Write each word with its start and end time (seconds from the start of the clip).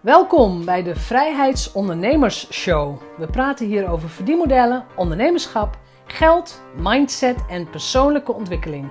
Welkom 0.00 0.64
bij 0.64 0.82
de 0.82 0.96
Vrijheidsondernemers 0.96 2.52
Show. 2.52 3.00
We 3.16 3.26
praten 3.26 3.66
hier 3.66 3.88
over 3.88 4.08
verdienmodellen, 4.08 4.84
ondernemerschap, 4.96 5.78
geld, 6.06 6.62
mindset 6.76 7.36
en 7.48 7.70
persoonlijke 7.70 8.32
ontwikkeling. 8.32 8.90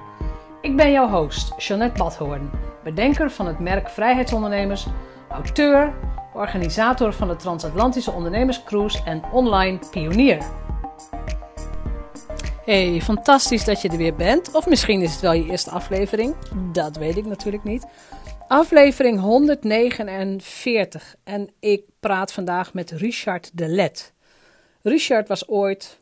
Ik 0.62 0.76
ben 0.76 0.92
jouw 0.92 1.10
host, 1.10 1.54
Jeanette 1.58 1.98
Badhoorn, 1.98 2.50
bedenker 2.84 3.32
van 3.32 3.48
het 3.48 3.60
merk 3.60 3.90
Vrijheidsondernemers, 3.90 4.86
auteur, 5.30 5.94
organisator 6.34 7.14
van 7.14 7.28
de 7.28 7.36
Transatlantische 7.36 8.12
Ondernemerscruise 8.12 9.04
en 9.04 9.24
online 9.32 9.80
pionier. 9.92 10.44
Hey, 12.66 13.02
fantastisch 13.02 13.66
dat 13.66 13.82
je 13.82 13.90
er 13.90 13.98
weer 13.98 14.16
bent. 14.16 14.56
Of 14.56 14.68
misschien 14.68 15.02
is 15.02 15.12
het 15.12 15.22
wel 15.22 15.34
je 15.34 15.46
eerste 15.46 15.70
aflevering. 15.70 16.36
Dat 16.72 16.98
weet 16.98 17.18
ik 17.18 17.26
natuurlijk 17.26 17.64
niet. 17.64 17.86
Aflevering 18.50 19.20
149 19.20 21.16
en 21.24 21.50
ik 21.60 21.84
praat 22.00 22.34
vandaag 22.34 22.74
met 22.74 22.92
Richard 22.92 23.58
de 23.58 23.68
Let. 23.68 24.14
Richard 24.82 25.28
was 25.28 25.48
ooit, 25.48 26.00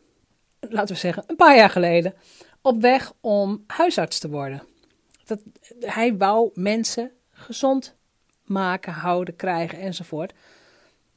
laten 0.60 0.94
we 0.96 1.00
zeggen, 1.02 1.24
een 1.28 1.36
paar 1.36 1.56
jaar 1.56 1.70
geleden 1.70 2.14
op 2.62 2.82
weg 2.82 3.14
om 3.22 3.64
huisarts 3.68 4.20
te 4.20 4.30
worden. 4.30 4.64
Dat, 5.26 5.40
hij 5.80 6.18
wou 6.18 6.52
mensen 6.54 7.12
gezond 7.32 7.94
maken, 8.44 8.94
houden, 8.94 9.36
krijgen 9.36 9.80
enzovoort. 9.80 10.34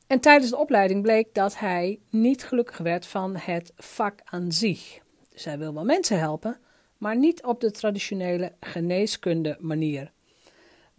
En 0.06 0.20
tijdens 0.20 0.50
de 0.50 0.58
opleiding 0.58 1.02
bleek 1.02 1.34
dat 1.34 1.58
hij 1.58 1.98
niet 2.08 2.44
gelukkig 2.44 2.78
werd 2.78 3.06
van 3.06 3.36
het 3.36 3.72
vak 3.76 4.20
aan 4.24 4.52
zich. 4.52 4.98
Dus 5.32 5.44
hij 5.44 5.58
wil 5.58 5.74
wel 5.74 5.84
mensen 5.84 6.18
helpen, 6.18 6.58
maar 6.98 7.16
niet 7.16 7.42
op 7.42 7.60
de 7.60 7.70
traditionele 7.70 8.52
geneeskunde 8.60 9.56
manier. 9.60 10.10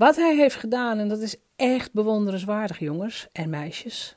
Wat 0.01 0.15
hij 0.15 0.35
heeft 0.35 0.55
gedaan, 0.55 0.99
en 0.99 1.07
dat 1.07 1.19
is 1.19 1.35
echt 1.55 1.93
bewonderenswaardig, 1.93 2.79
jongens 2.79 3.27
en 3.31 3.49
meisjes. 3.49 4.15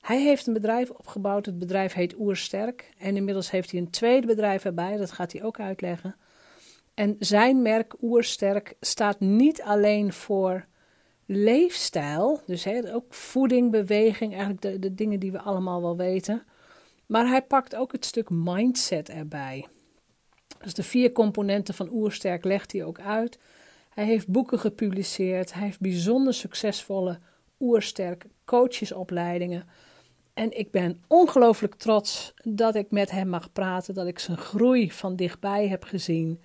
Hij 0.00 0.22
heeft 0.22 0.46
een 0.46 0.52
bedrijf 0.52 0.90
opgebouwd. 0.90 1.46
Het 1.46 1.58
bedrijf 1.58 1.92
heet 1.92 2.18
Oersterk. 2.18 2.90
En 2.98 3.16
inmiddels 3.16 3.50
heeft 3.50 3.70
hij 3.70 3.80
een 3.80 3.90
tweede 3.90 4.26
bedrijf 4.26 4.64
erbij. 4.64 4.96
Dat 4.96 5.12
gaat 5.12 5.32
hij 5.32 5.42
ook 5.42 5.60
uitleggen. 5.60 6.16
En 6.94 7.16
zijn 7.18 7.62
merk 7.62 8.02
Oersterk 8.02 8.74
staat 8.80 9.20
niet 9.20 9.62
alleen 9.62 10.12
voor 10.12 10.66
leefstijl. 11.26 12.40
Dus 12.46 12.64
hè, 12.64 12.94
ook 12.94 13.14
voeding, 13.14 13.70
beweging. 13.70 14.32
Eigenlijk 14.32 14.62
de, 14.62 14.78
de 14.78 14.94
dingen 14.94 15.20
die 15.20 15.32
we 15.32 15.40
allemaal 15.40 15.82
wel 15.82 15.96
weten. 15.96 16.42
Maar 17.06 17.26
hij 17.26 17.42
pakt 17.42 17.76
ook 17.76 17.92
het 17.92 18.04
stuk 18.04 18.30
mindset 18.30 19.08
erbij. 19.08 19.66
Dus 20.58 20.74
de 20.74 20.82
vier 20.82 21.12
componenten 21.12 21.74
van 21.74 21.92
Oersterk 21.92 22.44
legt 22.44 22.72
hij 22.72 22.84
ook 22.84 23.00
uit. 23.00 23.38
Hij 23.94 24.04
heeft 24.04 24.28
boeken 24.28 24.58
gepubliceerd. 24.58 25.52
Hij 25.52 25.62
heeft 25.62 25.80
bijzonder 25.80 26.34
succesvolle 26.34 27.18
oersterk 27.60 28.26
coachesopleidingen. 28.44 29.66
En 30.34 30.58
ik 30.58 30.70
ben 30.70 31.02
ongelooflijk 31.08 31.74
trots 31.74 32.34
dat 32.42 32.74
ik 32.74 32.90
met 32.90 33.10
hem 33.10 33.28
mag 33.28 33.52
praten, 33.52 33.94
dat 33.94 34.06
ik 34.06 34.18
zijn 34.18 34.36
groei 34.36 34.92
van 34.92 35.16
dichtbij 35.16 35.68
heb 35.68 35.84
gezien. 35.84 36.40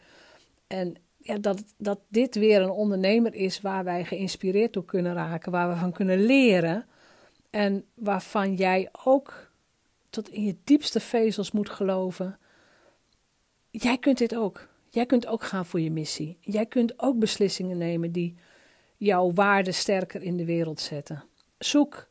En 0.67 0.95
ja, 1.17 1.37
dat, 1.37 1.63
dat 1.77 1.99
dit 2.07 2.35
weer 2.35 2.61
een 2.61 2.69
ondernemer 2.69 3.33
is 3.33 3.61
waar 3.61 3.83
wij 3.83 4.05
geïnspireerd 4.05 4.73
door 4.73 4.85
kunnen 4.85 5.13
raken, 5.13 5.51
waar 5.51 5.69
we 5.69 5.75
van 5.75 5.91
kunnen 5.91 6.25
leren. 6.25 6.85
En 7.49 7.85
waarvan 7.93 8.55
jij 8.55 8.89
ook 9.03 9.51
tot 10.09 10.29
in 10.29 10.43
je 10.43 10.55
diepste 10.63 10.99
vezels 10.99 11.51
moet 11.51 11.69
geloven. 11.69 12.39
Jij 13.71 13.97
kunt 13.97 14.17
dit 14.17 14.35
ook. 14.35 14.68
Jij 14.89 15.05
kunt 15.05 15.27
ook 15.27 15.43
gaan 15.43 15.65
voor 15.65 15.79
je 15.79 15.91
missie. 15.91 16.37
Jij 16.41 16.65
kunt 16.65 16.99
ook 16.99 17.19
beslissingen 17.19 17.77
nemen 17.77 18.11
die 18.11 18.37
jouw 18.97 19.31
waarde 19.31 19.71
sterker 19.71 20.21
in 20.21 20.37
de 20.37 20.45
wereld 20.45 20.79
zetten. 20.79 21.23
Zoek 21.57 22.07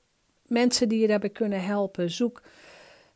mensen 0.47 0.89
die 0.89 1.01
je 1.01 1.07
daarbij 1.07 1.31
kunnen 1.31 1.65
helpen. 1.65 2.11
Zoek, 2.11 2.43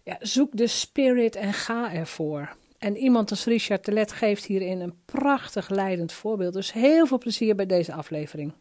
ja, 0.02 0.16
zoek 0.20 0.56
de 0.56 0.66
spirit 0.66 1.36
en 1.36 1.52
ga 1.52 1.92
ervoor. 1.92 2.56
En 2.78 2.96
iemand 2.96 3.30
als 3.30 3.44
Richard 3.44 3.84
Telet 3.84 4.12
geeft 4.12 4.44
hierin 4.44 4.80
een 4.80 5.02
prachtig 5.04 5.68
leidend 5.68 6.12
voorbeeld. 6.12 6.52
Dus 6.52 6.72
heel 6.72 7.06
veel 7.06 7.18
plezier 7.18 7.54
bij 7.54 7.66
deze 7.66 7.92
aflevering. 7.92 8.54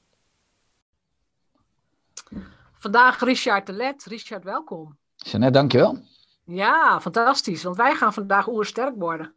Vandaag 2.73 3.19
Richard 3.19 3.65
Telet. 3.65 4.03
Richard, 4.05 4.43
welkom. 4.43 4.97
Jeanette, 5.15 5.53
dankjewel. 5.53 5.97
Ja, 6.45 7.01
fantastisch. 7.01 7.63
Want 7.63 7.77
wij 7.77 7.95
gaan 7.95 8.13
vandaag 8.13 8.47
oersterk 8.47 8.95
worden. 8.97 9.33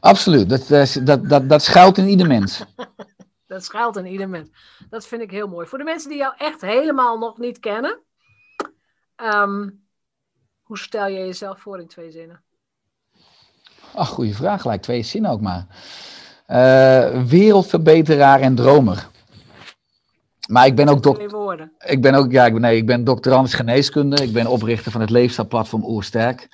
Absoluut, 0.00 0.48
dat, 0.48 0.70
eh, 0.70 1.04
dat, 1.04 1.28
dat, 1.28 1.48
dat 1.48 1.62
schuilt 1.62 1.98
in 1.98 2.08
ieder 2.08 2.26
mens. 2.26 2.64
dat 3.46 3.64
schuilt 3.64 3.96
in 3.96 4.06
ieder 4.06 4.28
mens. 4.28 4.48
Dat 4.90 5.06
vind 5.06 5.22
ik 5.22 5.30
heel 5.30 5.48
mooi. 5.48 5.66
Voor 5.66 5.78
de 5.78 5.84
mensen 5.84 6.08
die 6.08 6.18
jou 6.18 6.34
echt 6.36 6.60
helemaal 6.60 7.18
nog 7.18 7.38
niet 7.38 7.58
kennen, 7.58 7.98
ehm, 9.16 9.68
hoe 10.62 10.78
stel 10.78 11.06
je 11.06 11.18
jezelf 11.18 11.60
voor 11.60 11.80
in 11.80 11.88
twee 11.88 12.10
zinnen? 12.10 12.42
Ach, 13.94 14.08
goede 14.08 14.34
vraag, 14.34 14.60
gelijk 14.60 14.82
twee 14.82 15.02
zinnen 15.02 15.30
ook 15.30 15.40
maar. 15.40 15.66
Uh, 16.48 17.24
wereldverbeteraar 17.24 18.40
en 18.40 18.54
dromer. 18.54 19.09
Maar 20.50 20.66
ik 20.66 20.76
ben 20.76 20.88
ook 20.88 21.02
dokter. 21.02 21.70
Ik 21.78 22.02
ben 22.02 22.14
ook, 22.14 22.32
ja, 22.32 22.46
ik 22.46 22.52
ben, 22.52 22.62
nee, 22.62 22.76
ik 22.76 22.86
ben 22.86 23.04
doctorandus 23.04 23.54
geneeskunde. 23.54 24.22
Ik 24.22 24.32
ben 24.32 24.46
oprichter 24.46 24.92
van 24.92 25.00
het 25.00 25.10
leefstijlplatform 25.10 25.84
Oersterk. 25.84 26.48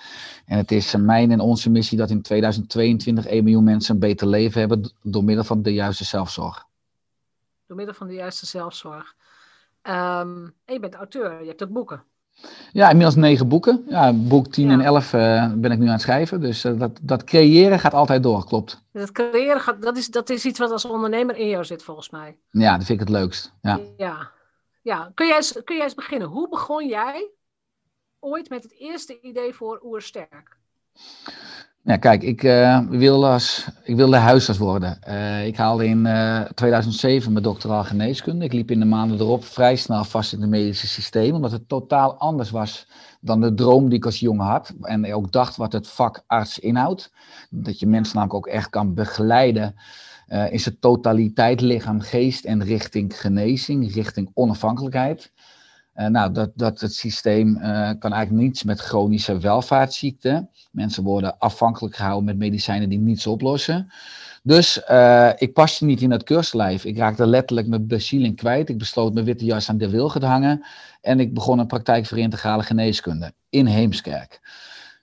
En 0.47 0.57
het 0.57 0.73
is 0.73 0.97
mijn 0.97 1.31
en 1.31 1.41
onze 1.41 1.71
missie 1.71 1.99
dat 1.99 2.11
in 2.11 2.23
2022 2.23 3.27
1 3.27 3.45
miljoen 3.45 3.65
mensen 3.65 3.95
een 3.95 4.01
beter 4.01 4.27
leven 4.27 4.61
hebben 4.61 4.93
door 5.03 5.25
middel 5.25 5.45
van 5.45 5.62
de 5.62 5.73
juiste 5.73 6.05
zelfzorg. 6.05 6.67
Door 7.67 7.77
middel 7.77 7.95
van 7.95 8.06
de 8.06 8.15
juiste 8.15 8.47
zelfzorg. 8.47 9.15
Um, 9.83 10.55
en 10.65 10.75
je 10.75 10.81
bent 10.81 10.95
auteur, 10.95 11.41
je 11.41 11.49
hebt 11.49 11.62
ook 11.62 11.73
boeken. 11.73 12.03
Ja, 12.73 12.89
inmiddels 12.89 13.17
negen 13.17 13.49
boeken. 13.49 13.85
Ja, 13.89 14.13
boek 14.13 14.47
10 14.47 14.71
en 14.71 14.81
11 14.81 15.13
uh, 15.13 15.37
eh, 15.37 15.53
ben 15.53 15.71
ik 15.71 15.79
nu 15.79 15.87
aan 15.87 15.93
het 15.93 16.01
schrijven. 16.01 16.41
Dus 16.41 16.65
uh, 16.65 16.79
dat, 16.79 16.99
dat 17.03 17.25
creëren 17.25 17.79
gaat 17.79 17.95
altijd 17.95 18.23
door, 18.23 18.47
klopt. 18.47 18.83
Dat 18.93 19.13
creëren, 19.13 19.61
gaat, 19.61 19.83
dat, 19.83 19.97
is, 19.97 20.09
dat 20.09 20.31
is 20.31 20.45
iets 20.45 20.59
wat 20.59 20.71
als 20.71 20.85
ondernemer 20.85 21.37
in 21.37 21.49
jou 21.49 21.65
zit, 21.65 21.83
volgens 21.83 22.11
mij. 22.11 22.39
Ja, 22.51 22.77
dat 22.77 22.87
vind 22.87 23.01
ik 23.01 23.09
het 23.09 23.17
leukst. 23.17 23.53
Ja. 23.63 23.81
ja. 23.97 24.31
ja. 24.83 25.11
Kun, 25.15 25.27
jij 25.27 25.37
eens, 25.37 25.61
kun 25.65 25.77
jij 25.77 25.85
eens 25.85 25.95
beginnen? 25.95 26.29
Hoe 26.29 26.49
begon 26.49 26.87
jij 26.87 27.31
ooit 28.21 28.49
met 28.49 28.63
het 28.63 28.79
eerste 28.79 29.21
idee 29.21 29.53
voor 29.53 29.81
Oersterk? 29.85 30.57
Ja, 31.87 31.97
kijk, 31.97 32.23
ik, 32.23 32.43
uh, 32.43 32.81
wilde, 32.89 33.27
als, 33.27 33.69
ik 33.85 33.97
wilde 33.97 34.17
huisarts 34.17 34.61
worden. 34.61 34.99
Uh, 35.09 35.47
ik 35.47 35.57
haalde 35.57 35.87
in 35.87 36.05
uh, 36.05 36.41
eh, 36.41 36.51
2007 36.55 37.33
mijn 37.33 37.45
doctoraal 37.45 37.85
geneeskunde. 37.85 38.45
Ik 38.45 38.53
liep 38.53 38.71
in 38.71 38.79
de 38.79 38.85
maanden 38.85 39.21
erop 39.21 39.45
vrij 39.45 39.77
snel 39.77 40.05
vast 40.05 40.33
in 40.33 40.41
het 40.41 40.51
medische 40.51 40.87
systeem, 40.87 41.35
omdat 41.35 41.53
het 41.53 41.69
totaal 41.69 42.19
anders 42.19 42.51
was 42.51 42.89
dan 43.21 43.41
de 43.41 43.55
droom 43.55 43.89
die 43.89 43.99
ik 43.99 44.05
als 44.05 44.21
jongen 44.21 44.47
had. 44.47 44.75
En 44.81 45.15
ook 45.15 45.33
dacht 45.33 45.57
wat 45.57 45.73
het 45.73 45.89
vak 45.89 46.23
arts 46.27 46.59
inhoudt. 46.59 47.13
Dat 47.51 47.79
je 47.79 47.87
mensen 47.87 48.17
namelijk 48.17 48.47
ook 48.47 48.53
echt 48.55 48.71
kan 48.71 48.95
begeleiden 48.95 49.75
in 50.51 50.61
zijn 50.61 50.79
totaliteit, 50.81 51.61
lichaam, 51.61 52.01
geest 52.01 52.45
en 52.45 52.65
richting 52.65 53.21
genezing, 53.21 53.95
richting 53.95 54.31
onafhankelijkheid. 54.35 55.33
Uh, 55.97 56.07
nou, 56.07 56.33
dat, 56.33 56.51
dat 56.55 56.81
het 56.81 56.95
systeem 56.95 57.57
uh, 57.57 57.91
kan 57.99 58.12
eigenlijk 58.12 58.45
niets 58.45 58.62
met 58.62 58.81
chronische 58.81 59.39
welvaartsziekten. 59.39 60.51
Mensen 60.71 61.03
worden 61.03 61.39
afhankelijk 61.39 61.97
gehouden 61.97 62.25
met 62.25 62.37
medicijnen 62.37 62.89
die 62.89 62.99
niets 62.99 63.27
oplossen. 63.27 63.93
Dus 64.43 64.83
uh, 64.91 65.31
ik 65.37 65.53
paste 65.53 65.85
niet 65.85 66.01
in 66.01 66.11
het 66.11 66.23
keurslijf. 66.23 66.85
Ik 66.85 66.97
raakte 66.97 67.27
letterlijk 67.27 67.69
mijn 67.69 67.87
bezieling 67.87 68.37
kwijt. 68.37 68.69
Ik 68.69 68.79
besloot 68.79 69.15
mijn 69.15 69.27
witte 69.27 69.45
jas 69.45 69.69
aan 69.69 69.79
de 69.79 69.91
wilgen 69.91 70.21
te 70.21 70.27
hangen. 70.27 70.67
En 71.01 71.21
ik 71.21 71.35
begon 71.35 71.59
een 71.59 71.67
praktijk 71.67 72.06
voor 72.06 72.19
integrale 72.19 72.62
geneeskunde 72.62 73.33
in 73.49 73.67
Heemskerk. 73.67 74.41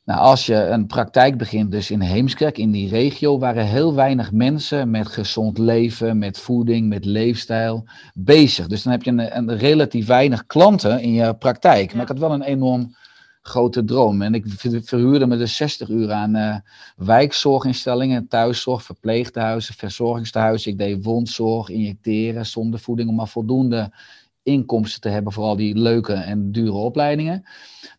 Nou, 0.05 0.19
als 0.19 0.45
je 0.45 0.55
een 0.55 0.87
praktijk 0.87 1.37
begint, 1.37 1.71
dus 1.71 1.91
in 1.91 2.01
Heemskerk, 2.01 2.57
in 2.57 2.71
die 2.71 2.89
regio, 2.89 3.39
waren 3.39 3.65
heel 3.65 3.95
weinig 3.95 4.31
mensen 4.31 4.89
met 4.89 5.07
gezond 5.07 5.57
leven, 5.57 6.17
met 6.17 6.39
voeding, 6.39 6.87
met 6.87 7.05
leefstijl 7.05 7.85
bezig. 8.13 8.67
Dus 8.67 8.83
dan 8.83 8.91
heb 8.91 9.03
je 9.03 9.11
een, 9.11 9.37
een 9.37 9.57
relatief 9.57 10.07
weinig 10.07 10.45
klanten 10.45 11.01
in 11.01 11.13
je 11.13 11.35
praktijk. 11.35 11.93
Maar 11.93 12.01
ik 12.01 12.07
had 12.07 12.19
wel 12.19 12.31
een 12.31 12.41
enorm 12.41 12.95
grote 13.41 13.83
droom. 13.83 14.21
En 14.21 14.33
ik 14.33 14.45
verhuurde 14.83 15.27
me 15.27 15.37
dus 15.37 15.55
60 15.55 15.89
uur 15.89 16.11
aan 16.11 16.35
uh, 16.35 16.55
wijkzorginstellingen, 16.95 18.27
thuiszorg, 18.27 18.83
verpleeghuizen, 18.83 19.73
verzorgingstehuizen. 19.73 20.71
Ik 20.71 20.77
deed 20.77 21.05
wondzorg, 21.05 21.69
injecteren, 21.69 22.45
zonder 22.45 22.79
voeding, 22.79 23.09
om 23.09 23.15
maar 23.15 23.27
voldoende 23.27 23.91
inkomsten 24.41 25.01
te 25.01 25.09
hebben 25.09 25.33
voor 25.33 25.43
al 25.43 25.55
die 25.55 25.77
leuke 25.77 26.13
en 26.13 26.51
dure 26.51 26.71
opleidingen. 26.71 27.43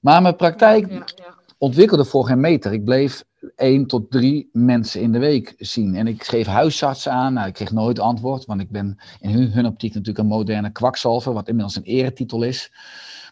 Maar 0.00 0.22
mijn 0.22 0.36
praktijk 0.36 0.90
ja, 0.90 1.04
ja, 1.16 1.34
ontwikkelde 1.64 2.04
voor 2.04 2.26
geen 2.26 2.40
meter. 2.40 2.72
Ik 2.72 2.84
bleef 2.84 3.24
één 3.56 3.86
tot 3.86 4.10
drie 4.10 4.48
mensen 4.52 5.00
in 5.00 5.12
de 5.12 5.18
week 5.18 5.54
zien. 5.58 5.94
En 5.94 6.06
ik 6.06 6.22
schreef 6.22 6.46
huisartsen 6.46 7.12
aan. 7.12 7.32
Nou, 7.32 7.46
ik 7.48 7.54
kreeg 7.54 7.72
nooit 7.72 7.98
antwoord, 7.98 8.44
want 8.44 8.60
ik 8.60 8.70
ben 8.70 8.98
in 9.20 9.30
hun, 9.30 9.52
hun 9.52 9.66
optiek 9.66 9.94
natuurlijk 9.94 10.18
een 10.18 10.26
moderne 10.26 10.70
kwakzalver, 10.70 11.32
wat 11.32 11.48
inmiddels 11.48 11.76
een 11.76 11.82
eretitel 11.82 12.42
is. 12.42 12.72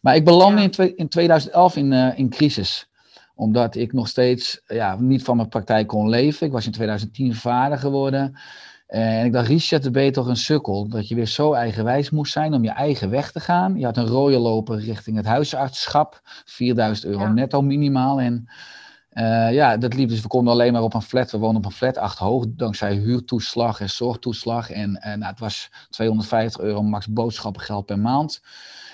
Maar 0.02 0.14
ik 0.14 0.24
belandde 0.24 0.62
in, 0.62 0.96
in 0.96 1.08
2011 1.08 1.76
in, 1.76 1.92
uh, 1.92 2.18
in 2.18 2.28
crisis 2.28 2.90
omdat 3.34 3.74
ik 3.74 3.92
nog 3.92 4.08
steeds 4.08 4.62
ja, 4.66 4.96
niet 5.00 5.22
van 5.22 5.36
mijn 5.36 5.48
praktijk 5.48 5.86
kon 5.86 6.08
leven. 6.08 6.46
Ik 6.46 6.52
was 6.52 6.66
in 6.66 6.72
2010 6.72 7.34
vader 7.34 7.78
geworden. 7.78 8.38
En 8.92 9.24
ik 9.24 9.32
dacht, 9.32 9.46
Richard, 9.46 9.92
ben 9.92 10.04
je 10.04 10.10
toch 10.10 10.26
een 10.26 10.36
sukkel. 10.36 10.88
Dat 10.88 11.08
je 11.08 11.14
weer 11.14 11.26
zo 11.26 11.52
eigenwijs 11.52 12.10
moest 12.10 12.32
zijn 12.32 12.54
om 12.54 12.64
je 12.64 12.70
eigen 12.70 13.10
weg 13.10 13.32
te 13.32 13.40
gaan. 13.40 13.78
Je 13.78 13.84
had 13.84 13.96
een 13.96 14.06
rode 14.06 14.38
loper 14.38 14.78
richting 14.78 15.16
het 15.16 15.26
huisartschap. 15.26 16.20
4000 16.44 17.06
euro 17.06 17.26
netto 17.26 17.62
minimaal. 17.62 18.20
En 18.20 18.48
uh, 19.12 19.52
ja, 19.52 19.76
dat 19.76 19.94
liep 19.94 20.08
dus. 20.08 20.20
We 20.20 20.28
konden 20.28 20.52
alleen 20.52 20.72
maar 20.72 20.82
op 20.82 20.94
een 20.94 21.02
flat. 21.02 21.30
We 21.30 21.38
woonden 21.38 21.56
op 21.56 21.64
een 21.64 21.76
flat 21.76 21.98
acht 21.98 22.18
hoog. 22.18 22.44
Dankzij 22.48 22.94
huurtoeslag 22.94 23.80
en 23.80 23.90
zorgtoeslag. 23.90 24.70
En 24.70 24.90
uh, 24.90 25.04
nou, 25.04 25.24
het 25.30 25.38
was 25.38 25.70
250 25.90 26.60
euro 26.60 26.82
max 26.82 27.06
boodschappengeld 27.06 27.86
per 27.86 27.98
maand. 27.98 28.42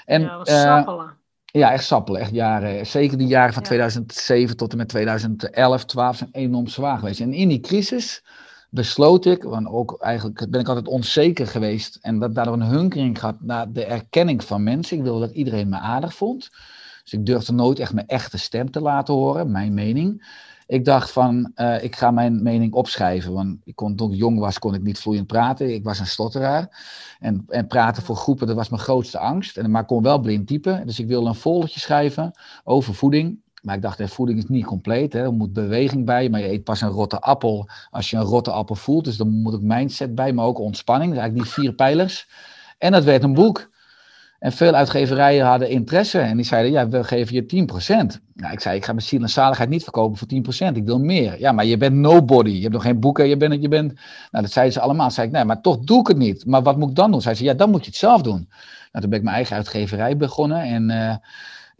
En, 0.04 0.22
ja, 0.22 0.36
was 0.36 0.48
sappelen. 0.48 1.16
Ja, 1.44 1.72
echt 1.72 1.84
sappelen. 1.84 2.20
Echt 2.20 2.32
jaren. 2.32 2.86
Zeker 2.86 3.18
die 3.18 3.26
jaren 3.26 3.54
van 3.54 3.62
2007 3.62 4.56
tot 4.56 4.72
en 4.72 4.78
met 4.78 4.88
2011, 4.88 5.84
12 5.84 6.16
zijn 6.16 6.30
enorm 6.32 6.66
zwaar 6.66 6.98
geweest. 6.98 7.20
En 7.20 7.32
in 7.32 7.48
die 7.48 7.60
crisis 7.60 8.22
besloot 8.70 9.24
ik, 9.24 9.42
want 9.42 9.66
ook 9.66 9.96
eigenlijk 10.00 10.50
ben 10.50 10.60
ik 10.60 10.68
altijd 10.68 10.88
onzeker 10.88 11.46
geweest 11.46 11.98
en 12.00 12.18
dat 12.18 12.34
daardoor 12.34 12.54
een 12.54 12.62
hunkering 12.62 13.18
gehad 13.18 13.40
naar 13.40 13.72
de 13.72 13.84
erkenning 13.84 14.44
van 14.44 14.62
mensen. 14.62 14.96
Ik 14.96 15.02
wilde 15.02 15.26
dat 15.26 15.34
iedereen 15.34 15.68
me 15.68 15.76
aardig 15.76 16.14
vond. 16.14 16.50
Dus 17.02 17.12
ik 17.12 17.26
durfde 17.26 17.52
nooit 17.52 17.78
echt 17.78 17.92
mijn 17.92 18.06
echte 18.06 18.38
stem 18.38 18.70
te 18.70 18.80
laten 18.80 19.14
horen, 19.14 19.50
mijn 19.50 19.74
mening. 19.74 20.26
Ik 20.66 20.84
dacht 20.84 21.10
van, 21.10 21.52
uh, 21.56 21.82
ik 21.82 21.96
ga 21.96 22.10
mijn 22.10 22.42
mening 22.42 22.72
opschrijven. 22.72 23.32
Want 23.32 23.56
ik 23.64 23.76
kon, 23.76 23.96
toen 23.96 24.12
ik 24.12 24.18
jong 24.18 24.38
was, 24.38 24.58
kon 24.58 24.74
ik 24.74 24.82
niet 24.82 24.98
vloeiend 24.98 25.26
praten. 25.26 25.74
Ik 25.74 25.84
was 25.84 25.98
een 25.98 26.06
stotteraar. 26.06 26.84
En, 27.18 27.44
en 27.48 27.66
praten 27.66 28.02
voor 28.02 28.16
groepen, 28.16 28.46
dat 28.46 28.56
was 28.56 28.68
mijn 28.68 28.82
grootste 28.82 29.18
angst. 29.18 29.56
En, 29.56 29.70
maar 29.70 29.80
ik 29.82 29.86
kon 29.86 30.02
wel 30.02 30.18
blind 30.18 30.46
typen. 30.46 30.86
Dus 30.86 30.98
ik 30.98 31.06
wilde 31.06 31.28
een 31.28 31.34
foldertje 31.34 31.80
schrijven 31.80 32.32
over 32.64 32.94
voeding. 32.94 33.40
Maar 33.68 33.76
ik 33.76 33.82
dacht, 33.82 34.12
voeding 34.12 34.38
is 34.38 34.48
niet 34.48 34.64
compleet. 34.64 35.12
Hè. 35.12 35.22
Er 35.22 35.32
moet 35.32 35.52
beweging 35.52 36.04
bij, 36.04 36.28
maar 36.28 36.40
je 36.40 36.50
eet 36.50 36.64
pas 36.64 36.80
een 36.80 36.88
rotte 36.88 37.20
appel 37.20 37.68
als 37.90 38.10
je 38.10 38.16
een 38.16 38.22
rotte 38.22 38.50
appel 38.50 38.74
voelt. 38.74 39.04
Dus 39.04 39.16
dan 39.16 39.28
moet 39.28 39.54
ook 39.54 39.62
mindset 39.62 40.14
bij, 40.14 40.32
maar 40.32 40.44
ook 40.44 40.58
ontspanning. 40.58 41.10
Dus 41.10 41.20
eigenlijk 41.20 41.50
die 41.50 41.62
vier 41.62 41.74
pijlers. 41.74 42.28
En 42.78 42.92
dat 42.92 43.04
werd 43.04 43.22
een 43.22 43.34
boek. 43.34 43.70
En 44.38 44.52
veel 44.52 44.74
uitgeverijen 44.74 45.46
hadden 45.46 45.68
interesse 45.68 46.18
en 46.18 46.36
die 46.36 46.44
zeiden, 46.44 46.72
ja, 46.72 46.88
we 46.88 47.04
geven 47.04 47.34
je 47.34 47.66
10%. 48.12 48.20
Nou, 48.34 48.52
ik 48.52 48.60
zei, 48.60 48.76
ik 48.76 48.84
ga 48.84 48.92
mijn 48.92 49.04
ziel 49.04 49.22
en 49.22 49.28
zaligheid 49.28 49.68
niet 49.68 49.82
verkopen 49.82 50.18
voor 50.18 50.28
10%, 50.72 50.76
ik 50.76 50.84
wil 50.84 50.98
meer. 50.98 51.40
Ja, 51.40 51.52
maar 51.52 51.64
je 51.64 51.76
bent 51.76 51.94
nobody, 51.94 52.50
je 52.50 52.60
hebt 52.60 52.72
nog 52.72 52.82
geen 52.82 53.00
boeken, 53.00 53.28
je 53.28 53.36
bent, 53.36 53.62
je 53.62 53.68
bent... 53.68 53.92
Nou, 54.30 54.44
dat 54.44 54.52
zeiden 54.52 54.74
ze 54.74 54.80
allemaal. 54.80 55.10
Zei 55.10 55.26
ik, 55.26 55.32
nee, 55.32 55.44
maar 55.44 55.60
toch 55.60 55.78
doe 55.78 56.00
ik 56.00 56.06
het 56.06 56.16
niet. 56.16 56.46
Maar 56.46 56.62
wat 56.62 56.76
moet 56.76 56.88
ik 56.88 56.94
dan 56.94 57.10
doen? 57.10 57.22
Zei 57.22 57.34
ze, 57.34 57.44
ja, 57.44 57.54
dan 57.54 57.70
moet 57.70 57.84
je 57.84 57.90
het 57.90 57.98
zelf 57.98 58.22
doen. 58.22 58.48
Nou, 58.92 59.00
toen 59.00 59.10
ben 59.10 59.18
ik 59.18 59.24
mijn 59.24 59.36
eigen 59.36 59.56
uitgeverij 59.56 60.16
begonnen 60.16 60.62
en... 60.62 60.90
Uh, 60.90 61.14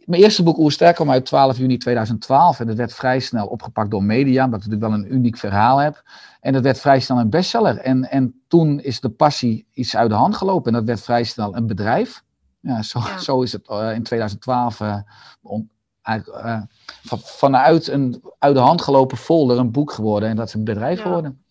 mijn 0.09 0.23
eerste 0.23 0.43
boek 0.43 0.59
Oersterk 0.59 0.95
kwam 0.95 1.11
uit 1.11 1.25
12 1.25 1.59
juni 1.59 1.77
2012 1.77 2.61
en 2.61 2.67
dat 2.67 2.77
werd 2.77 2.95
vrij 2.95 3.21
snel 3.21 3.47
opgepakt 3.47 3.91
door 3.91 4.03
media, 4.03 4.45
omdat 4.45 4.67
ik 4.71 4.81
wel 4.81 4.93
een 4.93 5.15
uniek 5.15 5.37
verhaal 5.37 5.79
heb. 5.79 6.03
En 6.41 6.53
dat 6.53 6.63
werd 6.63 6.81
vrij 6.81 7.01
snel 7.01 7.19
een 7.19 7.31
bestseller. 7.31 7.79
En, 7.79 8.11
en 8.11 8.43
toen 8.47 8.81
is 8.81 9.01
de 9.01 9.11
passie 9.11 9.67
iets 9.73 9.97
uit 9.97 10.11
de 10.11 10.17
hand 10.17 10.37
gelopen 10.37 10.73
en 10.73 10.79
dat 10.79 10.87
werd 10.87 11.01
vrij 11.01 11.25
snel 11.25 11.57
een 11.57 11.67
bedrijf. 11.67 12.23
Ja, 12.61 12.83
zo, 12.83 13.01
zo 13.19 13.43
is 13.43 13.53
het 13.53 13.69
uh, 13.71 13.95
in 13.95 14.03
2012 14.03 14.81
uh, 14.81 14.97
on, 15.43 15.71
uh, 16.09 16.63
van, 17.03 17.19
vanuit 17.19 17.89
een 17.89 18.23
uit 18.39 18.55
de 18.55 18.61
hand 18.61 18.83
gelopen 18.83 19.17
folder 19.17 19.59
een 19.59 19.73
boek 19.73 19.93
geworden 19.93 20.29
en 20.29 20.37
dat 20.37 20.47
is 20.47 20.55
een 20.55 20.65
bedrijf 20.65 20.97
ja. 20.97 21.03
geworden. 21.03 21.45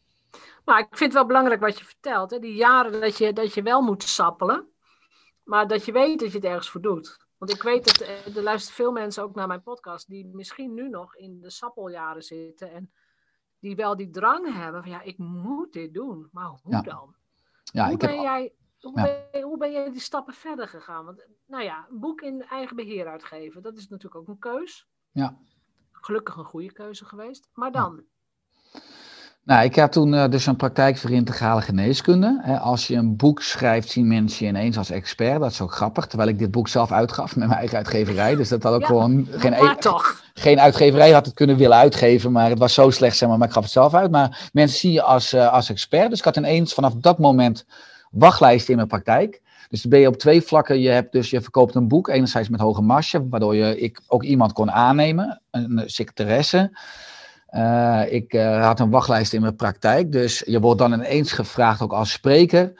Maar 0.66 0.80
ik 0.80 0.88
vind 0.90 1.00
het 1.00 1.14
wel 1.14 1.26
belangrijk 1.26 1.62
wat 1.62 1.80
je 1.80 1.86
vertelt. 1.86 2.32
Hè? 2.32 2.40
Die 2.40 2.56
jaren 2.56 3.02
dat 3.02 3.18
je, 3.18 3.34
dat 3.34 3.54
je 3.54 3.62
wel 3.62 3.82
moet 3.82 4.04
sappelen, 4.04 4.66
maar 5.44 5.68
dat 5.68 5.86
je 5.86 5.92
weet 5.92 6.20
dat 6.20 6.32
je 6.32 6.38
het 6.38 6.46
ergens 6.46 6.70
voor 6.70 6.82
doet. 6.82 7.27
Want 7.38 7.52
ik 7.52 7.62
weet 7.62 7.86
dat 7.86 7.98
eh, 7.98 8.36
er 8.36 8.44
luisteren 8.44 8.76
veel 8.76 8.92
mensen 8.92 9.24
ook 9.24 9.36
naar 9.36 9.48
mijn 9.48 9.64
podcast 9.64 10.08
die 10.08 10.26
misschien 10.26 10.74
nu 10.74 10.90
nog 10.90 11.16
in 11.16 11.42
de 11.42 11.50
sappeljaren 11.50 12.24
zitten 12.24 12.72
en 12.72 12.92
die 13.60 13.76
wel 13.76 13.96
die 13.96 14.10
drang 14.10 14.54
hebben 14.54 14.82
van 14.82 14.92
ja, 14.92 15.02
ik 15.02 15.18
moet 15.18 15.74
dit 15.74 15.94
doen, 15.94 16.30
maar 16.32 16.48
hoe 16.48 16.72
ja. 16.72 16.82
dan? 16.82 17.16
Ja, 17.64 17.84
hoe, 17.84 17.94
ik 17.94 18.00
ben 18.00 18.10
heb... 18.10 18.20
jij, 18.20 18.54
hoe, 18.80 19.00
ja. 19.00 19.28
ben, 19.32 19.42
hoe 19.42 19.58
ben 19.58 19.72
jij 19.72 19.92
die 19.92 20.00
stappen 20.00 20.34
verder 20.34 20.68
gegaan? 20.68 21.06
Want 21.06 21.26
nou 21.46 21.64
ja, 21.64 21.88
een 21.90 22.00
boek 22.00 22.22
in 22.22 22.44
eigen 22.44 22.76
beheer 22.76 23.08
uitgeven, 23.08 23.62
dat 23.62 23.78
is 23.78 23.88
natuurlijk 23.88 24.22
ook 24.22 24.28
een 24.28 24.40
keus. 24.40 24.88
Ja. 25.12 25.38
Gelukkig 25.92 26.36
een 26.36 26.46
goede 26.46 26.72
keuze 26.72 27.06
geweest. 27.06 27.50
Maar 27.54 27.72
dan? 27.72 28.04
Nou, 29.48 29.64
ik 29.64 29.76
had 29.76 29.92
toen 29.92 30.14
uh, 30.14 30.28
dus 30.30 30.46
een 30.46 30.56
praktijk 30.56 30.98
voor 30.98 31.10
integrale 31.10 31.62
geneeskunde. 31.62 32.40
He, 32.42 32.58
als 32.58 32.88
je 32.88 32.96
een 32.96 33.16
boek 33.16 33.42
schrijft, 33.42 33.90
zien 33.90 34.08
mensen 34.08 34.46
je 34.46 34.52
ineens 34.52 34.78
als 34.78 34.90
expert. 34.90 35.40
Dat 35.40 35.52
is 35.52 35.62
ook 35.62 35.74
grappig, 35.74 36.06
terwijl 36.06 36.30
ik 36.30 36.40
dit 36.40 36.52
boek 36.52 36.68
zelf 36.68 36.92
uitgaf 36.92 37.36
met 37.36 37.48
mijn 37.48 37.60
eigen 37.60 37.78
uitgeverij. 37.78 38.36
Dus 38.36 38.50
dat 38.50 38.64
had 38.64 38.74
ook 38.74 38.82
ja, 38.82 38.88
gewoon 38.88 39.28
geen, 39.32 39.52
maar 39.52 39.78
toch. 39.78 40.22
geen 40.34 40.60
uitgeverij 40.60 41.12
had 41.12 41.26
het 41.26 41.36
kunnen 41.36 41.58
willen 41.58 41.78
uitgeven, 41.78 42.32
maar 42.32 42.50
het 42.50 42.60
was 42.60 42.74
zo 42.74 42.90
slecht, 42.90 43.18
zeg 43.18 43.30
maar, 43.30 43.38
maar 43.38 43.48
ik 43.48 43.54
gaf 43.54 43.64
het 43.64 43.72
zelf 43.72 43.94
uit. 43.94 44.12
Maar 44.12 44.50
mensen 44.54 44.80
zien 44.80 44.92
je 44.92 45.02
als, 45.02 45.34
uh, 45.34 45.54
als 45.54 45.70
expert. 45.70 46.10
Dus 46.10 46.20
ik 46.20 46.26
had 46.26 46.38
ineens 46.38 46.74
vanaf 46.74 46.94
dat 46.94 47.20
moment 47.20 47.66
wachtlijsten 48.12 48.70
in 48.70 48.76
mijn 48.76 48.88
praktijk. 48.88 49.42
Dus 49.70 49.82
dan 49.82 49.92
ben 49.92 50.00
je 50.00 50.08
op 50.08 50.18
twee 50.18 50.42
vlakken. 50.42 50.80
Je, 50.80 50.90
hebt 50.90 51.12
dus, 51.12 51.30
je 51.30 51.42
verkoopt 51.42 51.76
een 51.76 51.88
boek, 51.88 52.08
enerzijds 52.08 52.50
met 52.50 52.60
hoge 52.60 52.82
marge, 52.82 53.28
waardoor 53.30 53.56
je 53.56 53.80
ik 53.80 54.02
ook 54.08 54.24
iemand 54.24 54.54
kon 54.54 54.72
aannemen, 54.72 55.42
een 55.52 55.84
secretaresse. 55.86 56.72
Uh, 57.58 58.02
ik 58.10 58.34
had 58.62 58.80
een 58.80 58.90
wachtlijst 58.90 59.34
in 59.34 59.42
mijn 59.42 59.56
praktijk, 59.56 60.12
dus 60.12 60.44
je 60.46 60.60
wordt 60.60 60.80
dan 60.80 60.94
ineens 60.94 61.32
gevraagd 61.32 61.82
ook 61.82 61.94
als 61.94 62.12
spreker. 62.12 62.74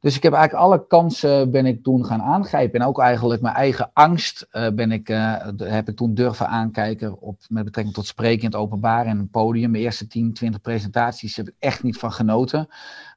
Dus 0.00 0.16
ik 0.16 0.22
heb 0.22 0.32
eigenlijk 0.32 0.64
alle 0.64 0.86
kansen 0.86 1.50
ben 1.50 1.66
ik 1.66 1.82
toen 1.82 2.04
gaan 2.04 2.22
aangrijpen. 2.22 2.80
En 2.80 2.86
ook 2.86 3.00
eigenlijk 3.00 3.42
mijn 3.42 3.54
eigen 3.54 3.90
angst 3.92 4.46
uh, 4.52 4.68
ben 4.68 4.92
ik, 4.92 5.08
heb 5.56 5.88
ik 5.88 5.96
toen 5.96 6.14
durven 6.14 6.48
aankijken 6.48 7.20
op, 7.20 7.40
met 7.48 7.64
betrekking 7.64 7.96
tot 7.96 8.06
spreken 8.06 8.40
in 8.40 8.46
het 8.46 8.54
openbaar 8.54 9.06
en 9.06 9.18
een 9.18 9.30
podium. 9.30 9.70
Mijn 9.70 9.82
eerste 9.82 10.06
10, 10.06 10.32
20 10.32 10.60
presentaties 10.60 11.36
heb 11.36 11.48
ik 11.48 11.54
echt 11.58 11.82
niet 11.82 11.98
van 11.98 12.12
genoten. 12.12 12.68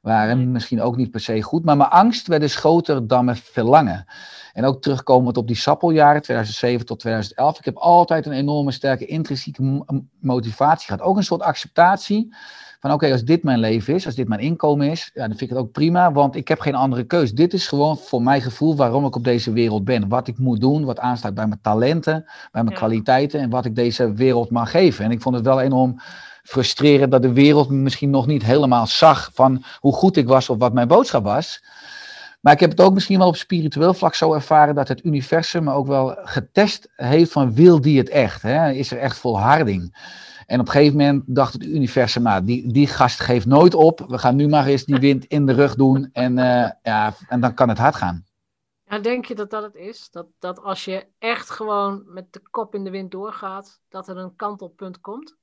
Waren 0.02 0.52
misschien 0.52 0.82
ook 0.82 0.96
niet 0.96 1.10
per 1.10 1.20
se 1.20 1.42
goed. 1.42 1.64
Maar 1.64 1.76
mijn 1.76 1.90
angst 1.90 2.26
werd 2.26 2.40
dus 2.40 2.56
groter 2.56 3.06
dan 3.06 3.24
mijn 3.24 3.36
verlangen. 3.36 4.04
En 4.52 4.64
ook 4.64 4.82
terugkomend 4.82 5.36
op 5.36 5.46
die 5.46 5.56
sappeljaren, 5.56 6.22
2007 6.22 6.86
tot 6.86 6.98
2011. 6.98 7.58
Ik 7.58 7.64
heb 7.64 7.76
altijd 7.76 8.26
een 8.26 8.32
enorme 8.32 8.72
sterke 8.72 9.06
intrinsieke 9.06 9.84
motivatie 10.20 10.86
gehad. 10.86 11.02
Ook 11.02 11.16
een 11.16 11.24
soort 11.24 11.42
acceptatie 11.42 12.34
van 12.84 12.92
oké, 12.92 13.04
okay, 13.04 13.16
als 13.18 13.24
dit 13.24 13.42
mijn 13.42 13.58
leven 13.58 13.94
is, 13.94 14.06
als 14.06 14.14
dit 14.14 14.28
mijn 14.28 14.40
inkomen 14.40 14.90
is, 14.90 15.10
ja, 15.14 15.20
dan 15.20 15.28
vind 15.28 15.40
ik 15.40 15.48
het 15.48 15.58
ook 15.58 15.72
prima, 15.72 16.12
want 16.12 16.36
ik 16.36 16.48
heb 16.48 16.60
geen 16.60 16.74
andere 16.74 17.04
keus. 17.04 17.32
Dit 17.32 17.52
is 17.52 17.66
gewoon 17.66 17.96
voor 17.96 18.22
mijn 18.22 18.42
gevoel 18.42 18.76
waarom 18.76 19.04
ik 19.04 19.16
op 19.16 19.24
deze 19.24 19.52
wereld 19.52 19.84
ben. 19.84 20.08
Wat 20.08 20.28
ik 20.28 20.38
moet 20.38 20.60
doen, 20.60 20.84
wat 20.84 20.98
aansluit 20.98 21.34
bij 21.34 21.46
mijn 21.46 21.60
talenten, 21.62 22.22
bij 22.24 22.62
mijn 22.62 22.68
ja. 22.68 22.74
kwaliteiten 22.76 23.40
en 23.40 23.50
wat 23.50 23.64
ik 23.64 23.74
deze 23.74 24.12
wereld 24.12 24.50
mag 24.50 24.70
geven. 24.70 25.04
En 25.04 25.10
ik 25.10 25.22
vond 25.22 25.34
het 25.34 25.44
wel 25.44 25.60
enorm 25.60 26.00
frustrerend 26.42 27.10
dat 27.10 27.22
de 27.22 27.32
wereld 27.32 27.70
misschien 27.70 28.10
nog 28.10 28.26
niet 28.26 28.42
helemaal 28.42 28.86
zag 28.86 29.30
van 29.32 29.64
hoe 29.78 29.92
goed 29.92 30.16
ik 30.16 30.26
was 30.26 30.48
of 30.48 30.58
wat 30.58 30.72
mijn 30.72 30.88
boodschap 30.88 31.24
was. 31.24 31.64
Maar 32.40 32.52
ik 32.52 32.60
heb 32.60 32.70
het 32.70 32.80
ook 32.80 32.94
misschien 32.94 33.18
wel 33.18 33.28
op 33.28 33.36
spiritueel 33.36 33.94
vlak 33.94 34.14
zo 34.14 34.34
ervaren 34.34 34.74
dat 34.74 34.88
het 34.88 35.04
universum 35.04 35.64
me 35.64 35.72
ook 35.72 35.86
wel 35.86 36.16
getest 36.22 36.88
heeft 36.96 37.32
van 37.32 37.54
wil 37.54 37.80
die 37.80 37.98
het 37.98 38.08
echt? 38.08 38.42
Hè? 38.42 38.70
Is 38.70 38.90
er 38.90 38.98
echt 38.98 39.18
volharding? 39.18 39.96
En 40.46 40.60
op 40.60 40.66
een 40.66 40.72
gegeven 40.72 40.96
moment 40.96 41.22
dacht 41.26 41.52
het 41.52 41.64
universum, 41.64 42.22
nou, 42.22 42.44
die, 42.44 42.72
die 42.72 42.86
gast 42.86 43.20
geeft 43.20 43.46
nooit 43.46 43.74
op. 43.74 44.04
We 44.08 44.18
gaan 44.18 44.36
nu 44.36 44.48
maar 44.48 44.66
eens 44.66 44.84
die 44.84 44.98
wind 44.98 45.24
in 45.24 45.46
de 45.46 45.52
rug 45.52 45.74
doen 45.74 46.08
en, 46.12 46.38
uh, 46.38 46.70
ja, 46.82 47.14
en 47.28 47.40
dan 47.40 47.54
kan 47.54 47.68
het 47.68 47.78
hard 47.78 47.94
gaan. 47.94 48.24
Ja, 48.84 48.98
denk 48.98 49.24
je 49.24 49.34
dat 49.34 49.50
dat 49.50 49.62
het 49.62 49.74
is? 49.74 50.08
Dat, 50.10 50.26
dat 50.38 50.62
als 50.62 50.84
je 50.84 51.06
echt 51.18 51.50
gewoon 51.50 52.02
met 52.06 52.32
de 52.32 52.40
kop 52.50 52.74
in 52.74 52.84
de 52.84 52.90
wind 52.90 53.10
doorgaat, 53.10 53.80
dat 53.88 54.08
er 54.08 54.16
een 54.16 54.36
kantelpunt 54.36 55.00
komt? 55.00 55.36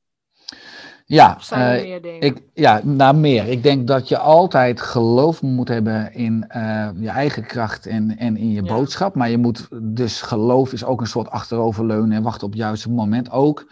Ja, 1.06 1.38
uh, 1.54 1.96
ik, 2.20 2.42
ja, 2.54 2.82
nou 2.84 3.16
meer. 3.16 3.48
Ik 3.48 3.64
denk 3.64 3.88
dat 3.88 4.08
je 4.08 4.18
altijd 4.18 4.82
geloof 4.82 5.42
moet 5.42 5.68
hebben 5.68 6.14
in 6.14 6.46
uh, 6.56 6.90
je 6.96 7.10
eigen 7.10 7.46
kracht 7.46 7.86
en, 7.86 8.18
en 8.18 8.38
in 8.38 8.52
je 8.52 8.64
ja. 8.64 8.74
boodschap. 8.74 9.16
Maar 9.16 9.30
je 9.30 9.38
moet 9.38 9.68
dus 9.82 10.22
geloof 10.22 10.74
is 10.74 10.86
ook 10.86 11.02
een 11.02 11.08
soort 11.08 11.30
achteroverleunen 11.30 12.18
en 12.18 12.24
wachten 12.24 12.48
op 12.48 12.52
het 12.52 12.62
juiste 12.62 12.90
moment. 12.90 13.32
Ook 13.32 13.66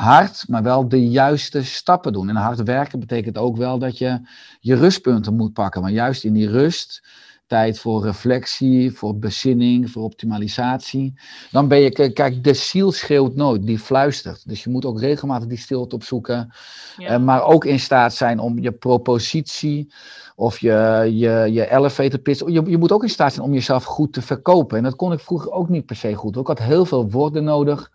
hard, 0.00 0.44
maar 0.48 0.62
wel 0.62 0.88
de 0.88 1.08
juiste 1.08 1.64
stappen 1.64 2.12
doen. 2.12 2.28
En 2.28 2.36
hard 2.36 2.62
werken 2.62 3.00
betekent 3.00 3.38
ook 3.38 3.56
wel 3.56 3.78
dat 3.78 3.98
je 3.98 4.20
je 4.60 4.74
rustpunten 4.74 5.36
moet 5.36 5.52
pakken. 5.52 5.80
Want 5.80 5.94
juist 5.94 6.24
in 6.24 6.32
die 6.32 6.48
rust 6.48 7.02
tijd 7.46 7.78
voor 7.78 8.02
reflectie, 8.04 8.92
voor 8.92 9.18
bezinning, 9.18 9.90
voor 9.90 10.02
optimalisatie. 10.02 11.14
Dan 11.50 11.68
ben 11.68 11.78
je, 11.78 12.12
kijk, 12.12 12.44
de 12.44 12.54
ziel 12.54 12.92
schreeuwt 12.92 13.34
nooit, 13.34 13.66
die 13.66 13.78
fluistert. 13.78 14.48
Dus 14.48 14.64
je 14.64 14.70
moet 14.70 14.84
ook 14.84 15.00
regelmatig 15.00 15.48
die 15.48 15.58
stilte 15.58 15.94
opzoeken. 15.94 16.52
Ja. 16.96 17.18
Uh, 17.18 17.24
maar 17.24 17.44
ook 17.44 17.64
in 17.64 17.80
staat 17.80 18.14
zijn 18.14 18.38
om 18.38 18.58
je 18.58 18.72
propositie 18.72 19.92
of 20.36 20.58
je, 20.58 21.08
je, 21.12 21.48
je 21.52 21.70
elevator 21.70 22.18
pitch. 22.18 22.40
Je, 22.46 22.62
je 22.66 22.78
moet 22.78 22.92
ook 22.92 23.02
in 23.02 23.08
staat 23.08 23.32
zijn 23.32 23.46
om 23.46 23.54
jezelf 23.54 23.84
goed 23.84 24.12
te 24.12 24.22
verkopen. 24.22 24.76
En 24.76 24.82
dat 24.82 24.96
kon 24.96 25.12
ik 25.12 25.20
vroeger 25.20 25.50
ook 25.50 25.68
niet 25.68 25.86
per 25.86 25.96
se 25.96 26.14
goed. 26.14 26.36
Ik 26.36 26.46
had 26.46 26.58
heel 26.58 26.84
veel 26.84 27.10
woorden 27.10 27.44
nodig 27.44 27.90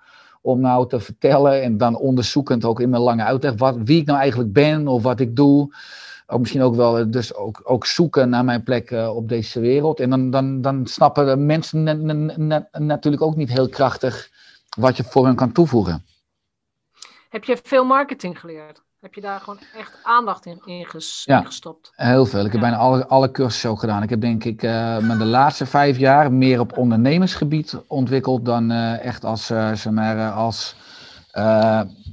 om 0.46 0.60
nou 0.60 0.88
te 0.88 1.00
vertellen 1.00 1.62
en 1.62 1.78
dan 1.78 1.98
onderzoekend 1.98 2.66
ook 2.66 2.80
in 2.80 2.90
mijn 2.90 3.02
lange 3.02 3.24
uitleg 3.24 3.54
wat, 3.58 3.78
wie 3.84 4.00
ik 4.02 4.06
nou 4.06 4.20
eigenlijk 4.20 4.54
ben 4.54 4.88
of 4.88 5.04
wat 5.04 5.20
ik 5.20 5.36
doe 5.36 5.74
ook 6.28 6.40
misschien 6.40 6.62
ook 6.62 6.76
wel 6.76 7.12
dus 7.12 7.34
ook, 7.34 7.62
ook 7.64 7.86
zoeken 7.86 8.30
naar 8.30 8.46
mijn 8.46 8.64
plek 8.64 8.92
uh, 8.92 9.16
op 9.16 9.30
deze 9.30 9.60
wereld. 9.60 10.00
En 10.00 10.10
dan, 10.10 10.30
dan, 10.30 10.62
dan 10.62 10.88
snappen 10.88 11.46
mensen 11.46 11.84
natuurlijk 12.72 13.24
ook 13.24 13.36
niet 13.36 13.50
heel 13.50 13.70
krachtig 13.70 14.30
wat 14.78 14.98
je 14.98 15.04
voor 15.04 15.26
hen 15.26 15.36
kan 15.36 15.52
toevoegen. 15.52 16.06
Heb 17.30 17.44
je 17.44 17.58
veel 17.64 17.86
marketing 17.86 18.40
geleerd? 18.40 18.85
Heb 19.06 19.14
je 19.14 19.22
daar 19.22 19.40
gewoon 19.40 19.60
echt 19.78 19.98
aandacht 20.04 20.46
in, 20.46 20.62
in, 20.66 20.86
gestopt? 20.86 21.92
Heel 21.96 22.26
veel. 22.26 22.46
Ik 22.46 22.52
heb 22.52 22.62
bijna 22.62 22.78
alle, 22.78 23.08
alle 23.08 23.32
cursussen 23.32 23.70
ook 23.70 23.80
gedaan. 23.80 24.04
Ik 24.04 24.10
heb 24.10 24.22
denk 24.22 24.44
ik 24.44 24.64
uh, 24.64 24.98
me 24.98 25.18
de 25.18 25.26
laatste 25.26 25.66
vijf 25.66 25.98
jaar 25.98 26.32
meer 26.32 26.60
op 26.60 26.78
ondernemersgebied 26.78 27.78
ontwikkeld 27.88 28.46
dan 28.46 28.72
uh, 28.72 29.06
echt 29.06 29.26
als, 29.26 29.52
uh, 29.52 29.74
zeg 29.74 29.94
maar, 29.94 30.32
als 30.32 30.76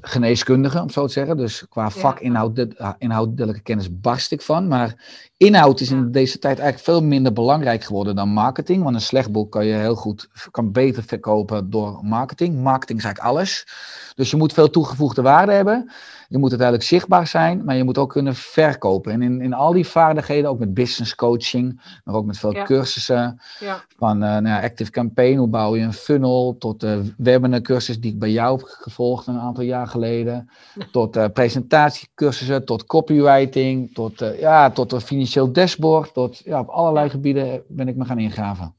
geneeskundige, 0.00 0.80
om 0.80 0.90
zo 0.90 1.06
te 1.06 1.12
zeggen. 1.12 1.36
Dus 1.36 1.66
qua 1.68 1.90
vakinhoudelijke 1.90 3.62
kennis 3.62 4.00
barst 4.00 4.32
ik 4.32 4.42
van. 4.42 4.68
Maar 4.68 4.94
inhoud 5.36 5.80
is 5.80 5.90
in 5.90 6.12
deze 6.12 6.38
tijd 6.38 6.58
eigenlijk 6.58 6.84
veel 6.84 7.02
minder 7.02 7.32
belangrijk 7.32 7.84
geworden 7.84 8.16
dan 8.16 8.28
marketing. 8.28 8.82
Want 8.82 8.94
een 8.94 9.00
slecht 9.00 9.32
boek 9.32 9.52
kan 9.52 9.66
je 9.66 9.74
heel 9.74 9.94
goed, 9.94 10.28
kan 10.50 10.72
beter 10.72 11.02
verkopen 11.02 11.70
door 11.70 11.98
marketing. 12.02 12.62
Marketing 12.62 12.98
is 12.98 13.04
eigenlijk 13.04 13.34
alles. 13.34 13.66
Dus 14.14 14.30
je 14.30 14.36
moet 14.36 14.52
veel 14.52 14.70
toegevoegde 14.70 15.22
waarde 15.22 15.52
hebben. 15.52 15.90
Je 16.32 16.38
moet 16.38 16.50
uiteindelijk 16.50 16.88
zichtbaar 16.88 17.26
zijn, 17.26 17.64
maar 17.64 17.76
je 17.76 17.84
moet 17.84 17.98
ook 17.98 18.10
kunnen 18.10 18.34
verkopen. 18.34 19.12
En 19.12 19.22
in, 19.22 19.40
in 19.40 19.52
al 19.52 19.72
die 19.72 19.86
vaardigheden, 19.86 20.50
ook 20.50 20.58
met 20.58 20.74
business 20.74 21.14
coaching, 21.14 21.80
maar 22.04 22.14
ook 22.14 22.24
met 22.24 22.38
veel 22.38 22.52
cursussen. 22.64 23.40
Ja. 23.60 23.84
Van 23.96 24.22
uh, 24.22 24.28
nou 24.28 24.46
ja, 24.46 24.62
Active 24.62 24.90
Campaign, 24.90 25.36
hoe 25.36 25.48
bouw 25.48 25.76
je 25.76 25.82
een 25.82 25.92
funnel, 25.92 26.56
tot 26.58 26.80
de 26.80 27.14
webinar 27.16 27.60
cursus 27.60 28.00
die 28.00 28.12
ik 28.12 28.18
bij 28.18 28.30
jou 28.30 28.56
heb 28.56 28.66
gevolgd 28.66 29.26
een 29.26 29.38
aantal 29.38 29.64
jaar 29.64 29.86
geleden. 29.86 30.50
Tot 30.90 31.16
uh, 31.16 31.24
presentatiecursussen, 31.32 32.64
tot 32.64 32.84
copywriting, 32.84 33.94
tot, 33.94 34.22
uh, 34.22 34.40
ja, 34.40 34.70
tot 34.70 34.92
een 34.92 35.00
financieel 35.00 35.52
dashboard. 35.52 36.14
Tot, 36.14 36.42
ja, 36.44 36.60
op 36.60 36.68
allerlei 36.68 37.10
gebieden 37.10 37.62
ben 37.68 37.88
ik 37.88 37.96
me 37.96 38.04
gaan 38.04 38.18
ingraven. 38.18 38.74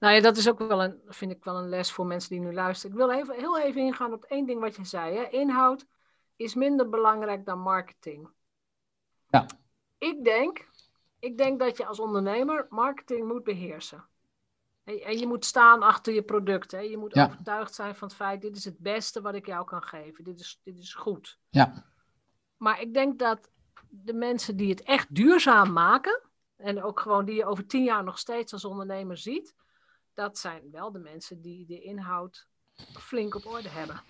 Nou 0.00 0.14
ja, 0.14 0.20
dat 0.20 0.36
is 0.36 0.48
ook 0.48 0.58
wel 0.58 0.82
een, 0.82 1.00
vind 1.06 1.30
ik 1.30 1.44
wel 1.44 1.56
een 1.56 1.68
les 1.68 1.92
voor 1.92 2.06
mensen 2.06 2.30
die 2.30 2.40
nu 2.40 2.52
luisteren. 2.52 2.96
Ik 2.96 3.02
wil 3.02 3.10
even, 3.10 3.34
heel 3.34 3.58
even 3.58 3.80
ingaan 3.80 4.12
op 4.12 4.24
één 4.24 4.46
ding 4.46 4.60
wat 4.60 4.76
je 4.76 4.84
zei. 4.84 5.16
Hè? 5.16 5.28
Inhoud 5.28 5.86
is 6.36 6.54
minder 6.54 6.88
belangrijk 6.88 7.44
dan 7.44 7.58
marketing. 7.58 8.30
Ja. 9.26 9.46
Ik 9.98 10.24
denk, 10.24 10.68
ik 11.18 11.38
denk 11.38 11.58
dat 11.58 11.76
je 11.76 11.86
als 11.86 12.00
ondernemer 12.00 12.66
marketing 12.68 13.28
moet 13.28 13.44
beheersen. 13.44 14.04
En 14.84 15.18
je 15.18 15.26
moet 15.26 15.44
staan 15.44 15.82
achter 15.82 16.12
je 16.12 16.22
product. 16.22 16.72
Hè? 16.72 16.78
Je 16.78 16.96
moet 16.96 17.14
overtuigd 17.14 17.74
zijn 17.74 17.94
van 17.94 18.08
het 18.08 18.16
feit, 18.16 18.40
dit 18.40 18.56
is 18.56 18.64
het 18.64 18.78
beste 18.78 19.20
wat 19.20 19.34
ik 19.34 19.46
jou 19.46 19.64
kan 19.64 19.82
geven. 19.82 20.24
Dit 20.24 20.40
is, 20.40 20.60
dit 20.64 20.78
is 20.78 20.94
goed. 20.94 21.38
Ja. 21.48 21.84
Maar 22.56 22.80
ik 22.80 22.94
denk 22.94 23.18
dat 23.18 23.50
de 23.88 24.14
mensen 24.14 24.56
die 24.56 24.70
het 24.70 24.82
echt 24.82 25.14
duurzaam 25.14 25.72
maken, 25.72 26.20
en 26.56 26.82
ook 26.82 27.00
gewoon 27.00 27.24
die 27.24 27.34
je 27.34 27.44
over 27.44 27.66
tien 27.66 27.84
jaar 27.84 28.04
nog 28.04 28.18
steeds 28.18 28.52
als 28.52 28.64
ondernemer 28.64 29.16
ziet, 29.16 29.54
dat 30.14 30.38
zijn 30.38 30.62
wel 30.72 30.92
de 30.92 30.98
mensen 30.98 31.40
die 31.40 31.66
de 31.66 31.80
inhoud 31.80 32.46
flink 32.92 33.34
op 33.34 33.46
orde 33.46 33.68
hebben. 33.68 34.00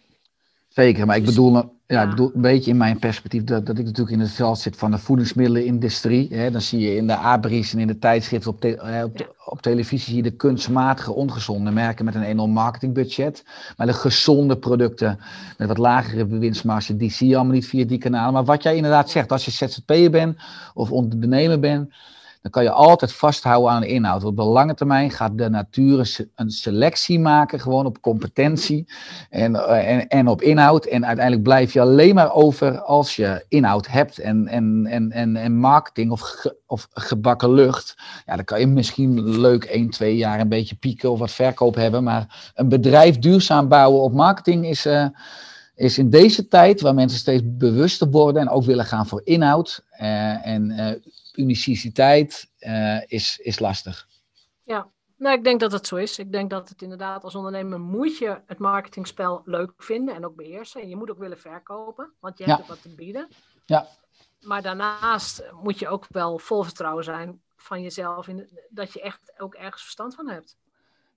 Zeker, 0.68 1.06
maar 1.06 1.16
ik 1.16 1.24
dus- 1.24 1.34
bedoel, 1.34 1.78
ja, 1.86 2.02
Ik 2.02 2.10
bedoel 2.10 2.30
een 2.34 2.40
beetje 2.40 2.70
in 2.70 2.76
mijn 2.76 2.98
perspectief 2.98 3.44
dat, 3.44 3.66
dat 3.66 3.78
ik 3.78 3.84
natuurlijk 3.84 4.16
in 4.16 4.20
het 4.20 4.30
veld 4.30 4.58
zit 4.58 4.76
van 4.76 4.90
de 4.90 4.98
voedingsmiddelenindustrie. 4.98 6.34
Hè. 6.34 6.50
Dan 6.50 6.60
zie 6.60 6.80
je 6.80 6.96
in 6.96 7.06
de 7.06 7.16
abris 7.16 7.72
en 7.72 7.78
in 7.78 7.86
de 7.86 7.98
tijdschriften 7.98 8.50
op, 8.50 8.64
op, 9.04 9.34
op, 9.44 9.62
televisie 9.62 9.98
zie 9.98 10.16
je 10.16 10.22
de 10.22 10.36
kunstmatige, 10.36 11.12
ongezonde 11.12 11.70
merken 11.70 12.04
met 12.04 12.14
een 12.14 12.22
enorm 12.22 12.50
marketingbudget. 12.50 13.44
Maar 13.76 13.86
de 13.86 13.92
gezonde 13.92 14.56
producten 14.56 15.18
met 15.58 15.68
wat 15.68 15.78
lagere 15.78 16.26
winstmarge, 16.26 16.96
die 16.96 17.10
zie 17.10 17.28
je 17.28 17.36
allemaal 17.36 17.54
niet 17.54 17.66
via 17.66 17.84
die 17.84 17.98
kanalen. 17.98 18.32
Maar 18.32 18.44
wat 18.44 18.62
jij 18.62 18.76
inderdaad 18.76 19.10
zegt, 19.10 19.32
als 19.32 19.44
je 19.44 19.50
ZZP'er 19.50 20.10
bent 20.10 20.38
of 20.74 20.90
ondernemer 20.90 21.60
bent, 21.60 21.92
dan 22.42 22.50
kan 22.50 22.62
je 22.62 22.70
altijd 22.70 23.12
vasthouden 23.12 23.70
aan 23.72 23.84
inhoud. 23.84 24.24
Op 24.24 24.36
de 24.36 24.42
lange 24.42 24.74
termijn 24.74 25.10
gaat 25.10 25.38
de 25.38 25.48
natuur 25.48 26.26
een 26.34 26.50
selectie 26.50 27.20
maken, 27.20 27.60
gewoon 27.60 27.86
op 27.86 28.00
competentie 28.00 28.92
en, 29.30 29.56
eh, 29.56 29.90
en, 29.92 30.08
en 30.08 30.28
op 30.28 30.42
inhoud. 30.42 30.84
En 30.84 31.06
uiteindelijk 31.06 31.44
blijf 31.44 31.72
je 31.72 31.80
alleen 31.80 32.14
maar 32.14 32.32
over 32.32 32.80
als 32.80 33.16
je 33.16 33.44
inhoud 33.48 33.86
hebt 33.86 34.18
en, 34.18 34.48
en, 34.48 34.86
en, 34.86 35.10
en, 35.12 35.36
en 35.36 35.56
marketing 35.56 36.10
of, 36.10 36.46
of 36.66 36.88
gebakken 36.92 37.52
lucht. 37.52 37.96
Ja, 38.26 38.36
dan 38.36 38.44
kan 38.44 38.60
je 38.60 38.66
misschien 38.66 39.38
leuk 39.38 39.64
1, 39.64 39.90
2 39.90 40.16
jaar 40.16 40.40
een 40.40 40.48
beetje 40.48 40.76
pieken 40.76 41.10
of 41.10 41.18
wat 41.18 41.30
verkoop 41.30 41.74
hebben. 41.74 42.04
Maar 42.04 42.52
een 42.54 42.68
bedrijf 42.68 43.18
duurzaam 43.18 43.68
bouwen 43.68 44.02
op 44.02 44.12
marketing 44.12 44.66
is. 44.66 44.86
Uh, 44.86 45.06
is 45.74 45.98
in 45.98 46.10
deze 46.10 46.48
tijd, 46.48 46.80
waar 46.80 46.94
mensen 46.94 47.18
steeds 47.18 47.42
bewuster 47.46 48.10
worden 48.10 48.42
en 48.42 48.48
ook 48.48 48.64
willen 48.64 48.84
gaan 48.84 49.06
voor 49.06 49.20
inhoud 49.24 49.84
uh, 50.00 50.46
en 50.46 50.70
uh, 50.70 50.86
uniciteit 51.34 52.50
uh, 52.58 53.02
is, 53.06 53.38
is 53.38 53.58
lastig. 53.58 54.08
Ja, 54.64 54.90
nou, 55.16 55.36
ik 55.36 55.44
denk 55.44 55.60
dat 55.60 55.72
het 55.72 55.86
zo 55.86 55.96
is. 55.96 56.18
Ik 56.18 56.32
denk 56.32 56.50
dat 56.50 56.68
het 56.68 56.82
inderdaad 56.82 57.24
als 57.24 57.34
ondernemer 57.34 57.80
moet 57.80 58.18
je 58.18 58.40
het 58.46 58.58
marketingspel 58.58 59.42
leuk 59.44 59.72
vinden 59.76 60.14
en 60.14 60.24
ook 60.24 60.36
beheersen. 60.36 60.80
En 60.80 60.88
je 60.88 60.96
moet 60.96 61.10
ook 61.10 61.18
willen 61.18 61.38
verkopen, 61.38 62.12
want 62.20 62.38
je 62.38 62.44
hebt 62.44 62.56
ja. 62.56 62.62
ook 62.62 62.68
wat 62.68 62.82
te 62.82 62.94
bieden. 62.94 63.28
Ja. 63.66 63.86
Maar 64.40 64.62
daarnaast 64.62 65.44
moet 65.62 65.78
je 65.78 65.88
ook 65.88 66.06
wel 66.08 66.38
vol 66.38 66.62
vertrouwen 66.62 67.04
zijn 67.04 67.42
van 67.56 67.82
jezelf, 67.82 68.28
in, 68.28 68.48
dat 68.70 68.92
je 68.92 69.00
echt 69.00 69.32
ook 69.38 69.54
ergens 69.54 69.82
verstand 69.82 70.14
van 70.14 70.28
hebt. 70.28 70.56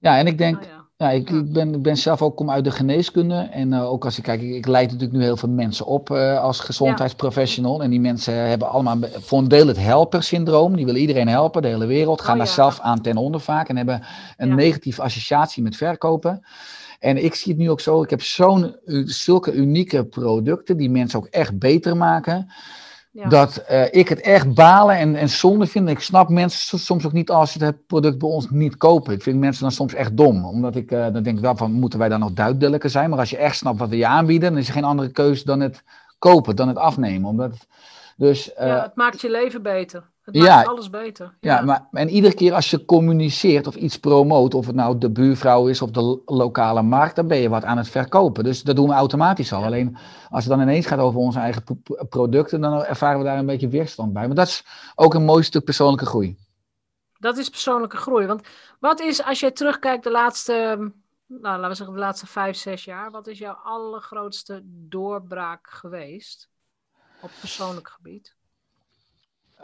Ja, 0.03 0.17
en 0.17 0.27
ik 0.27 0.38
denk, 0.38 0.55
oh, 0.55 0.67
ja. 0.98 1.10
ik, 1.10 1.29
ik, 1.29 1.53
ben, 1.53 1.74
ik 1.74 1.81
ben 1.81 1.98
zelf 1.98 2.22
ook 2.22 2.36
kom 2.36 2.50
uit 2.50 2.63
de 2.63 2.72
geneeskunde. 2.72 3.36
En 3.36 3.72
uh, 3.72 3.91
ook 3.91 4.05
als 4.05 4.17
ik 4.17 4.24
kijk, 4.24 4.41
ik, 4.41 4.53
ik, 4.53 4.67
leid 4.67 4.91
natuurlijk 4.91 5.19
nu 5.19 5.24
heel 5.24 5.38
veel 5.38 5.50
mensen 5.50 5.86
op 5.86 6.10
uh, 6.10 6.41
als 6.41 6.60
gezondheidsprofessional. 6.60 7.83
En 7.83 7.89
die 7.89 8.00
mensen 8.00 8.33
hebben 8.33 8.69
allemaal 8.69 8.98
voor 9.12 9.39
een 9.39 9.48
deel 9.48 9.67
het 9.67 9.79
helper-syndroom. 9.79 10.75
Die 10.75 10.86
willen 10.86 11.01
iedereen 11.01 11.27
helpen, 11.27 11.62
de 11.62 11.67
hele 11.67 11.86
wereld. 11.86 12.22
Gaan 12.22 12.33
oh, 12.33 12.38
daar 12.38 12.53
zelf 12.53 12.79
aan 12.79 13.01
ten 13.01 13.17
onder 13.17 13.41
vaak 13.41 13.69
en 13.69 13.77
hebben 13.77 14.03
een 14.38 14.55
negatieve 14.55 15.01
associatie 15.01 15.63
met 15.63 15.75
verkopen. 15.75 16.45
En 17.00 17.24
ik 17.24 17.36
zie 17.36 17.51
het 17.51 17.62
nu 17.62 17.69
ook 17.69 17.81
zo, 17.81 18.03
ik 18.03 18.10
heb 18.10 18.22
zo'n, 18.22 18.75
zulke 19.05 19.53
unieke 19.53 20.05
producten 20.05 20.77
die 20.77 20.89
mensen 20.89 21.19
ook 21.19 21.25
echt 21.25 21.60
beter 21.60 21.98
maken. 21.98 22.48
Dat 23.13 23.63
uh, 23.72 23.93
ik 23.93 24.10
het 24.10 24.22
echt 24.22 24.53
balen 24.53 24.98
en, 24.98 25.15
en 25.15 25.29
zonde 25.29 25.67
vind. 25.67 25.89
Ik 25.89 26.00
snap 26.00 26.29
mensen 26.29 26.79
soms 26.79 27.05
ook 27.05 27.12
niet 27.12 27.29
als 27.29 27.51
ze 27.51 27.63
het 27.63 27.88
product 27.88 28.17
bij 28.17 28.29
ons 28.29 28.50
niet 28.50 28.77
kopen. 28.77 29.13
Ik 29.13 29.24
vind 29.24 29.39
mensen 29.39 29.63
dan 29.63 29.72
soms 29.72 29.93
echt 29.93 30.17
dom. 30.17 30.46
Omdat 30.46 30.75
ik, 30.75 30.91
uh, 30.91 31.13
dan 31.13 31.24
denk 31.24 31.39
wel 31.39 31.55
van, 31.55 31.72
moeten 31.72 32.00
wij 32.00 32.10
dan 32.10 32.20
nog 32.20 32.34
duidelijker 32.34 32.89
zijn? 32.89 33.10
Maar 33.10 33.20
als 33.20 33.29
je 33.29 33.38
echt 33.38 33.55
snapt 33.55 33.79
wat 33.79 33.89
we 33.89 33.98
je 33.98 34.08
aanbieden, 34.08 34.51
dan 34.51 34.60
is 34.60 34.67
er 34.67 34.74
geen 34.74 34.84
andere 34.84 35.12
keuze 35.12 35.46
dan 35.46 35.60
het 35.60 35.84
kopen, 36.20 36.55
dan 36.55 36.67
het 36.67 36.77
afnemen. 36.77 37.29
Omdat, 37.29 37.67
dus, 38.17 38.50
uh, 38.50 38.67
ja, 38.67 38.82
het 38.82 38.96
maakt 38.96 39.22
je 39.22 39.29
leven 39.29 39.62
beter. 39.62 40.12
Het 40.23 40.35
maakt 40.35 40.47
ja, 40.47 40.63
alles 40.63 40.89
beter. 40.89 41.35
Ja. 41.39 41.55
ja, 41.57 41.61
maar 41.61 41.87
en 41.91 42.09
iedere 42.09 42.33
keer 42.33 42.53
als 42.53 42.69
je 42.69 42.85
communiceert 42.85 43.67
of 43.67 43.75
iets 43.75 43.99
promoot, 43.99 44.53
of 44.53 44.65
het 44.65 44.75
nou 44.75 44.97
de 44.97 45.11
buurvrouw 45.11 45.67
is 45.67 45.81
of 45.81 45.91
de 45.91 46.21
lokale 46.25 46.81
markt, 46.81 47.15
dan 47.15 47.27
ben 47.27 47.37
je 47.37 47.49
wat 47.49 47.63
aan 47.63 47.77
het 47.77 47.89
verkopen. 47.89 48.43
Dus 48.43 48.63
dat 48.63 48.75
doen 48.75 48.87
we 48.87 48.93
automatisch 48.93 49.53
al. 49.53 49.63
Alleen 49.63 49.97
als 50.29 50.43
het 50.45 50.53
dan 50.53 50.61
ineens 50.61 50.85
gaat 50.85 50.99
over 50.99 51.19
onze 51.19 51.39
eigen 51.39 51.63
producten, 52.09 52.61
dan 52.61 52.83
ervaren 52.83 53.17
we 53.17 53.25
daar 53.25 53.37
een 53.37 53.45
beetje 53.45 53.67
weerstand 53.67 54.13
bij. 54.13 54.27
Maar 54.27 54.35
dat 54.35 54.47
is 54.47 54.65
ook 54.95 55.13
een 55.13 55.25
mooi 55.25 55.43
stuk 55.43 55.63
persoonlijke 55.63 56.05
groei. 56.05 56.37
Dat 57.19 57.37
is 57.37 57.49
persoonlijke 57.49 57.97
groei. 57.97 58.25
Want 58.25 58.47
wat 58.79 58.99
is, 58.99 59.23
als 59.23 59.39
je 59.39 59.51
terugkijkt 59.51 60.03
de 60.03 60.11
laatste, 60.11 60.53
nou, 61.25 61.41
laten 61.41 61.69
we 61.69 61.75
zeggen 61.75 61.95
de 61.95 62.01
laatste 62.01 62.27
vijf, 62.27 62.55
zes 62.55 62.83
jaar, 62.83 63.11
wat 63.11 63.27
is 63.27 63.37
jouw 63.37 63.57
allergrootste 63.63 64.61
doorbraak 64.65 65.69
geweest 65.69 66.49
op 67.21 67.31
persoonlijk 67.39 67.89
gebied? 67.89 68.35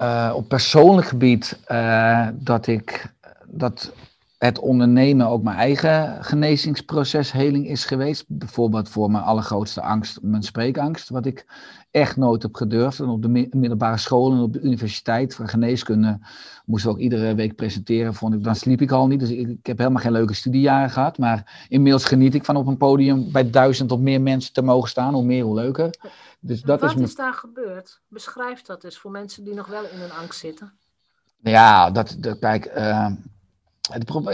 Uh, 0.01 0.31
op 0.36 0.48
persoonlijk 0.48 1.08
gebied 1.08 1.60
uh, 1.67 2.27
dat 2.34 2.67
ik 2.67 3.13
dat 3.46 3.91
het 4.39 4.60
ondernemen 4.60 5.27
ook 5.27 5.43
mijn 5.43 5.58
eigen 5.58 6.24
genezingsproces 6.24 7.31
heling 7.31 7.67
is 7.67 7.86
geweest. 7.86 8.25
Bijvoorbeeld 8.27 8.89
voor 8.89 9.12
mijn 9.12 9.24
allergrootste 9.24 9.81
angst, 9.81 10.22
mijn 10.22 10.43
spreekangst, 10.43 11.10
wat 11.10 11.25
ik 11.25 11.46
echt 11.91 12.17
nooit 12.17 12.41
heb 12.41 12.55
gedurfd. 12.55 13.00
En 13.00 13.08
op 13.08 13.22
de 13.22 13.48
middelbare 13.51 13.98
school 13.98 14.31
en 14.31 14.39
op 14.39 14.53
de 14.53 14.60
universiteit 14.60 15.36
voor 15.36 15.48
geneeskunde 15.48 16.19
moesten 16.65 16.89
we 16.89 16.96
ook 16.96 17.01
iedere 17.01 17.36
week 17.36 17.55
presenteren. 17.55 18.13
Vond 18.13 18.34
ik, 18.34 18.43
dan 18.43 18.55
sliep 18.55 18.81
ik 18.81 18.91
al 18.91 19.08
niet, 19.08 19.19
dus 19.19 19.29
ik, 19.29 19.48
ik 19.48 19.65
heb 19.65 19.77
helemaal 19.77 20.01
geen 20.01 20.12
leuke 20.12 20.34
studiejaren 20.34 20.89
gehad. 20.89 21.17
Maar 21.17 21.65
inmiddels 21.69 22.05
geniet 22.05 22.36
ik 22.36 22.46
van 22.46 22.55
op 22.55 22.67
een 22.67 22.77
podium 22.77 23.31
bij 23.31 23.50
duizend 23.50 23.91
of 23.91 24.00
meer 24.00 24.22
mensen 24.22 24.53
te 24.53 24.62
mogen 24.62 24.89
staan. 24.89 25.13
Hoe 25.13 25.24
meer, 25.24 25.43
hoe 25.43 25.55
leuker. 25.55 25.96
Dus 26.39 26.62
dat 26.62 26.81
wat 26.81 26.96
is, 26.96 27.01
is 27.01 27.15
daar 27.15 27.34
gebeurd? 27.34 28.01
Beschrijf 28.08 28.62
dat 28.62 28.84
eens 28.84 28.98
voor 28.98 29.12
mensen 29.12 29.43
die 29.43 29.53
nog 29.53 29.67
wel 29.67 29.84
in 29.84 30.01
een 30.01 30.12
angst 30.12 30.39
zitten. 30.39 30.74
Ja, 31.41 31.91
dat, 31.91 32.15
dat 32.19 32.39
kijk, 32.39 32.72
uh, 32.77 33.12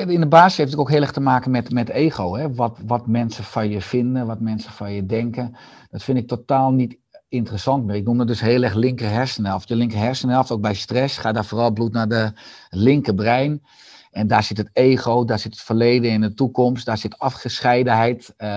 in 0.08 0.20
de 0.20 0.28
basis 0.28 0.58
heeft 0.58 0.72
het 0.72 0.80
ook 0.80 0.90
heel 0.90 1.02
erg 1.02 1.12
te 1.12 1.20
maken 1.20 1.52
met, 1.52 1.72
met 1.72 1.90
ego. 1.90 2.36
Hè? 2.36 2.54
Wat, 2.54 2.78
wat 2.86 3.08
mensen 3.08 3.44
van 3.44 3.70
je 3.70 3.82
vinden, 3.82 4.26
wat 4.26 4.40
mensen 4.40 4.72
van 4.72 4.92
je 4.92 5.06
denken. 5.06 5.56
Dat 5.92 6.04
vind 6.04 6.18
ik 6.18 6.28
totaal 6.28 6.72
niet 6.72 6.98
interessant 7.30 7.86
meer. 7.86 7.96
Ik 7.96 8.06
noem 8.06 8.18
dat 8.18 8.28
dus 8.28 8.42
heel 8.42 8.64
erg 8.64 8.74
linker 8.74 9.10
hersenhelft. 9.10 9.68
De 9.68 9.76
linker 9.76 10.00
hersenhelft, 10.00 10.52
ook 10.52 10.62
bij 10.62 10.74
stress, 10.74 11.18
gaat 11.18 11.34
daar 11.34 11.46
vooral 11.46 11.72
bloed 11.72 11.92
naar 11.94 12.08
de 12.08 12.32
linkerbrein. 12.70 13.64
En 14.12 14.28
daar 14.28 14.44
zit 14.44 14.58
het 14.58 14.70
ego, 14.74 15.26
daar 15.26 15.40
zit 15.40 15.52
het 15.52 15.62
verleden 15.62 16.12
en 16.12 16.22
de 16.22 16.34
toekomst, 16.34 16.86
daar 16.86 16.98
zit 16.98 17.20
afgescheidenheid. 17.20 18.34
Uh, 18.38 18.48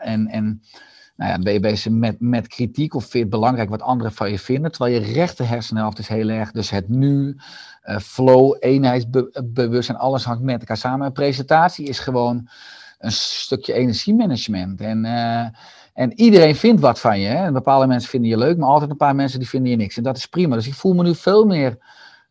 en, 0.00 0.26
en 0.26 0.62
nou 1.18 1.30
ja, 1.30 1.38
ben 1.38 1.52
je 1.52 1.60
bezig 1.60 1.92
met, 1.92 2.16
met 2.20 2.48
kritiek 2.48 2.94
of 2.94 3.02
vind 3.02 3.12
je 3.12 3.18
het 3.18 3.30
belangrijk 3.30 3.70
wat 3.70 3.82
anderen 3.82 4.12
van 4.12 4.30
je 4.30 4.38
vinden. 4.38 4.70
Terwijl 4.72 4.94
je 4.94 5.12
rechter 5.12 5.48
hersenhelft 5.48 5.98
is 5.98 6.08
heel 6.08 6.28
erg, 6.28 6.50
dus 6.50 6.70
het 6.70 6.88
nu, 6.88 7.36
uh, 7.84 7.98
flow, 7.98 8.56
eenheidsbewustzijn, 8.60 9.98
alles 9.98 10.24
hangt 10.24 10.42
met 10.42 10.60
elkaar 10.60 10.76
samen. 10.76 11.12
Presentatie 11.12 11.86
is 11.86 11.98
gewoon 11.98 12.48
een 12.98 13.12
stukje 13.12 13.72
energiemanagement. 13.72 14.80
En, 14.80 15.04
uh, 15.04 15.46
en 15.94 16.12
iedereen 16.14 16.56
vindt 16.56 16.80
wat 16.80 17.00
van 17.00 17.20
je. 17.20 17.28
Hè? 17.28 17.52
bepaalde 17.52 17.86
mensen 17.86 18.10
vinden 18.10 18.30
je 18.30 18.38
leuk, 18.38 18.56
maar 18.56 18.68
altijd 18.68 18.90
een 18.90 18.96
paar 18.96 19.14
mensen 19.14 19.38
die 19.38 19.48
vinden 19.48 19.70
je 19.70 19.76
niks. 19.76 19.96
En 19.96 20.02
dat 20.02 20.16
is 20.16 20.26
prima. 20.26 20.54
Dus 20.54 20.66
ik 20.66 20.74
voel 20.74 20.94
me 20.94 21.02
nu 21.02 21.14
veel 21.14 21.44
meer 21.44 21.78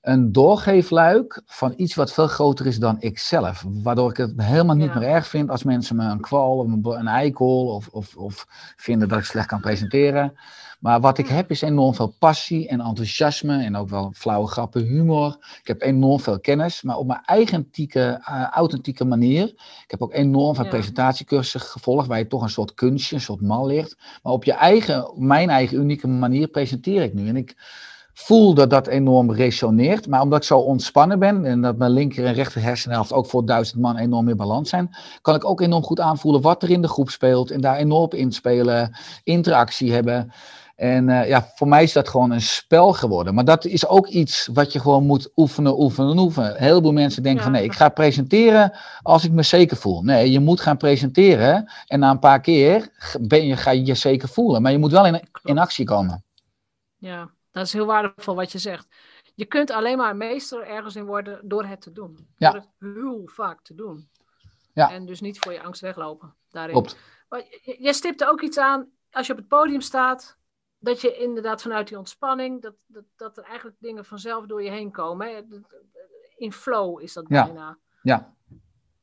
een 0.08 0.32
doorgeefluik 0.32 1.42
van 1.46 1.74
iets 1.76 1.96
wat 1.96 2.14
veel 2.14 2.28
groter 2.28 2.66
is 2.66 2.80
dan 2.80 2.96
ikzelf. 3.00 3.64
Waardoor 3.68 4.10
ik 4.10 4.18
het 4.18 4.34
helemaal 4.36 4.76
niet 4.76 4.94
meer 4.94 5.04
erg 5.04 5.28
vind 5.28 5.50
als 5.50 5.64
mensen 5.64 5.96
me 5.96 6.04
een 6.04 6.22
kwal 6.22 6.58
of 6.58 6.96
een, 6.98 7.08
eikel 7.08 7.68
of, 7.68 7.88
of, 7.88 8.16
of 8.16 8.46
vinden 8.76 9.08
dat 9.08 9.18
ik 9.18 9.26
slecht 9.26 9.48
kan 9.48 9.60
presenteren. 9.60 10.38
Maar 10.80 11.00
wat 11.00 11.18
ik 11.18 11.28
heb 11.28 11.52
is 11.52 11.62
enorm 11.62 11.96
veel 11.96 12.16
passie 12.20 12.68
en 12.68 12.82
enthousiasme 12.82 13.64
en 13.64 13.76
ook 13.76 13.90
wel 13.90 14.12
flauwe 14.16 14.48
grappen, 14.48 14.84
humor. 14.84 15.38
Ik 15.62 15.68
heb 15.68 15.82
enorm 15.82 16.20
veel 16.20 16.40
kennis, 16.40 16.82
maar 16.82 16.98
op 16.98 17.08
mijn 17.08 17.24
eigentieke, 17.26 18.22
uh, 18.30 18.48
authentieke 18.52 19.06
manier. 19.06 19.44
Ik 19.84 19.86
heb 19.92 20.02
ook 20.02 20.14
enorm 20.14 20.56
veel 20.56 20.68
presentatiecursussen 20.68 21.72
gevolgd, 21.72 22.08
waar 22.08 22.18
je 22.18 22.28
toch 22.28 22.42
een 22.42 22.50
soort 22.50 22.74
kunstje, 22.74 23.16
een 23.16 23.22
soort 23.22 23.42
mal 23.42 23.66
ligt. 23.66 23.98
Maar 24.24 24.34
op 24.34 24.44
je 24.44 24.54
eigen, 24.54 25.14
mijn 25.16 25.50
eigen 25.50 25.78
unieke 25.78 26.08
manier 26.08 26.48
presenteer 26.48 27.04
ik 27.04 27.14
nu. 27.14 27.28
En 27.28 27.36
ik 27.36 27.56
voel 28.20 28.54
dat 28.54 28.70
dat 28.70 28.88
enorm 28.88 29.32
resoneert. 29.32 30.08
Maar 30.08 30.22
omdat 30.22 30.40
ik 30.40 30.46
zo 30.46 30.58
ontspannen 30.58 31.20
ben 31.20 31.46
en 31.46 31.62
dat 31.62 31.78
mijn 31.78 31.92
linker 31.92 32.26
en 32.26 32.34
rechter 32.34 32.62
hersenhelft 32.62 33.14
ook 33.14 33.26
voor 33.26 33.46
duizend 33.46 33.82
man 33.82 33.98
enorm 33.98 34.30
in 34.30 34.38
balans 34.38 34.70
zijn, 34.70 34.96
kan 35.22 35.36
ik 35.36 35.46
ook 35.46 35.62
enorm 35.62 35.84
goed 35.84 36.00
aanvoelen 36.00 36.42
wat 36.42 36.64
er 36.64 36.70
in 36.70 36.82
de 36.82 36.88
groep 36.88 37.10
speelt 37.10 37.52
en 37.52 37.62
daar 37.62 37.76
enorm 37.76 38.04
op 38.04 38.14
inspelen, 38.14 38.98
interactie 39.24 39.94
hebben. 39.94 40.32
En 40.76 41.08
uh, 41.08 41.28
ja, 41.28 41.52
voor 41.56 41.68
mij 41.68 41.84
is 41.84 41.94
dat 41.94 42.10
gewoon 42.10 42.32
een 42.32 42.42
spel 42.42 42.94
geworden. 42.94 43.34
Maar 43.34 43.46
dat 43.46 43.66
is 43.66 43.88
ook 43.88 44.08
iets 44.08 44.50
wat 44.54 44.74
je 44.74 44.80
gewoon 44.80 45.06
moet 45.06 45.32
oefenen, 45.36 45.80
oefenen, 45.80 46.18
oefenen. 46.18 46.50
Een 46.50 46.64
heleboel 46.64 46.92
mensen 46.92 47.24
denken 47.24 47.44
van 47.44 47.52
nee, 47.52 47.64
ik 47.64 47.74
ga 47.74 47.90
presenteren 47.90 48.72
als 49.02 49.24
ik 49.24 49.32
me 49.32 49.44
zeker 49.44 49.78
voel. 49.78 50.02
Nee, 50.02 50.32
je 50.32 50.40
moet 50.40 50.62
gaan 50.62 50.78
presenteren 50.78 51.72
en 51.88 52.00
na 52.00 52.12
een 52.12 52.20
paar 52.20 52.42
keer 52.42 52.90
ben 53.22 53.46
je, 53.46 53.58
ga 53.58 53.72
je 53.72 53.86
je 53.86 53.96
zeker 53.96 54.28
voelen. 54.28 54.62
Maar 54.62 54.72
je 54.72 54.78
moet 54.78 54.92
wel 54.92 55.06
in, 55.06 55.22
in 55.44 55.58
actie 55.58 55.86
komen. 55.86 56.24
Ja, 56.98 57.30
dat 57.58 57.66
is 57.66 57.74
heel 57.74 57.86
waardevol 57.86 58.36
wat 58.36 58.52
je 58.52 58.58
zegt. 58.58 58.88
Je 59.36 59.46
kunt 59.46 59.72
alleen 59.72 59.98
maar 59.98 60.16
meester 60.16 60.68
ergens 60.68 60.96
in 60.96 61.06
worden 61.06 61.48
door 61.48 61.66
het 61.66 61.82
te 61.82 61.92
doen. 61.92 62.28
Ja. 62.38 62.52
Door 62.52 62.62
het 62.62 62.70
heel 62.80 63.22
vaak 63.28 63.62
te 63.62 63.76
doen. 63.76 64.10
Ja. 64.74 64.92
En 64.92 65.06
dus 65.06 65.22
niet 65.22 65.40
voor 65.40 65.54
je 65.54 65.64
angst 65.64 65.82
weglopen 65.82 66.36
daarin. 66.50 66.74
Klopt. 66.74 66.98
Jij 67.62 67.94
stipte 67.94 68.28
ook 68.28 68.42
iets 68.42 68.58
aan, 68.58 68.92
als 69.12 69.28
je 69.28 69.34
op 69.34 69.40
het 69.40 69.48
podium 69.48 69.82
staat, 69.82 70.38
dat 70.80 71.02
je 71.02 71.18
inderdaad 71.18 71.62
vanuit 71.62 71.88
die 71.88 71.98
ontspanning, 71.98 72.62
dat, 72.62 72.76
dat, 72.86 73.04
dat 73.16 73.38
er 73.38 73.44
eigenlijk 73.44 73.78
dingen 73.80 74.06
vanzelf 74.06 74.46
door 74.46 74.64
je 74.64 74.70
heen 74.70 74.92
komen. 74.92 75.28
Hè? 75.28 75.42
In 76.36 76.52
flow 76.52 77.02
is 77.02 77.14
dat 77.14 77.28
bijna. 77.28 77.78
Ja. 78.02 78.36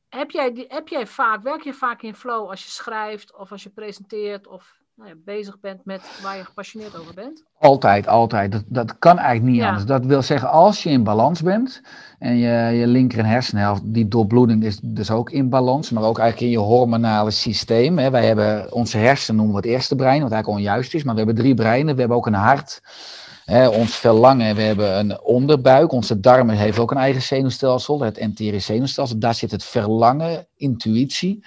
Heb 0.09 0.31
jij, 0.31 0.65
heb 0.67 0.87
jij 0.87 1.07
vaak, 1.07 1.41
werk 1.41 1.61
je 1.61 1.73
vaak 1.73 2.01
in 2.01 2.15
flow 2.15 2.49
als 2.49 2.63
je 2.63 2.69
schrijft 2.69 3.35
of 3.35 3.51
als 3.51 3.63
je 3.63 3.69
presenteert 3.69 4.47
of 4.47 4.83
nou 4.95 5.09
ja, 5.09 5.15
bezig 5.25 5.59
bent 5.59 5.85
met 5.85 6.01
waar 6.23 6.37
je 6.37 6.43
gepassioneerd 6.43 6.99
over 6.99 7.13
bent? 7.13 7.43
Altijd, 7.59 8.07
altijd. 8.07 8.51
Dat, 8.51 8.63
dat 8.67 8.99
kan 8.99 9.17
eigenlijk 9.17 9.55
niet 9.55 9.63
anders. 9.63 9.85
Dat 9.85 10.05
wil 10.05 10.21
zeggen, 10.21 10.49
als 10.49 10.83
je 10.83 10.89
in 10.89 11.03
balans 11.03 11.41
bent 11.41 11.81
en 12.19 12.37
je, 12.37 12.77
je 12.77 12.87
linker 12.87 13.19
en 13.19 13.25
hersenhelft, 13.25 13.81
die 13.85 14.07
doorbloeding 14.07 14.63
is 14.63 14.79
dus 14.83 15.11
ook 15.11 15.29
in 15.29 15.49
balans, 15.49 15.89
maar 15.89 16.03
ook 16.03 16.19
eigenlijk 16.19 16.51
in 16.51 16.59
je 16.59 16.65
hormonale 16.65 17.31
systeem. 17.31 17.97
Hè. 17.97 18.09
Wij 18.09 18.25
hebben 18.25 18.73
onze 18.73 18.97
hersenen 18.97 19.35
noemen 19.35 19.55
we 19.55 19.67
het 19.67 19.77
eerste 19.77 19.95
brein, 19.95 20.21
wat 20.21 20.31
eigenlijk 20.31 20.59
onjuist 20.59 20.93
is, 20.93 21.03
maar 21.03 21.13
we 21.13 21.21
hebben 21.21 21.43
drie 21.43 21.53
breinen. 21.53 21.93
We 21.93 21.99
hebben 21.99 22.17
ook 22.17 22.27
een 22.27 22.33
hart. 22.33 22.81
Hè, 23.45 23.67
ons 23.67 23.95
verlangen, 23.95 24.55
we 24.55 24.61
hebben 24.61 24.99
een 24.99 25.21
onderbuik. 25.21 25.91
Onze 25.91 26.19
darmen 26.19 26.55
heeft 26.55 26.79
ook 26.79 26.91
een 26.91 26.97
eigen 26.97 27.21
zenuwstelsel, 27.21 28.01
het 28.01 28.17
enterisch 28.17 28.65
zenuwstelsel. 28.65 29.19
Daar 29.19 29.35
zit 29.35 29.51
het 29.51 29.63
verlangen, 29.63 30.47
intuïtie. 30.55 31.43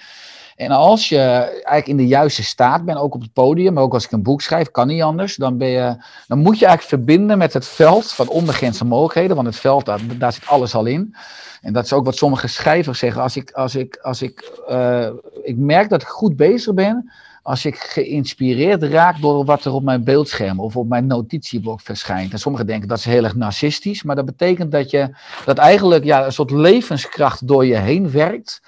En 0.59 0.71
als 0.71 1.09
je 1.09 1.19
eigenlijk 1.19 1.87
in 1.87 1.97
de 1.97 2.07
juiste 2.07 2.43
staat 2.43 2.85
bent, 2.85 2.97
ook 2.97 3.15
op 3.15 3.21
het 3.21 3.33
podium, 3.33 3.73
maar 3.73 3.83
ook 3.83 3.93
als 3.93 4.05
ik 4.05 4.11
een 4.11 4.23
boek 4.23 4.41
schrijf, 4.41 4.71
kan 4.71 4.87
niet 4.87 5.01
anders, 5.01 5.35
dan, 5.35 5.57
ben 5.57 5.67
je, 5.67 5.95
dan 6.27 6.39
moet 6.39 6.59
je 6.59 6.65
eigenlijk 6.65 7.03
verbinden 7.03 7.37
met 7.37 7.53
het 7.53 7.67
veld 7.67 8.11
van 8.11 8.27
onbegrensde 8.27 8.85
mogelijkheden, 8.85 9.35
want 9.35 9.47
het 9.47 9.57
veld, 9.57 9.85
daar, 10.17 10.33
zit 10.33 10.47
alles 10.47 10.75
al 10.75 10.85
in. 10.85 11.15
En 11.61 11.73
dat 11.73 11.85
is 11.85 11.93
ook 11.93 12.05
wat 12.05 12.15
sommige 12.15 12.47
schrijvers 12.47 12.99
zeggen. 12.99 13.21
Als 13.21 13.35
ik, 13.35 13.51
als 13.51 13.75
ik, 13.75 13.99
als 14.01 14.21
ik, 14.21 14.51
uh, 14.69 15.09
ik 15.43 15.57
merk 15.57 15.89
dat 15.89 16.01
ik 16.01 16.07
goed 16.07 16.35
bezig 16.35 16.73
ben, 16.73 17.11
als 17.41 17.65
ik 17.65 17.77
geïnspireerd 17.77 18.83
raak 18.83 19.21
door 19.21 19.45
wat 19.45 19.65
er 19.65 19.73
op 19.73 19.83
mijn 19.83 20.03
beeldscherm 20.03 20.59
of 20.59 20.75
op 20.75 20.87
mijn 20.87 21.07
notitieblok 21.07 21.81
verschijnt. 21.81 22.31
En 22.31 22.39
sommigen 22.39 22.67
denken 22.67 22.87
dat 22.87 22.97
is 22.97 23.05
heel 23.05 23.23
erg 23.23 23.35
narcistisch, 23.35 24.03
maar 24.03 24.15
dat 24.15 24.25
betekent 24.25 24.71
dat 24.71 24.89
je 24.89 25.09
dat 25.45 25.57
eigenlijk 25.57 26.03
ja, 26.03 26.25
een 26.25 26.31
soort 26.31 26.51
levenskracht 26.51 27.47
door 27.47 27.65
je 27.65 27.77
heen 27.77 28.11
werkt. 28.11 28.61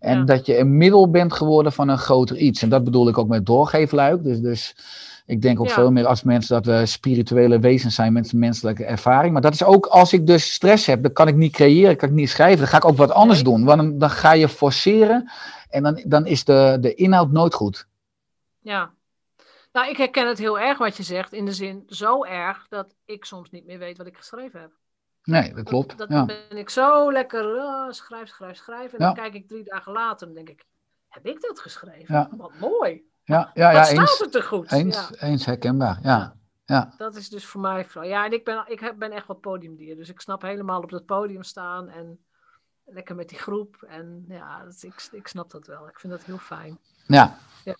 En 0.00 0.24
dat 0.24 0.46
je 0.46 0.58
een 0.58 0.76
middel 0.76 1.10
bent 1.10 1.32
geworden 1.32 1.72
van 1.72 1.88
een 1.88 1.98
groter 1.98 2.36
iets. 2.36 2.62
En 2.62 2.68
dat 2.68 2.84
bedoel 2.84 3.08
ik 3.08 3.18
ook 3.18 3.28
met 3.28 3.46
doorgeefluik. 3.46 4.22
Dus, 4.22 4.40
dus 4.40 4.76
ik 5.26 5.42
denk 5.42 5.60
ook 5.60 5.70
veel 5.70 5.90
meer 5.90 6.06
als 6.06 6.22
mensen 6.22 6.54
dat 6.54 6.66
we 6.66 6.86
spirituele 6.86 7.58
wezens 7.58 7.94
zijn 7.94 8.12
met 8.12 8.32
menselijke 8.32 8.84
ervaring. 8.84 9.32
Maar 9.32 9.42
dat 9.42 9.52
is 9.52 9.64
ook 9.64 9.86
als 9.86 10.12
ik 10.12 10.26
dus 10.26 10.52
stress 10.52 10.86
heb, 10.86 11.02
dan 11.02 11.12
kan 11.12 11.28
ik 11.28 11.36
niet 11.36 11.52
creëren, 11.52 11.96
kan 11.96 12.08
ik 12.08 12.14
niet 12.14 12.30
schrijven. 12.30 12.58
Dan 12.58 12.68
ga 12.68 12.76
ik 12.76 12.84
ook 12.84 12.96
wat 12.96 13.10
anders 13.10 13.42
doen. 13.42 13.64
Want 13.64 13.80
dan, 13.80 13.98
dan 13.98 14.10
ga 14.10 14.32
je 14.32 14.48
forceren 14.48 15.30
en 15.68 15.82
dan, 15.82 16.02
dan 16.06 16.26
is 16.26 16.44
de, 16.44 16.78
de 16.80 16.94
inhoud 16.94 17.30
nooit 17.30 17.54
goed. 17.54 17.86
Ja. 18.60 18.90
Nou, 19.72 19.90
ik 19.90 19.96
herken 19.96 20.28
het 20.28 20.38
heel 20.38 20.58
erg 20.58 20.78
wat 20.78 20.96
je 20.96 21.02
zegt. 21.02 21.32
In 21.32 21.44
de 21.44 21.52
zin 21.52 21.82
zo 21.86 22.24
erg 22.24 22.66
dat 22.68 22.94
ik 23.04 23.24
soms 23.24 23.50
niet 23.50 23.66
meer 23.66 23.78
weet 23.78 23.96
wat 23.96 24.06
ik 24.06 24.16
geschreven 24.16 24.60
heb. 24.60 24.70
Nee, 25.30 25.54
dat 25.54 25.64
klopt. 25.64 25.98
Dat, 25.98 26.08
dat 26.08 26.26
ben 26.26 26.56
ik 26.56 26.70
zo 26.70 27.12
lekker 27.12 27.56
uh, 27.56 27.90
schrijf, 27.90 28.28
schrijf, 28.28 28.56
schrijf. 28.56 28.92
En 28.92 28.98
dan 28.98 29.14
kijk 29.14 29.34
ik 29.34 29.48
drie 29.48 29.64
dagen 29.64 29.92
later 29.92 30.28
en 30.28 30.34
denk 30.34 30.48
ik, 30.48 30.64
heb 31.08 31.26
ik 31.26 31.40
dat 31.40 31.60
geschreven? 31.60 32.28
Wat 32.36 32.52
mooi. 32.60 33.08
Ja, 33.24 33.50
ja, 33.54 33.70
ja, 33.70 33.84
staat 33.84 34.18
het 34.18 34.34
er 34.34 34.42
goed. 34.42 34.72
Eens, 34.72 35.20
eens 35.20 35.46
herkenbaar, 35.46 35.98
ja. 36.02 36.36
ja. 36.64 36.94
Dat 36.96 37.16
is 37.16 37.28
dus 37.28 37.46
voor 37.46 37.60
mij 37.60 37.86
Ja, 38.02 38.24
en 38.24 38.32
ik 38.32 38.44
ben, 38.44 38.64
ik 38.66 38.98
ben 38.98 39.12
echt 39.12 39.26
wat 39.26 39.40
podiumdier. 39.40 39.96
Dus 39.96 40.08
ik 40.08 40.20
snap 40.20 40.42
helemaal 40.42 40.82
op 40.82 40.90
dat 40.90 41.06
podium 41.06 41.42
staan 41.42 41.88
en 41.88 42.24
lekker 42.84 43.14
met 43.14 43.28
die 43.28 43.38
groep. 43.38 43.82
En 43.88 44.24
ja, 44.28 44.64
dat, 44.64 44.82
ik, 44.82 45.08
ik 45.12 45.28
snap 45.28 45.50
dat 45.50 45.66
wel. 45.66 45.88
Ik 45.88 46.00
vind 46.00 46.12
dat 46.12 46.22
heel 46.22 46.38
fijn. 46.38 46.78
Ja. 47.06 47.36
ja. 47.64 47.74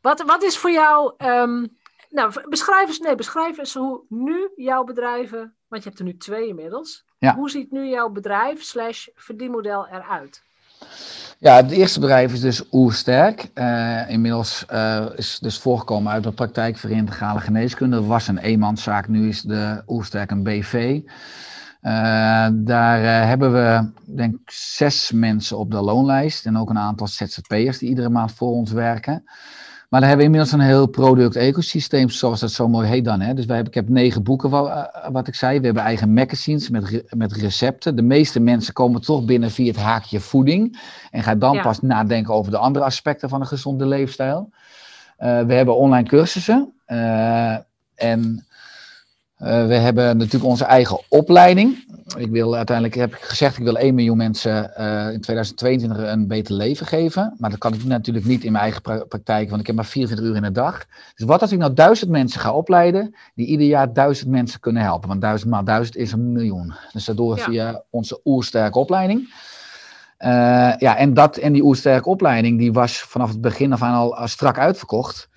Wat, 0.00 0.22
wat 0.22 0.42
is 0.42 0.58
voor 0.58 0.70
jou... 0.70 1.14
Um, 1.18 1.80
nou, 2.12 2.48
beschrijf 2.48 2.88
eens, 2.88 2.98
nee, 2.98 3.14
beschrijf 3.14 3.58
eens 3.58 3.74
hoe 3.74 4.04
nu 4.08 4.50
jouw 4.56 4.84
bedrijven 4.84 5.56
want 5.72 5.84
je 5.84 5.88
hebt 5.88 6.00
er 6.00 6.06
nu 6.06 6.16
twee 6.16 6.48
inmiddels. 6.48 7.04
Hoe 7.34 7.50
ziet 7.50 7.70
nu 7.70 7.88
jouw 7.88 8.08
bedrijf 8.08 8.62
slash 8.62 9.06
verdienmodel 9.14 9.86
eruit? 9.88 10.42
Ja, 11.38 11.56
het 11.56 11.70
eerste 11.70 12.00
bedrijf 12.00 12.32
is 12.32 12.40
dus 12.40 12.62
Oersterk. 12.72 13.50
Uh, 13.54 14.10
inmiddels 14.10 14.64
uh, 14.72 15.06
is 15.16 15.38
dus 15.38 15.58
voorgekomen 15.58 16.12
uit 16.12 16.22
de 16.22 16.32
praktijk 16.32 16.76
voor 16.76 16.90
integrale 16.90 17.40
geneeskunde. 17.40 17.96
Dat 17.96 18.06
was 18.06 18.28
een 18.28 18.38
eenmanszaak, 18.38 19.08
nu 19.08 19.28
is 19.28 19.42
de 19.42 19.82
Oersterk 19.86 20.30
een 20.30 20.42
BV. 20.42 20.72
Uh, 20.74 22.44
eh, 22.46 22.52
daar 22.54 23.26
hebben 23.26 23.52
we, 23.52 23.90
denk 24.16 24.34
ik, 24.34 24.50
zes 24.50 25.12
mensen 25.12 25.58
op 25.58 25.70
de 25.70 25.80
loonlijst 25.80 26.46
en 26.46 26.58
ook 26.58 26.70
een 26.70 26.78
aantal 26.78 27.06
ZZP'ers 27.06 27.78
die 27.78 27.88
iedere 27.88 28.08
maand 28.08 28.32
voor 28.32 28.52
ons 28.52 28.72
werken. 28.72 29.24
Maar 29.92 30.00
dan 30.00 30.10
hebben 30.10 30.28
we 30.28 30.32
inmiddels 30.32 30.62
een 30.62 30.68
heel 30.68 30.86
product-ecosysteem, 30.86 32.08
zoals 32.08 32.40
dat 32.40 32.50
zo 32.50 32.68
mooi 32.68 32.88
heet 32.88 33.04
dan. 33.04 33.20
Hè? 33.20 33.34
Dus 33.34 33.44
wij 33.44 33.54
hebben, 33.54 33.74
ik 33.74 33.80
heb 33.80 33.88
negen 33.88 34.22
boeken, 34.22 34.50
wat, 34.50 34.66
eh, 34.66 35.08
wat 35.10 35.28
ik 35.28 35.34
zei. 35.34 35.58
We 35.58 35.64
hebben 35.64 35.82
eigen 35.82 36.12
magazines 36.12 36.70
met, 36.70 37.04
met 37.16 37.32
recepten. 37.32 37.96
De 37.96 38.02
meeste 38.02 38.40
mensen 38.40 38.74
komen 38.74 39.00
toch 39.00 39.24
binnen 39.24 39.50
via 39.50 39.66
het 39.66 39.76
haakje 39.76 40.20
voeding. 40.20 40.80
En 41.10 41.22
gaan 41.22 41.38
dan 41.38 41.60
pas 41.60 41.80
nadenken 41.80 42.34
over 42.34 42.50
de 42.50 42.58
andere 42.58 42.84
aspecten 42.84 43.28
van 43.28 43.40
een 43.40 43.46
gezonde 43.46 43.86
leefstijl. 43.86 44.50
Uh, 45.18 45.40
we 45.40 45.54
hebben 45.54 45.76
online 45.76 46.08
cursussen. 46.08 46.72
Uh, 46.86 47.56
en 47.94 48.46
uh, 49.38 49.66
we 49.66 49.74
hebben 49.74 50.16
natuurlijk 50.16 50.50
onze 50.50 50.64
eigen 50.64 51.00
opleiding. 51.08 51.91
Ik 52.16 52.30
wil 52.30 52.56
uiteindelijk 52.56 52.96
heb 52.96 53.14
ik 53.14 53.20
gezegd, 53.20 53.58
ik 53.58 53.64
wil 53.64 53.76
1 53.78 53.94
miljoen 53.94 54.16
mensen 54.16 54.72
uh, 54.78 55.12
in 55.12 55.20
2022 55.20 55.98
een 55.98 56.26
beter 56.26 56.54
leven 56.54 56.86
geven. 56.86 57.34
Maar 57.38 57.50
dat 57.50 57.58
kan 57.58 57.74
ik 57.74 57.84
natuurlijk 57.84 58.24
niet 58.24 58.44
in 58.44 58.52
mijn 58.52 58.64
eigen 58.64 58.82
pra 58.82 59.04
praktijk, 59.04 59.48
want 59.48 59.60
ik 59.60 59.66
heb 59.66 59.76
maar 59.76 59.84
24 59.84 60.26
uur 60.26 60.36
in 60.36 60.42
de 60.42 60.52
dag. 60.52 60.86
Dus 61.14 61.26
wat 61.26 61.40
als 61.40 61.52
ik 61.52 61.58
nou 61.58 61.72
duizend 61.72 62.10
mensen 62.10 62.40
ga 62.40 62.52
opleiden, 62.52 63.14
die 63.34 63.46
ieder 63.46 63.66
jaar 63.66 63.92
duizend 63.92 64.30
mensen 64.30 64.60
kunnen 64.60 64.82
helpen? 64.82 65.08
Want 65.08 65.20
duizend 65.20 65.50
maal 65.50 65.64
duizend 65.64 65.96
is 65.96 66.12
een 66.12 66.32
miljoen. 66.32 66.74
Dus 66.92 67.06
we 67.06 67.34
via 67.36 67.82
onze 67.90 68.20
oersterke 68.24 68.78
opleiding. 68.78 69.20
Uh, 70.18 70.28
ja, 70.78 70.96
en, 70.96 71.14
dat, 71.14 71.36
en 71.36 71.52
die 71.52 71.62
oersterke 71.62 72.08
opleiding, 72.08 72.58
die 72.58 72.72
was 72.72 73.00
vanaf 73.00 73.28
het 73.28 73.40
begin 73.40 73.72
af 73.72 73.82
aan 73.82 73.94
al 73.94 74.28
strak 74.28 74.58
uitverkocht. 74.58 75.28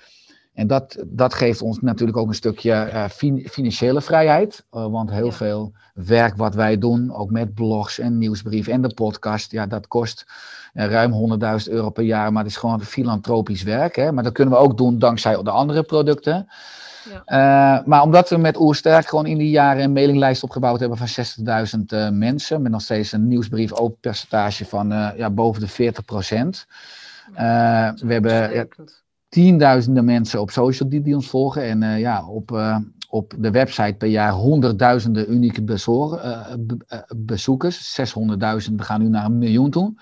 En 0.55 0.67
dat, 0.67 1.03
dat 1.05 1.33
geeft 1.33 1.61
ons 1.61 1.81
natuurlijk 1.81 2.17
ook 2.17 2.27
een 2.27 2.33
stukje 2.33 2.89
uh, 2.93 3.05
financiële 3.49 4.01
vrijheid. 4.01 4.65
Uh, 4.71 4.85
want 4.85 5.11
heel 5.11 5.31
veel 5.31 5.73
werk 5.93 6.35
wat 6.35 6.55
wij 6.55 6.77
doen, 6.77 7.13
ook 7.13 7.31
met 7.31 7.53
blogs 7.53 7.99
en 7.99 8.17
nieuwsbrief 8.17 8.67
en 8.67 8.81
de 8.81 8.93
podcast, 8.93 9.51
ja, 9.51 9.65
dat 9.65 9.87
kost 9.87 10.25
uh, 10.73 10.85
ruim 10.85 11.39
100.000 11.67 11.71
euro 11.71 11.89
per 11.89 12.03
jaar. 12.03 12.31
Maar 12.31 12.43
het 12.43 12.51
is 12.51 12.57
gewoon 12.57 12.81
filantropisch 12.81 13.63
werk. 13.63 13.95
Hè? 13.95 14.11
Maar 14.11 14.23
dat 14.23 14.33
kunnen 14.33 14.53
we 14.53 14.59
ook 14.59 14.77
doen 14.77 14.99
dankzij 14.99 15.43
de 15.43 15.49
andere 15.49 15.83
producten. 15.83 16.47
Ja. 17.25 17.83
maar 17.85 18.01
omdat 18.01 18.29
we 18.29 18.37
met 18.37 18.59
Oersterk 18.59 19.07
gewoon 19.07 19.25
in 19.25 19.37
die 19.37 19.49
jaren 19.49 19.83
een 19.83 19.93
mailinglijst 19.93 20.43
opgebouwd 20.43 20.79
hebben 20.79 20.97
van 20.97 21.25
60.000 22.09 22.13
mensen, 22.13 22.61
met 22.61 22.71
nog 22.71 22.81
steeds 22.81 23.11
een 23.11 23.27
nieuwsbrief 23.27 23.73
open 23.73 23.99
percentage 23.99 24.65
van 24.65 24.89
ja, 25.17 25.29
boven 25.29 25.61
de 25.61 25.67
40 25.67 26.05
procent. 26.05 26.65
we 27.35 28.13
hebben 28.13 28.67
tienduizenden 29.35 30.05
mensen 30.05 30.41
op 30.41 30.51
social 30.51 30.89
die, 30.89 31.01
die 31.01 31.15
ons 31.15 31.27
volgen. 31.27 31.63
En 31.63 31.81
uh, 31.81 31.99
ja, 31.99 32.27
op, 32.27 32.51
uh, 32.51 32.77
op 33.09 33.33
de 33.37 33.51
website 33.51 33.95
per 33.97 34.07
jaar 34.07 34.31
honderdduizenden 34.31 35.31
unieke 35.31 35.63
be 35.63 35.77
bezoekers. 37.15 37.99
600.000, 37.99 38.73
we 38.75 38.83
gaan 38.83 39.01
nu 39.01 39.09
naar 39.09 39.25
een 39.25 39.37
miljoen 39.37 39.69
toe. 39.69 39.93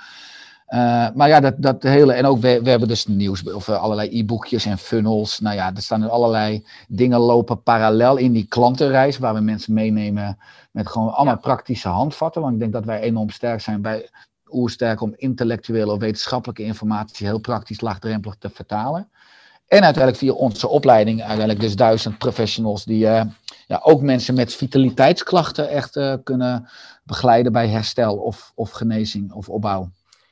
maar 1.13 1.27
ja, 1.27 1.39
dat, 1.39 1.55
dat 1.57 1.83
hele. 1.83 2.13
En 2.13 2.25
ook 2.25 2.39
we, 2.39 2.59
we 2.63 2.69
hebben 2.69 2.87
dus 2.87 3.07
nieuws 3.07 3.53
of 3.53 3.69
allerlei 3.69 4.19
e-boekjes 4.19 4.65
en 4.65 4.77
funnels. 4.77 5.39
Nou 5.39 5.55
ja, 5.55 5.75
er 5.75 5.81
staan 5.81 6.09
allerlei 6.09 6.65
dingen 6.87 7.19
lopen 7.19 7.63
parallel 7.63 8.17
in 8.17 8.31
die 8.31 8.47
klantenreis. 8.47 9.17
Waar 9.17 9.33
we 9.33 9.39
mensen 9.39 9.73
meenemen 9.73 10.37
met 10.71 10.87
gewoon 10.87 11.13
allemaal 11.13 11.39
praktische 11.39 11.89
handvatten. 11.89 12.41
Want 12.41 12.53
ik 12.53 12.59
denk 12.59 12.73
dat 12.73 12.85
wij 12.85 12.99
enorm 12.99 13.29
sterk 13.29 13.61
zijn 13.61 13.81
bij 13.81 14.09
oersterk 14.53 15.01
om 15.01 15.13
intellectuele 15.15 15.91
of 15.91 15.99
wetenschappelijke 15.99 16.63
informatie 16.63 17.27
heel 17.27 17.39
praktisch 17.39 17.81
laagdrempelig 17.81 18.35
te 18.35 18.49
vertalen. 18.49 19.09
En 19.67 19.83
uiteindelijk 19.83 20.23
via 20.23 20.31
onze 20.31 20.67
opleiding, 20.67 21.19
uiteindelijk 21.19 21.59
dus 21.59 21.75
duizend 21.75 22.17
professionals 22.17 22.85
die 22.85 23.05
uh, 23.05 23.21
ja, 23.67 23.79
ook 23.83 24.01
mensen 24.01 24.35
met 24.35 24.55
vitaliteitsklachten 24.55 25.69
echt 25.69 25.95
uh, 25.95 26.13
kunnen 26.23 26.69
begeleiden 27.03 27.51
bij 27.51 27.67
herstel 27.67 28.15
of, 28.15 28.51
of 28.55 28.71
genezing 28.71 29.31
of 29.31 29.49
opbouw. 29.49 29.89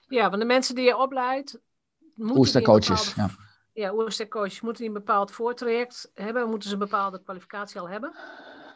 Ja, 0.07 0.29
want 0.29 0.41
de 0.41 0.47
mensen 0.47 0.75
die 0.75 0.83
je 0.83 0.97
opleidt, 0.97 1.59
oerstercoaches. 2.19 3.13
Ja. 3.15 3.29
Ja, 3.73 3.93
oerstercoaches 3.93 4.61
moeten 4.61 4.83
die 4.83 4.91
een 4.91 4.99
bepaald 5.05 5.31
voortraject 5.31 6.11
hebben, 6.13 6.49
moeten 6.49 6.67
ze 6.67 6.73
een 6.73 6.79
bepaalde 6.79 7.21
kwalificatie 7.23 7.79
al 7.79 7.89
hebben? 7.89 8.13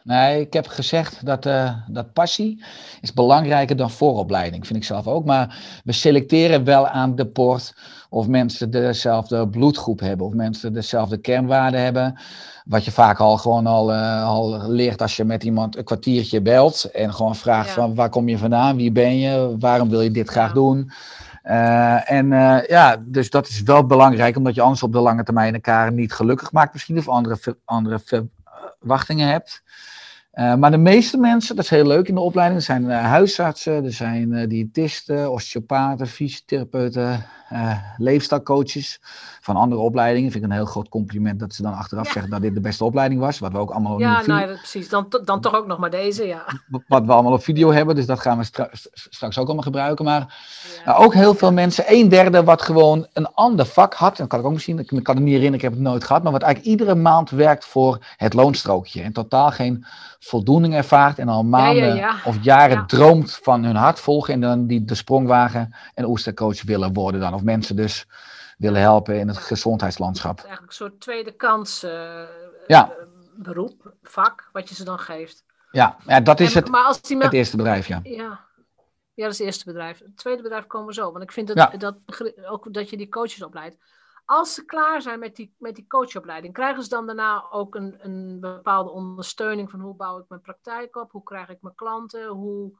Nee, 0.04 0.40
ik 0.40 0.52
heb 0.52 0.66
gezegd 0.66 1.26
dat, 1.26 1.46
uh, 1.46 1.76
dat 1.88 2.12
passie 2.12 2.64
is 3.00 3.12
belangrijker 3.12 3.76
dan 3.76 3.90
vooropleiding, 3.90 4.66
vind 4.66 4.78
ik 4.78 4.84
zelf 4.84 5.06
ook. 5.06 5.24
Maar 5.24 5.80
we 5.84 5.92
selecteren 5.92 6.64
wel 6.64 6.88
aan 6.88 7.16
de 7.16 7.26
poort 7.26 7.74
of 8.08 8.28
mensen 8.28 8.70
dezelfde 8.70 9.48
bloedgroep 9.48 10.00
hebben, 10.00 10.26
of 10.26 10.32
mensen 10.32 10.72
dezelfde 10.72 11.16
kernwaarden 11.16 11.80
hebben. 11.80 12.18
Wat 12.64 12.84
je 12.84 12.90
vaak 12.90 13.18
al 13.18 13.36
gewoon 13.36 13.66
al, 13.66 13.92
uh, 13.92 14.24
al 14.24 14.70
leert 14.70 15.02
als 15.02 15.16
je 15.16 15.24
met 15.24 15.44
iemand 15.44 15.76
een 15.76 15.84
kwartiertje 15.84 16.42
belt 16.42 16.84
en 16.84 17.14
gewoon 17.14 17.36
vraagt 17.36 17.70
van 17.70 17.94
waar 17.94 18.08
kom 18.08 18.28
je 18.28 18.38
vandaan, 18.38 18.76
wie 18.76 18.92
ben 18.92 19.18
je, 19.18 19.56
waarom 19.58 19.88
wil 19.88 20.00
je 20.00 20.10
dit 20.10 20.28
graag 20.28 20.52
doen. 20.52 20.90
Uh, 21.44 22.10
en 22.10 22.26
uh, 22.26 22.66
ja, 22.66 22.96
dus 23.04 23.30
dat 23.30 23.48
is 23.48 23.62
wel 23.62 23.86
belangrijk, 23.86 24.36
omdat 24.36 24.54
je 24.54 24.60
anders 24.60 24.82
op 24.82 24.92
de 24.92 24.98
lange 24.98 25.22
termijn 25.22 25.54
elkaar 25.54 25.92
niet 25.92 26.12
gelukkig 26.12 26.52
maakt 26.52 26.72
misschien, 26.72 26.98
of 26.98 27.08
andere, 27.08 27.56
andere 27.64 28.00
verwachtingen 28.04 29.28
hebt. 29.28 29.62
Uh, 30.34 30.54
maar 30.54 30.70
de 30.70 30.76
meeste 30.76 31.16
mensen, 31.16 31.56
dat 31.56 31.64
is 31.64 31.70
heel 31.70 31.86
leuk 31.86 32.08
in 32.08 32.14
de 32.14 32.20
opleiding, 32.20 32.60
er 32.60 32.66
zijn 32.66 32.90
huisartsen, 32.90 33.84
er 33.84 33.92
zijn 33.92 34.48
diëtisten, 34.48 35.32
osteopaten, 35.32 36.06
fysiotherapeuten, 36.06 37.24
leefstijlcoaches 37.96 39.00
van 39.40 39.56
andere 39.56 39.80
opleidingen. 39.80 40.30
Vind 40.30 40.44
ik 40.44 40.50
een 40.50 40.56
heel 40.56 40.66
groot 40.66 40.88
compliment 40.88 41.40
dat 41.40 41.54
ze 41.54 41.62
dan 41.62 41.74
achteraf 41.74 42.10
zeggen 42.10 42.30
dat 42.30 42.42
dit 42.42 42.54
de 42.54 42.60
beste 42.60 42.84
opleiding 42.84 43.20
was, 43.20 43.38
wat 43.38 43.52
we 43.52 43.58
ook 43.58 43.70
allemaal 43.70 43.98
Ja, 43.98 44.22
nou 44.26 44.40
ja, 44.40 44.46
precies. 44.46 44.88
Dan, 44.88 45.06
dan 45.24 45.40
toch 45.40 45.54
ook 45.54 45.66
nog 45.66 45.78
maar 45.78 45.90
deze, 45.90 46.26
ja. 46.26 46.44
Wat 46.88 47.04
we 47.04 47.12
allemaal 47.12 47.32
op 47.32 47.42
video 47.42 47.72
hebben, 47.72 47.94
dus 47.94 48.06
dat 48.06 48.20
gaan 48.20 48.38
we 48.38 48.44
stra 48.44 48.68
straks 48.92 49.38
ook 49.38 49.46
allemaal 49.46 49.64
gebruiken. 49.64 50.04
Maar 50.04 50.34
ja. 50.84 50.94
ook 50.94 51.14
heel 51.14 51.34
veel 51.34 51.52
mensen, 51.52 51.84
een 51.86 52.08
derde 52.08 52.44
wat 52.44 52.62
gewoon 52.62 53.06
een 53.12 53.26
ander 53.26 53.66
vak 53.66 53.94
had, 53.94 54.16
dat 54.16 54.28
kan 54.28 54.38
ik 54.38 54.46
ook 54.46 54.52
misschien, 54.52 54.78
ik 54.78 54.86
kan 54.86 55.14
het 55.14 55.24
niet 55.24 55.34
herinneren, 55.34 55.54
ik 55.54 55.62
heb 55.62 55.72
het 55.72 55.80
nooit 55.80 56.04
gehad, 56.04 56.22
maar 56.22 56.32
wat 56.32 56.42
eigenlijk 56.42 56.72
iedere 56.72 56.94
maand 56.94 57.30
werkt 57.30 57.64
voor 57.64 57.98
het 58.16 58.34
loonstrookje 58.34 59.02
en 59.02 59.12
totaal 59.12 59.50
geen 59.50 59.84
voldoening 60.18 60.74
ervaart 60.74 61.18
en 61.18 61.28
al 61.28 61.44
maanden 61.44 62.14
of 62.24 62.36
jaren 62.40 62.86
droomt 62.86 63.38
van 63.42 63.64
hun 63.64 63.76
hart 63.76 64.00
volgen 64.00 64.34
en 64.34 64.40
dan 64.40 64.66
die 64.66 64.84
de 64.84 64.94
sprongwagen 64.94 65.74
en 65.94 66.04
oestercoach 66.04 66.62
willen 66.62 66.92
worden 66.92 67.20
dan. 67.20 67.34
Of 67.36 67.42
mensen 67.42 67.76
dus 67.76 68.06
willen 68.58 68.80
helpen 68.80 69.18
in 69.18 69.28
het 69.28 69.36
gezondheidslandschap. 69.36 70.38
eigenlijk 70.38 70.68
een 70.68 70.74
soort 70.74 71.00
tweede 71.00 71.32
kans 71.32 71.84
uh, 71.84 72.22
ja. 72.66 72.92
beroep, 73.34 73.94
vak, 74.02 74.48
wat 74.52 74.68
je 74.68 74.74
ze 74.74 74.84
dan 74.84 74.98
geeft. 74.98 75.44
Ja, 75.70 75.96
ja 76.06 76.20
dat 76.20 76.40
is 76.40 76.54
het, 76.54 76.68
maar 76.68 76.84
als 76.84 77.00
die 77.00 77.18
het 77.18 77.32
eerste 77.32 77.56
bedrijf, 77.56 77.86
ja. 77.86 78.00
ja. 78.02 78.44
Ja, 79.14 79.24
dat 79.24 79.32
is 79.32 79.38
het 79.38 79.46
eerste 79.46 79.64
bedrijf. 79.64 79.98
Het 79.98 80.16
tweede 80.16 80.42
bedrijf 80.42 80.66
komen 80.66 80.86
we 80.86 80.94
zo. 80.94 81.12
Want 81.12 81.24
ik 81.24 81.32
vind 81.32 81.54
dat, 81.54 81.80
dat, 81.80 81.96
ook 82.46 82.74
dat 82.74 82.90
je 82.90 82.96
die 82.96 83.08
coaches 83.08 83.42
opleidt. 83.42 83.76
Als 84.24 84.54
ze 84.54 84.64
klaar 84.64 85.02
zijn 85.02 85.18
met 85.18 85.36
die, 85.36 85.54
met 85.58 85.74
die 85.74 85.86
coachopleiding, 85.86 86.54
krijgen 86.54 86.82
ze 86.82 86.88
dan 86.88 87.06
daarna 87.06 87.46
ook 87.50 87.74
een, 87.74 87.96
een 87.98 88.40
bepaalde 88.40 88.90
ondersteuning 88.90 89.70
van 89.70 89.80
hoe 89.80 89.94
bouw 89.94 90.18
ik 90.18 90.24
mijn 90.28 90.40
praktijk 90.40 90.96
op, 90.96 91.12
hoe 91.12 91.22
krijg 91.22 91.48
ik 91.48 91.58
mijn 91.60 91.74
klanten, 91.74 92.26
hoe, 92.26 92.72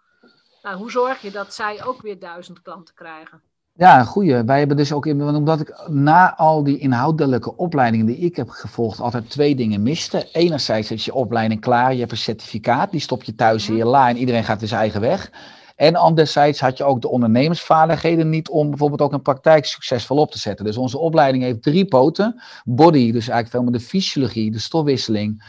nou, 0.62 0.76
hoe 0.76 0.90
zorg 0.90 1.20
je 1.20 1.30
dat 1.30 1.54
zij 1.54 1.84
ook 1.84 2.02
weer 2.02 2.18
duizend 2.18 2.62
klanten 2.62 2.94
krijgen? 2.94 3.42
Ja, 3.78 4.04
goeie. 4.04 4.42
Wij 4.44 4.58
hebben 4.58 4.76
dus 4.76 4.92
ook, 4.92 5.06
in, 5.06 5.22
omdat 5.22 5.60
ik 5.60 5.88
na 5.88 6.36
al 6.36 6.64
die 6.64 6.78
inhoudelijke 6.78 7.56
opleidingen 7.56 8.06
die 8.06 8.16
ik 8.16 8.36
heb 8.36 8.48
gevolgd, 8.48 9.00
altijd 9.00 9.30
twee 9.30 9.56
dingen 9.56 9.82
miste. 9.82 10.28
Enerzijds 10.32 10.90
is 10.90 11.04
je 11.04 11.14
opleiding 11.14 11.60
klaar, 11.60 11.92
je 11.92 11.98
hebt 11.98 12.10
een 12.10 12.16
certificaat, 12.16 12.90
die 12.90 13.00
stop 13.00 13.22
je 13.22 13.34
thuis 13.34 13.68
in 13.68 13.76
je 13.76 13.84
la 13.84 14.08
en 14.08 14.16
iedereen 14.16 14.44
gaat 14.44 14.60
zijn 14.62 14.80
eigen 14.80 15.00
weg. 15.00 15.30
En 15.76 15.96
anderzijds 15.96 16.60
had 16.60 16.76
je 16.76 16.84
ook 16.84 17.00
de 17.00 17.08
ondernemersvaardigheden 17.08 18.30
niet 18.30 18.48
om 18.48 18.68
bijvoorbeeld 18.68 19.00
ook 19.00 19.12
een 19.12 19.22
praktijk 19.22 19.64
succesvol 19.64 20.16
op 20.16 20.30
te 20.30 20.38
zetten. 20.38 20.64
Dus 20.64 20.76
onze 20.76 20.98
opleiding 20.98 21.44
heeft 21.44 21.62
drie 21.62 21.84
poten. 21.84 22.42
Body, 22.64 23.12
dus 23.12 23.28
eigenlijk 23.28 23.48
veel 23.48 23.62
meer 23.62 23.72
de 23.72 23.80
fysiologie, 23.80 24.50
de 24.50 24.58
stofwisseling. 24.58 25.44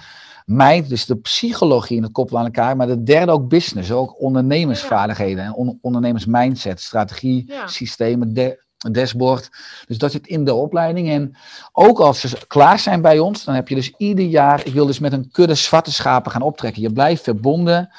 Mind, 0.47 0.89
dus 0.89 1.05
de 1.05 1.15
psychologie 1.15 1.97
en 1.97 2.03
het 2.03 2.11
koppelen 2.11 2.39
aan 2.39 2.45
elkaar. 2.45 2.75
Maar 2.75 2.87
de 2.87 3.03
derde 3.03 3.31
ook 3.31 3.47
business, 3.47 3.91
ook 3.91 4.21
ondernemersvaardigheden. 4.21 5.43
En 5.43 5.53
on 5.53 5.77
ondernemersmindset, 5.81 6.81
strategie, 6.81 7.43
ja. 7.47 7.67
systemen, 7.67 8.33
de 8.33 8.63
dashboard. 8.77 9.49
Dus 9.85 9.97
dat 9.97 10.11
zit 10.11 10.27
in 10.27 10.45
de 10.45 10.53
opleiding. 10.53 11.09
En 11.09 11.35
ook 11.71 11.99
als 11.99 12.19
ze 12.19 12.47
klaar 12.47 12.79
zijn 12.79 13.01
bij 13.01 13.19
ons, 13.19 13.43
dan 13.43 13.55
heb 13.55 13.67
je 13.67 13.75
dus 13.75 13.93
ieder 13.97 14.25
jaar, 14.25 14.65
ik 14.65 14.73
wil 14.73 14.85
dus 14.85 14.99
met 14.99 15.13
een 15.13 15.31
kudde 15.31 15.55
zwarte 15.55 15.91
schapen 15.91 16.31
gaan 16.31 16.41
optrekken. 16.41 16.81
Je 16.81 16.93
blijft 16.93 17.23
verbonden. 17.23 17.89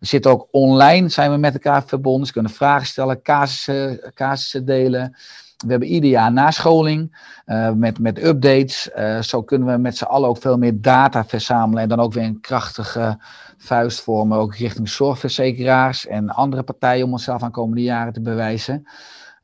We 0.00 0.06
zitten 0.06 0.30
ook 0.30 0.48
online, 0.50 1.08
zijn 1.08 1.30
we 1.30 1.36
met 1.36 1.54
elkaar 1.54 1.84
verbonden. 1.86 2.26
Ze 2.26 2.32
kunnen 2.32 2.52
vragen 2.52 2.86
stellen, 2.86 3.22
casussen, 3.22 4.12
casussen 4.14 4.64
delen. 4.64 5.16
We 5.64 5.70
hebben 5.70 5.88
ieder 5.88 6.10
jaar 6.10 6.32
nascholing 6.32 7.16
uh, 7.46 7.72
met, 7.72 7.98
met 7.98 8.24
updates. 8.24 8.90
Uh, 8.96 9.20
zo 9.20 9.42
kunnen 9.42 9.68
we 9.68 9.76
met 9.76 9.96
z'n 9.96 10.04
allen 10.04 10.28
ook 10.28 10.38
veel 10.38 10.58
meer 10.58 10.80
data 10.80 11.24
verzamelen. 11.24 11.82
En 11.82 11.88
dan 11.88 12.00
ook 12.00 12.12
weer 12.12 12.24
een 12.24 12.40
krachtige 12.40 13.18
vuist 13.56 14.00
vormen. 14.00 14.38
Ook 14.38 14.54
richting 14.54 14.88
zorgverzekeraars 14.88 16.06
en 16.06 16.28
andere 16.28 16.62
partijen 16.62 17.04
om 17.04 17.12
onszelf 17.12 17.42
aan 17.42 17.50
komende 17.50 17.82
jaren 17.82 18.12
te 18.12 18.20
bewijzen. 18.20 18.88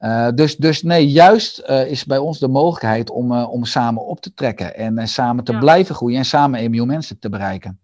Uh, 0.00 0.28
dus, 0.34 0.56
dus 0.56 0.82
nee, 0.82 1.08
juist 1.08 1.58
is 1.68 2.04
bij 2.04 2.18
ons 2.18 2.38
de 2.38 2.48
mogelijkheid 2.48 3.10
om, 3.10 3.32
om 3.32 3.64
samen 3.64 4.06
op 4.06 4.20
te 4.20 4.34
trekken. 4.34 4.76
En 4.76 5.08
samen 5.08 5.44
te 5.44 5.52
ja. 5.52 5.58
blijven 5.58 5.94
groeien 5.94 6.18
en 6.18 6.24
samen 6.24 6.60
een 6.62 6.70
miljoen 6.70 6.88
mensen 6.88 7.18
te 7.18 7.28
bereiken. 7.28 7.80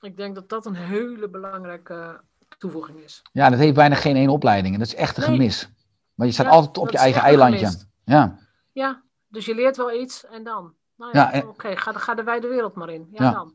Ik 0.00 0.16
denk 0.16 0.34
dat 0.34 0.48
dat 0.48 0.66
een 0.66 0.74
hele 0.74 1.28
belangrijke 1.28 2.20
toevoeging 2.58 2.98
is. 2.98 3.22
Ja, 3.32 3.50
dat 3.50 3.58
heeft 3.58 3.74
bijna 3.74 3.94
geen 3.94 4.16
één 4.16 4.28
opleiding. 4.28 4.74
En 4.74 4.80
dat 4.80 4.88
is 4.88 4.94
echt 4.94 5.16
een 5.16 5.22
nee. 5.22 5.36
gemis. 5.36 5.70
Maar 6.16 6.26
je 6.26 6.32
staat 6.32 6.46
ja, 6.46 6.52
altijd 6.52 6.78
op 6.78 6.90
je 6.90 6.98
eigen 6.98 7.22
eilandje. 7.22 7.84
Ja. 8.04 8.38
ja, 8.72 9.02
dus 9.26 9.44
je 9.44 9.54
leert 9.54 9.76
wel 9.76 9.92
iets 9.92 10.26
en 10.26 10.44
dan. 10.44 10.74
Nou 10.96 11.18
ja, 11.18 11.30
ja 11.32 11.38
oké, 11.38 11.48
okay, 11.48 11.76
ga, 11.76 11.92
ga 11.92 12.14
de 12.14 12.22
wijde 12.22 12.48
wereld 12.48 12.74
maar 12.74 12.90
in. 12.90 13.08
Ja, 13.10 13.30
dan. 13.30 13.54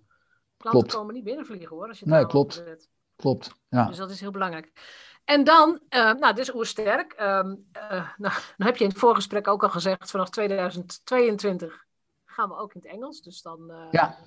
Klanten 0.58 0.82
klopt. 0.82 0.94
komen 0.94 1.14
niet 1.14 1.24
binnenvliegen 1.24 1.76
hoor. 1.76 1.88
Als 1.88 2.00
je 2.00 2.06
nee, 2.06 2.26
klopt. 2.26 2.64
Klopt. 3.16 3.52
Ja. 3.70 3.86
Dus 3.86 3.98
dat 3.98 4.10
is 4.10 4.20
heel 4.20 4.32
belangrijk. 4.32 4.72
En 5.26 5.44
dan, 5.44 5.80
uh, 5.90 6.14
nou, 6.14 6.34
dit 6.34 6.38
is 6.38 6.54
oersterk. 6.54 7.16
Uh, 7.20 7.26
uh, 7.28 8.10
nou, 8.24 8.34
dan 8.58 8.68
heb 8.68 8.78
je 8.78 8.84
in 8.84 8.90
het 8.90 9.00
voorgesprek 9.00 9.48
ook 9.48 9.64
al 9.64 9.70
gezegd, 9.70 10.12
vanaf 10.12 10.30
2022 10.30 11.86
gaan 12.26 12.50
we 12.50 12.56
ook 12.56 12.74
in 12.74 12.82
het 12.82 12.92
Engels. 12.92 13.22
Dus 13.22 13.42
dan, 13.42 13.72
uh, 13.72 13.88
ja. 13.92 14.18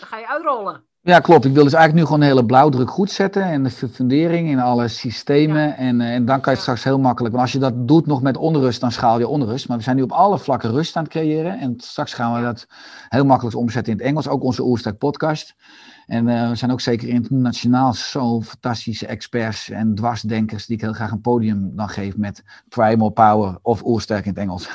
dan 0.00 0.08
ga 0.08 0.18
je 0.18 0.28
uitrollen. 0.28 0.86
Ja, 1.04 1.20
klopt. 1.20 1.44
Ik 1.44 1.52
wil 1.52 1.64
dus 1.64 1.72
eigenlijk 1.72 1.94
nu 1.94 2.06
gewoon 2.06 2.20
een 2.20 2.34
hele 2.34 2.46
blauwdruk 2.46 2.90
goed 2.90 3.10
zetten 3.10 3.42
en 3.42 3.62
de 3.62 3.70
fundering 3.70 4.48
in 4.48 4.58
alle 4.58 4.88
systemen. 4.88 5.62
Ja. 5.62 5.76
En, 5.76 6.00
en 6.00 6.24
dan 6.24 6.40
kan 6.40 6.52
je 6.52 6.58
het 6.58 6.60
straks 6.60 6.84
heel 6.84 6.98
makkelijk. 6.98 7.34
Want 7.34 7.46
als 7.46 7.52
je 7.52 7.58
dat 7.58 7.88
doet 7.88 8.06
nog 8.06 8.22
met 8.22 8.36
onrust, 8.36 8.80
dan 8.80 8.92
schaal 8.92 9.18
je 9.18 9.28
onrust. 9.28 9.68
Maar 9.68 9.76
we 9.76 9.82
zijn 9.82 9.96
nu 9.96 10.02
op 10.02 10.12
alle 10.12 10.38
vlakken 10.38 10.70
rust 10.70 10.96
aan 10.96 11.02
het 11.02 11.12
creëren. 11.12 11.58
En 11.58 11.74
straks 11.76 12.14
gaan 12.14 12.34
we 12.34 12.42
dat 12.42 12.66
heel 13.08 13.24
makkelijk 13.24 13.56
omzetten 13.56 13.92
in 13.92 13.98
het 13.98 14.06
Engels. 14.06 14.28
Ook 14.28 14.42
onze 14.42 14.62
Oerstek 14.62 14.98
podcast. 14.98 15.54
En 16.06 16.28
uh, 16.28 16.48
we 16.48 16.54
zijn 16.54 16.70
ook 16.70 16.80
zeker 16.80 17.08
internationaal 17.08 17.94
zo 17.94 18.40
fantastische 18.40 19.06
experts 19.06 19.70
en 19.70 19.94
dwarsdenkers 19.94 20.66
die 20.66 20.76
ik 20.76 20.82
heel 20.82 20.92
graag 20.92 21.10
een 21.10 21.20
podium 21.20 21.76
dan 21.76 21.88
geef 21.88 22.16
met 22.16 22.42
Primal 22.68 23.10
Power 23.10 23.58
of 23.62 23.84
Oersterk 23.84 24.24
in 24.24 24.30
het 24.30 24.40
Engels. 24.40 24.68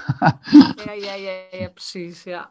ja, 0.85 0.93
ja, 1.01 1.13
ja, 1.13 1.59
ja, 1.59 1.69
precies. 1.69 2.23
Ja. 2.23 2.49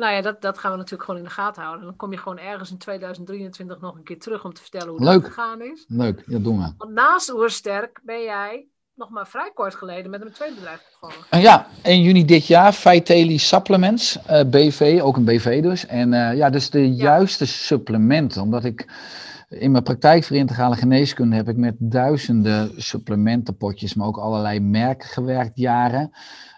Nou 0.00 0.12
ja, 0.14 0.22
dat, 0.22 0.42
dat 0.42 0.58
gaan 0.58 0.70
we 0.70 0.76
natuurlijk 0.76 1.04
gewoon 1.04 1.20
in 1.20 1.26
de 1.26 1.34
gaten 1.34 1.62
houden. 1.62 1.84
Dan 1.84 1.96
kom 1.96 2.12
je 2.12 2.18
gewoon 2.18 2.38
ergens 2.38 2.70
in 2.70 2.78
2023 2.78 3.80
nog 3.80 3.94
een 3.94 4.02
keer 4.02 4.18
terug 4.18 4.44
om 4.44 4.52
te 4.52 4.60
vertellen 4.60 4.88
hoe 4.88 5.04
Leuk. 5.04 5.22
het 5.22 5.32
gegaan 5.32 5.62
is. 5.62 5.84
Leuk, 5.88 6.22
dat 6.26 6.44
doen 6.44 6.58
we. 6.58 6.72
Want 6.78 6.92
naast 6.92 7.32
Oersterk 7.32 8.00
ben 8.02 8.22
jij 8.22 8.66
nog 8.94 9.10
maar 9.10 9.28
vrij 9.28 9.50
kort 9.54 9.74
geleden 9.74 10.10
met 10.10 10.20
een 10.20 10.32
tweede 10.32 10.54
bedrijf 10.54 10.82
begonnen. 11.00 11.40
Ja, 11.48 11.66
1 11.82 12.02
juni 12.02 12.24
dit 12.24 12.46
jaar, 12.46 12.74
Vitaly 12.74 13.36
Supplements, 13.36 14.18
uh, 14.30 14.40
BV, 14.44 15.00
ook 15.02 15.16
een 15.16 15.24
BV 15.24 15.62
dus. 15.62 15.86
En 15.86 16.12
uh, 16.12 16.36
ja, 16.36 16.50
dus 16.50 16.70
de 16.70 16.94
ja. 16.96 17.02
juiste 17.02 17.46
supplementen, 17.46 18.42
omdat 18.42 18.64
ik 18.64 18.86
in 19.50 19.70
mijn 19.70 19.82
praktijk 19.82 20.24
voor 20.24 20.36
integrale 20.36 20.76
geneeskunde 20.76 21.36
heb 21.36 21.48
ik 21.48 21.56
met 21.56 21.74
duizenden 21.78 22.82
supplementenpotjes, 22.82 23.94
maar 23.94 24.06
ook 24.06 24.18
allerlei 24.18 24.60
merken 24.60 25.08
gewerkt 25.08 25.58
jaren. 25.58 26.10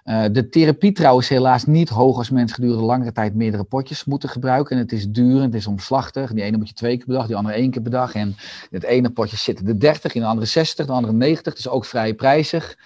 Uh, 0.04 0.24
de 0.32 0.48
therapie 0.48 0.92
trouwens 0.92 1.28
helaas 1.28 1.64
niet 1.64 1.88
hoog 1.88 2.16
als 2.16 2.30
mensen 2.30 2.54
gedurende 2.54 2.84
langere 2.84 3.12
tijd 3.12 3.34
meerdere 3.34 3.64
potjes 3.64 4.04
moeten 4.04 4.28
gebruiken. 4.28 4.76
En 4.76 4.82
het 4.82 4.92
is 4.92 5.08
duur, 5.08 5.42
het 5.42 5.54
is 5.54 5.66
omslachtig. 5.66 6.32
Die 6.32 6.42
ene 6.42 6.56
moet 6.56 6.68
je 6.68 6.74
twee 6.74 6.96
keer 6.96 7.06
per 7.06 7.14
dag, 7.14 7.26
die 7.26 7.36
andere 7.36 7.54
één 7.54 7.70
keer 7.70 7.82
per 7.82 7.90
dag. 7.90 8.14
En 8.14 8.36
het 8.70 8.82
ene 8.82 9.10
potje 9.10 9.36
zit 9.36 9.66
de 9.66 9.76
30, 9.76 10.14
in 10.14 10.20
de 10.20 10.26
andere 10.26 10.46
60, 10.46 10.86
de 10.86 10.92
andere 10.92 11.12
90. 11.12 11.54
Dus 11.54 11.68
ook 11.68 11.84
vrij 11.84 12.14
prijzig. 12.14 12.76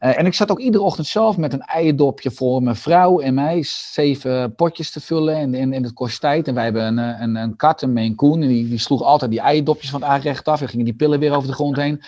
Uh, 0.00 0.18
en 0.18 0.26
ik 0.26 0.34
zat 0.34 0.50
ook 0.50 0.58
iedere 0.58 0.84
ochtend 0.84 1.06
zelf 1.06 1.36
met 1.36 1.52
een 1.52 1.62
eierdopje 1.62 2.30
voor 2.30 2.62
mijn 2.62 2.76
vrouw 2.76 3.20
en 3.20 3.34
mij 3.34 3.62
zeven 3.62 4.54
potjes 4.54 4.90
te 4.90 5.00
vullen. 5.00 5.36
En, 5.36 5.72
en, 5.72 5.82
het 5.82 5.92
kost 5.92 6.20
tijd. 6.20 6.48
En 6.48 6.54
wij 6.54 6.64
hebben 6.64 6.86
een, 6.86 7.22
een, 7.22 7.36
een 7.36 7.56
kat, 7.56 7.82
een 7.82 7.92
Maine. 7.92 8.16
En 8.16 8.40
die, 8.40 8.68
die 8.68 8.78
sloeg 8.78 9.02
altijd 9.02 9.30
die 9.30 9.40
eierdopjes 9.40 9.90
van 9.90 10.00
het 10.00 10.10
aanrecht 10.10 10.48
af. 10.48 10.60
En 10.60 10.68
gingen 10.68 10.84
die 10.84 10.94
pillen 10.94 11.18
weer 11.18 11.32
over 11.32 11.48
de 11.48 11.54
grond 11.54 11.76
heen. 11.76 12.02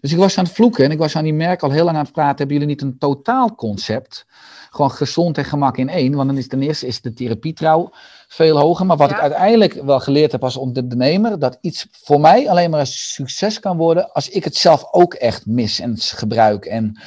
Dus 0.00 0.12
ik 0.12 0.18
was 0.18 0.38
aan 0.38 0.44
het 0.44 0.52
vloeken 0.52 0.84
en 0.84 0.90
ik 0.90 0.98
was 0.98 1.16
aan 1.16 1.24
die 1.24 1.34
merk 1.34 1.62
al 1.62 1.70
heel 1.70 1.84
lang 1.84 1.96
aan 1.96 2.02
het 2.02 2.12
praten. 2.12 2.36
Hebben 2.36 2.56
jullie 2.56 2.72
niet 2.72 2.82
een 2.82 2.98
totaalconcept? 2.98 4.26
Gewoon 4.72 4.90
gezond 4.90 5.38
en 5.38 5.44
gemak 5.44 5.76
in 5.76 5.88
één. 5.88 6.14
Want 6.14 6.28
dan 6.28 6.38
is 6.38 6.48
ten 6.48 6.62
eerste 6.62 6.86
is 6.86 7.00
de 7.00 7.12
therapietrouw 7.12 7.90
veel 8.28 8.58
hoger. 8.58 8.86
Maar 8.86 8.96
wat 8.96 9.10
ja. 9.10 9.16
ik 9.16 9.22
uiteindelijk 9.22 9.72
wel 9.72 10.00
geleerd 10.00 10.32
heb 10.32 10.44
als 10.44 10.56
ondernemer, 10.56 11.38
dat 11.38 11.58
iets 11.60 11.86
voor 11.90 12.20
mij 12.20 12.50
alleen 12.50 12.70
maar 12.70 12.80
een 12.80 12.86
succes 12.86 13.60
kan 13.60 13.76
worden 13.76 14.12
als 14.12 14.28
ik 14.28 14.44
het 14.44 14.56
zelf 14.56 14.84
ook 14.90 15.14
echt 15.14 15.46
mis 15.46 15.80
en 15.80 15.98
gebruik 15.98 16.64
en 16.64 17.00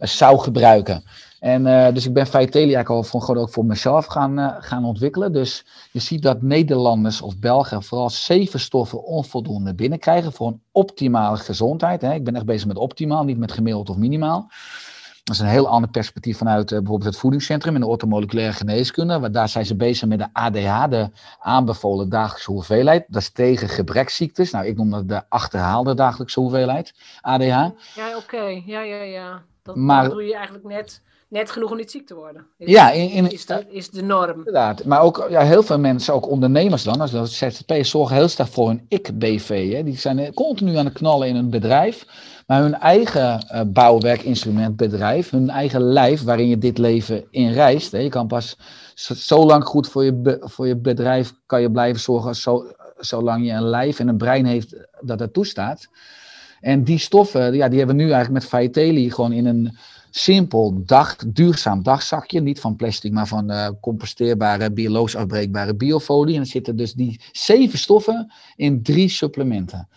uh, 0.00 0.08
zou 0.08 0.38
gebruiken. 0.38 1.04
En 1.42 1.66
uh, 1.66 1.92
dus 1.92 2.06
ik 2.06 2.12
ben 2.12 2.26
Vitalia 2.26 2.82
al 2.82 3.02
voor, 3.02 3.36
ook 3.36 3.50
voor 3.50 3.64
mezelf 3.64 4.06
gaan, 4.06 4.38
uh, 4.38 4.54
gaan 4.58 4.84
ontwikkelen. 4.84 5.32
Dus 5.32 5.64
je 5.92 5.98
ziet 5.98 6.22
dat 6.22 6.42
Nederlanders 6.42 7.20
of 7.20 7.38
Belgen 7.38 7.82
vooral 7.82 8.10
zeven 8.10 8.60
stoffen 8.60 9.04
onvoldoende 9.04 9.74
binnenkrijgen 9.74 10.32
voor 10.32 10.46
een 10.46 10.60
optimale 10.72 11.36
gezondheid. 11.36 12.00
Hè. 12.00 12.14
Ik 12.14 12.24
ben 12.24 12.36
echt 12.36 12.44
bezig 12.44 12.66
met 12.66 12.76
optimaal, 12.76 13.24
niet 13.24 13.38
met 13.38 13.52
gemiddeld 13.52 13.90
of 13.90 13.96
minimaal. 13.96 14.50
Dat 15.24 15.34
is 15.34 15.40
een 15.40 15.48
heel 15.48 15.68
ander 15.68 15.90
perspectief 15.90 16.38
vanuit 16.38 16.70
uh, 16.70 16.78
bijvoorbeeld 16.78 17.10
het 17.10 17.20
voedingscentrum 17.20 17.74
in 17.74 17.80
de 17.80 17.86
ortomoleculaire 17.86 18.52
geneeskunde. 18.52 19.20
Want 19.20 19.34
daar 19.34 19.48
zijn 19.48 19.66
ze 19.66 19.76
bezig 19.76 20.08
met 20.08 20.18
de 20.18 20.28
ADH, 20.32 20.88
de 20.88 21.10
aanbevolen 21.40 22.08
dagelijkse 22.08 22.50
hoeveelheid. 22.50 23.04
Dat 23.08 23.22
is 23.22 23.30
tegen 23.30 23.68
gebrekziektes. 23.68 24.50
Nou, 24.50 24.66
ik 24.66 24.76
noem 24.76 24.90
dat 24.90 25.08
de 25.08 25.22
achterhaalde 25.28 25.94
dagelijkse 25.94 26.40
hoeveelheid, 26.40 26.94
ADH. 27.20 27.44
Ja, 27.94 28.16
oké. 28.16 28.62
Ja, 28.64 28.80
ja, 28.80 29.02
ja. 29.02 29.42
Dat, 29.62 29.76
maar, 29.76 30.02
dat 30.02 30.12
doe 30.12 30.24
je 30.24 30.34
eigenlijk 30.34 30.64
net 30.64 31.02
net 31.32 31.50
genoeg 31.50 31.70
om 31.70 31.76
niet 31.76 31.90
ziek 31.90 32.06
te 32.06 32.14
worden. 32.14 32.46
Is, 32.58 32.70
ja, 32.70 32.90
in, 32.90 33.10
in, 33.10 33.30
is, 33.30 33.46
de, 33.46 33.64
is 33.68 33.90
de 33.90 34.02
norm. 34.02 34.36
Inderdaad. 34.36 34.84
Maar 34.84 35.00
ook 35.00 35.26
ja, 35.30 35.40
heel 35.40 35.62
veel 35.62 35.78
mensen, 35.78 36.14
ook 36.14 36.28
ondernemers 36.28 36.82
dan, 36.82 37.00
als 37.00 37.10
dat 37.10 37.30
ZZP, 37.30 37.72
zorgen 37.80 38.16
heel 38.16 38.28
sterk 38.28 38.48
voor 38.48 38.68
hun 38.68 38.84
ik-BV. 38.88 39.72
Hè. 39.72 39.82
Die 39.82 39.98
zijn 39.98 40.34
continu 40.34 40.76
aan 40.76 40.84
het 40.84 40.94
knallen 40.94 41.28
in 41.28 41.36
een 41.36 41.50
bedrijf. 41.50 42.06
Maar 42.46 42.60
hun 42.60 42.74
eigen 42.74 43.46
uh, 43.52 43.60
bouwwerkinstrumentbedrijf, 43.66 45.30
hun 45.30 45.50
eigen 45.50 45.82
lijf 45.82 46.22
waarin 46.22 46.48
je 46.48 46.58
dit 46.58 46.78
leven 46.78 47.24
in 47.30 47.52
reist. 47.52 47.92
Hè. 47.92 47.98
Je 47.98 48.08
kan 48.08 48.26
pas 48.26 48.56
zo 49.14 49.44
lang 49.46 49.64
goed 49.64 49.88
voor 49.88 50.04
je, 50.04 50.14
be, 50.14 50.38
voor 50.40 50.66
je 50.66 50.76
bedrijf 50.76 51.32
kan 51.46 51.60
je 51.60 51.70
blijven 51.70 52.00
zorgen 52.00 52.34
zo, 52.34 52.72
zolang 52.96 53.46
je 53.46 53.52
een 53.52 53.68
lijf 53.68 53.98
en 53.98 54.08
een 54.08 54.16
brein 54.16 54.44
heeft 54.44 54.76
dat 55.00 55.18
dat 55.18 55.32
toestaat. 55.32 55.88
En 56.62 56.84
die 56.84 56.98
stoffen, 56.98 57.54
ja, 57.54 57.68
die 57.68 57.78
hebben 57.78 57.96
we 57.96 58.02
nu 58.02 58.10
eigenlijk 58.10 58.44
met 58.44 58.60
Vitaly 58.60 59.10
gewoon 59.10 59.32
in 59.32 59.46
een 59.46 59.76
simpel 60.10 60.82
dag, 60.84 61.16
duurzaam 61.16 61.82
dagzakje. 61.82 62.40
Niet 62.40 62.60
van 62.60 62.76
plastic, 62.76 63.12
maar 63.12 63.26
van 63.26 63.50
uh, 63.50 63.68
composteerbare, 63.80 64.72
biologisch 64.72 65.16
afbreekbare 65.16 65.74
biofolie. 65.74 66.34
En 66.34 66.40
er 66.40 66.46
zitten 66.46 66.76
dus 66.76 66.92
die 66.92 67.20
zeven 67.32 67.78
stoffen 67.78 68.32
in 68.56 68.82
drie 68.82 69.08
supplementen. 69.08 69.88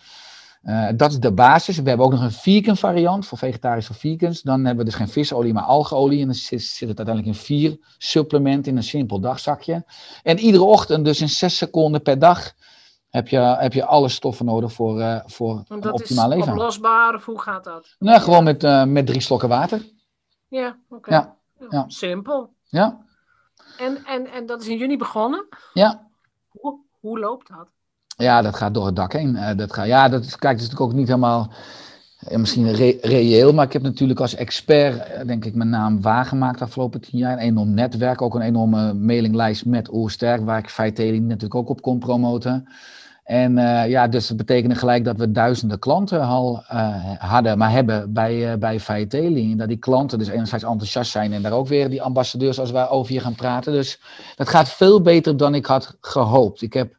Uh, 0.64 0.88
dat 0.96 1.10
is 1.10 1.18
de 1.18 1.32
basis. 1.32 1.76
We 1.76 1.88
hebben 1.88 2.06
ook 2.06 2.12
nog 2.12 2.22
een 2.22 2.32
vegan 2.32 2.76
variant 2.76 3.26
voor 3.26 3.38
vegetarisch 3.38 3.90
of 3.90 3.96
vegans. 3.96 4.42
Dan 4.42 4.64
hebben 4.64 4.84
we 4.84 4.90
dus 4.90 5.00
geen 5.00 5.08
visolie, 5.08 5.52
maar 5.52 5.62
algeolie. 5.62 6.20
En 6.20 6.26
dan 6.26 6.34
zit, 6.34 6.62
zit 6.62 6.88
het 6.88 6.98
uiteindelijk 6.98 7.36
in 7.36 7.44
vier 7.44 7.78
supplementen 7.98 8.72
in 8.72 8.76
een 8.76 8.84
simpel 8.84 9.20
dagzakje. 9.20 9.84
En 10.22 10.38
iedere 10.38 10.64
ochtend, 10.64 11.04
dus 11.04 11.20
in 11.20 11.28
zes 11.28 11.56
seconden 11.56 12.02
per 12.02 12.18
dag, 12.18 12.54
heb 13.10 13.28
je, 13.28 13.38
heb 13.38 13.72
je 13.72 13.84
alle 13.84 14.08
stoffen 14.08 14.46
nodig 14.46 14.72
voor, 14.72 14.98
uh, 14.98 15.20
voor 15.26 15.64
een 15.68 15.92
optimaal 15.92 16.28
leven. 16.28 16.46
Dat 16.46 16.56
is 16.56 16.60
oplosbaar 16.60 17.14
of 17.14 17.24
hoe 17.24 17.40
gaat 17.40 17.64
dat? 17.64 17.96
Nou, 17.98 18.20
gewoon 18.20 18.44
met, 18.44 18.64
uh, 18.64 18.84
met 18.84 19.06
drie 19.06 19.20
slokken 19.20 19.48
water. 19.48 19.82
Ja, 20.48 20.76
oké. 20.88 21.08
Okay. 21.08 21.18
Ja. 21.18 21.36
ja. 21.70 21.84
Simpel. 21.88 22.54
Ja. 22.62 23.04
En, 23.78 24.04
en, 24.04 24.26
en 24.26 24.46
dat 24.46 24.60
is 24.60 24.68
in 24.68 24.76
juni 24.76 24.96
begonnen? 24.96 25.46
Ja. 25.72 26.08
Hoe, 26.48 26.78
hoe 27.00 27.18
loopt 27.18 27.48
dat? 27.48 27.68
Ja, 28.16 28.42
dat 28.42 28.56
gaat 28.56 28.74
door 28.74 28.86
het 28.86 28.96
dak 28.96 29.12
heen. 29.12 29.34
Uh, 29.34 29.56
dat 29.56 29.72
gaat, 29.72 29.86
ja, 29.86 30.08
dat 30.08 30.24
is, 30.24 30.36
kijk, 30.36 30.52
dat 30.52 30.62
is 30.62 30.68
natuurlijk 30.68 30.90
ook 30.90 30.98
niet 30.98 31.08
helemaal 31.08 31.52
uh, 32.30 32.38
misschien 32.38 32.72
re 32.72 32.98
reëel, 33.00 33.52
maar 33.52 33.66
ik 33.66 33.72
heb 33.72 33.82
natuurlijk 33.82 34.20
als 34.20 34.34
expert, 34.34 34.94
uh, 34.94 35.26
denk 35.26 35.44
ik, 35.44 35.54
mijn 35.54 35.68
naam 35.68 36.00
waargemaakt 36.00 36.58
de 36.58 36.64
afgelopen 36.64 37.00
tien 37.00 37.18
jaar. 37.18 37.32
Een 37.32 37.38
enorm 37.38 37.74
netwerk, 37.74 38.22
ook 38.22 38.34
een 38.34 38.40
enorme 38.40 38.94
mailinglijst 38.94 39.64
met 39.64 39.92
Oersterk, 39.92 40.44
waar 40.44 40.58
ik 40.58 40.68
feitelijk 40.68 41.22
natuurlijk 41.22 41.54
ook 41.54 41.68
op 41.68 41.82
kon 41.82 41.98
promoten. 41.98 42.68
En 43.26 43.56
uh, 43.56 43.88
ja, 43.88 44.08
dus 44.08 44.26
dat 44.26 44.36
betekende 44.36 44.74
gelijk 44.74 45.04
dat 45.04 45.16
we 45.16 45.32
duizenden 45.32 45.78
klanten 45.78 46.20
al 46.20 46.64
uh, 46.72 46.94
hadden, 47.18 47.58
maar 47.58 47.70
hebben 47.70 48.12
bij, 48.12 48.52
uh, 48.52 48.58
bij. 48.58 48.80
En 49.08 49.56
dat 49.56 49.68
die 49.68 49.76
klanten 49.76 50.18
dus 50.18 50.28
enerzijds 50.28 50.64
enthousiast 50.64 51.10
zijn 51.10 51.32
en 51.32 51.42
daar 51.42 51.52
ook 51.52 51.68
weer 51.68 51.90
die 51.90 52.02
ambassadeurs 52.02 52.60
als 52.60 52.70
wij 52.70 52.88
over 52.88 53.12
hier 53.12 53.20
gaan 53.20 53.34
praten. 53.34 53.72
Dus 53.72 54.00
dat 54.36 54.48
gaat 54.48 54.68
veel 54.68 55.02
beter 55.02 55.36
dan 55.36 55.54
ik 55.54 55.66
had 55.66 55.96
gehoopt. 56.00 56.62
Ik 56.62 56.72
heb 56.72 56.96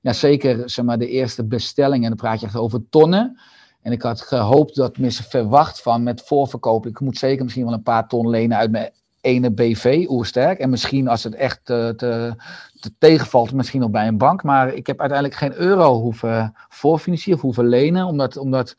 ja, 0.00 0.12
zeker 0.12 0.70
zeg 0.70 0.84
maar, 0.84 0.98
de 0.98 1.08
eerste 1.08 1.44
bestelling, 1.44 2.02
en 2.02 2.08
dan 2.08 2.18
praat 2.18 2.40
je 2.40 2.46
echt 2.46 2.56
over 2.56 2.88
tonnen. 2.90 3.38
En 3.84 3.92
ik 3.92 4.02
had 4.02 4.20
gehoopt 4.20 4.76
dat 4.76 4.98
mensen 4.98 5.24
verwacht 5.24 5.82
van 5.82 6.02
met 6.02 6.22
voorverkoop. 6.22 6.86
Ik 6.86 7.00
moet 7.00 7.18
zeker 7.18 7.42
misschien 7.42 7.64
wel 7.64 7.74
een 7.74 7.82
paar 7.82 8.08
ton 8.08 8.28
lenen 8.28 8.56
uit 8.56 8.70
mijn 8.70 8.90
ene 9.20 9.50
BV, 9.50 10.06
oersterk. 10.08 10.58
En 10.58 10.70
misschien 10.70 11.08
als 11.08 11.24
het 11.24 11.34
echt 11.34 11.60
te, 11.62 11.92
te, 11.96 12.34
te, 12.80 12.90
tegenvalt, 12.98 13.52
misschien 13.52 13.80
nog 13.80 13.90
bij 13.90 14.06
een 14.06 14.18
bank. 14.18 14.42
Maar 14.42 14.74
ik 14.74 14.86
heb 14.86 15.00
uiteindelijk 15.00 15.38
geen 15.38 15.54
euro 15.54 16.00
hoeven 16.00 16.54
voorfinancieren 16.68 17.36
of 17.36 17.42
hoeven 17.42 17.68
lenen. 17.68 18.06
Omdat, 18.06 18.36
omdat 18.36 18.76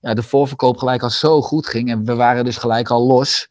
ja, 0.00 0.14
de 0.14 0.22
voorverkoop 0.22 0.76
gelijk 0.76 1.02
al 1.02 1.10
zo 1.10 1.42
goed 1.42 1.66
ging. 1.66 1.90
En 1.90 2.04
we 2.04 2.14
waren 2.14 2.44
dus 2.44 2.56
gelijk 2.56 2.90
al 2.90 3.06
los. 3.06 3.48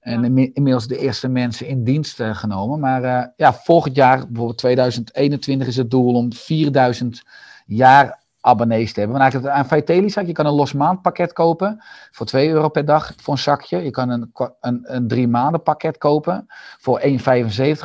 En 0.00 0.24
inmiddels 0.52 0.86
de 0.86 0.98
eerste 0.98 1.28
mensen 1.28 1.66
in 1.66 1.84
dienst 1.84 2.20
uh, 2.20 2.36
genomen. 2.36 2.80
Maar 2.80 3.04
uh, 3.04 3.26
ja, 3.36 3.54
volgend 3.54 3.96
jaar, 3.96 4.18
bijvoorbeeld 4.18 4.58
2021, 4.58 5.68
is 5.68 5.76
het 5.76 5.90
doel 5.90 6.14
om 6.14 6.32
4000 6.32 7.22
jaar 7.66 8.19
abonnees 8.40 8.92
te 8.92 9.00
hebben. 9.00 9.18
Maar 9.18 9.30
eigenlijk 9.30 9.56
aan 9.56 9.66
Vitaly 9.66 10.08
zak, 10.08 10.26
je 10.26 10.32
kan 10.32 10.46
een 10.46 10.52
los 10.52 10.72
maandpakket 10.72 11.32
kopen 11.32 11.82
voor 12.10 12.26
2 12.26 12.48
euro 12.48 12.68
per 12.68 12.84
dag 12.84 13.12
voor 13.16 13.34
een 13.34 13.40
zakje. 13.40 13.82
Je 13.82 13.90
kan 13.90 14.08
een, 14.08 14.32
een, 14.60 14.80
een 14.82 15.08
drie 15.08 15.28
maanden 15.28 15.62
pakket 15.62 15.98
kopen 15.98 16.46
voor 16.78 17.00
1,75 17.00 17.08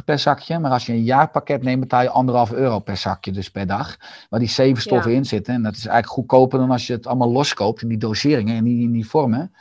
per 0.05 0.19
zakje. 0.19 0.59
Maar 0.59 0.71
als 0.71 0.85
je 0.85 0.93
een 0.93 1.03
jaarpakket 1.03 1.63
neemt, 1.63 1.79
betaal 1.79 2.01
je 2.01 2.09
anderhalf 2.09 2.51
euro 2.51 2.79
per 2.79 2.97
zakje 2.97 3.31
dus 3.31 3.51
per 3.51 3.67
dag. 3.67 3.97
Waar 4.29 4.39
die 4.39 4.49
zeven 4.49 4.81
stoffen 4.81 5.11
ja. 5.11 5.17
in 5.17 5.25
zitten. 5.25 5.53
En 5.53 5.63
dat 5.63 5.75
is 5.75 5.85
eigenlijk 5.85 6.13
goedkoper 6.13 6.59
dan 6.59 6.71
als 6.71 6.87
je 6.87 6.93
het 6.93 7.07
allemaal 7.07 7.31
loskoopt 7.31 7.81
in 7.81 7.87
die 7.87 7.97
doseringen 7.97 8.55
en 8.55 8.63
die, 8.63 8.83
in 8.83 8.91
die 8.91 9.07
vormen. 9.07 9.53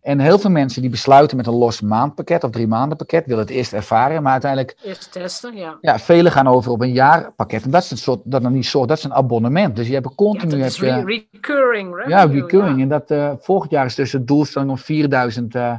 En 0.00 0.18
heel 0.18 0.38
veel 0.38 0.50
mensen 0.50 0.80
die 0.80 0.90
besluiten 0.90 1.36
met 1.36 1.46
een 1.46 1.54
los 1.54 1.80
maandpakket 1.80 2.44
of 2.44 2.50
drie 2.50 2.66
maanden 2.66 2.96
pakket, 2.96 3.26
willen 3.26 3.42
het 3.42 3.52
eerst 3.52 3.72
ervaren, 3.72 4.22
maar 4.22 4.32
uiteindelijk. 4.32 4.76
Eerst 4.82 5.12
testen, 5.12 5.56
ja. 5.56 5.78
Ja, 5.80 5.98
velen 5.98 6.32
gaan 6.32 6.46
over 6.48 6.70
op 6.70 6.80
een 6.80 6.92
jaarpakket. 6.92 7.64
En 7.64 7.70
dat 7.70 7.82
is 7.82 7.90
een 7.90 7.98
soort, 7.98 8.20
dat 8.24 8.42
is 8.42 8.48
niet 8.48 8.66
soort, 8.66 8.88
dat 8.88 8.98
is 8.98 9.04
een 9.04 9.14
abonnement. 9.14 9.76
Dus 9.76 9.86
je 9.86 9.92
hebt 9.92 10.14
continu. 10.14 10.56
Ja, 10.56 10.62
dat 10.62 10.70
is 10.70 10.80
re 10.80 11.04
recurring 11.04 11.94
revenue, 11.94 12.08
Ja, 12.08 12.24
recurring. 12.24 12.76
Ja. 12.76 12.82
En 12.82 12.88
dat 12.88 13.10
uh, 13.10 13.32
volgend 13.38 13.70
jaar 13.70 13.84
is 13.84 13.94
dus 13.94 14.12
het 14.12 14.26
doelstelling 14.26 14.70
om 14.70 14.78
4000 14.78 15.54
uh, 15.54 15.76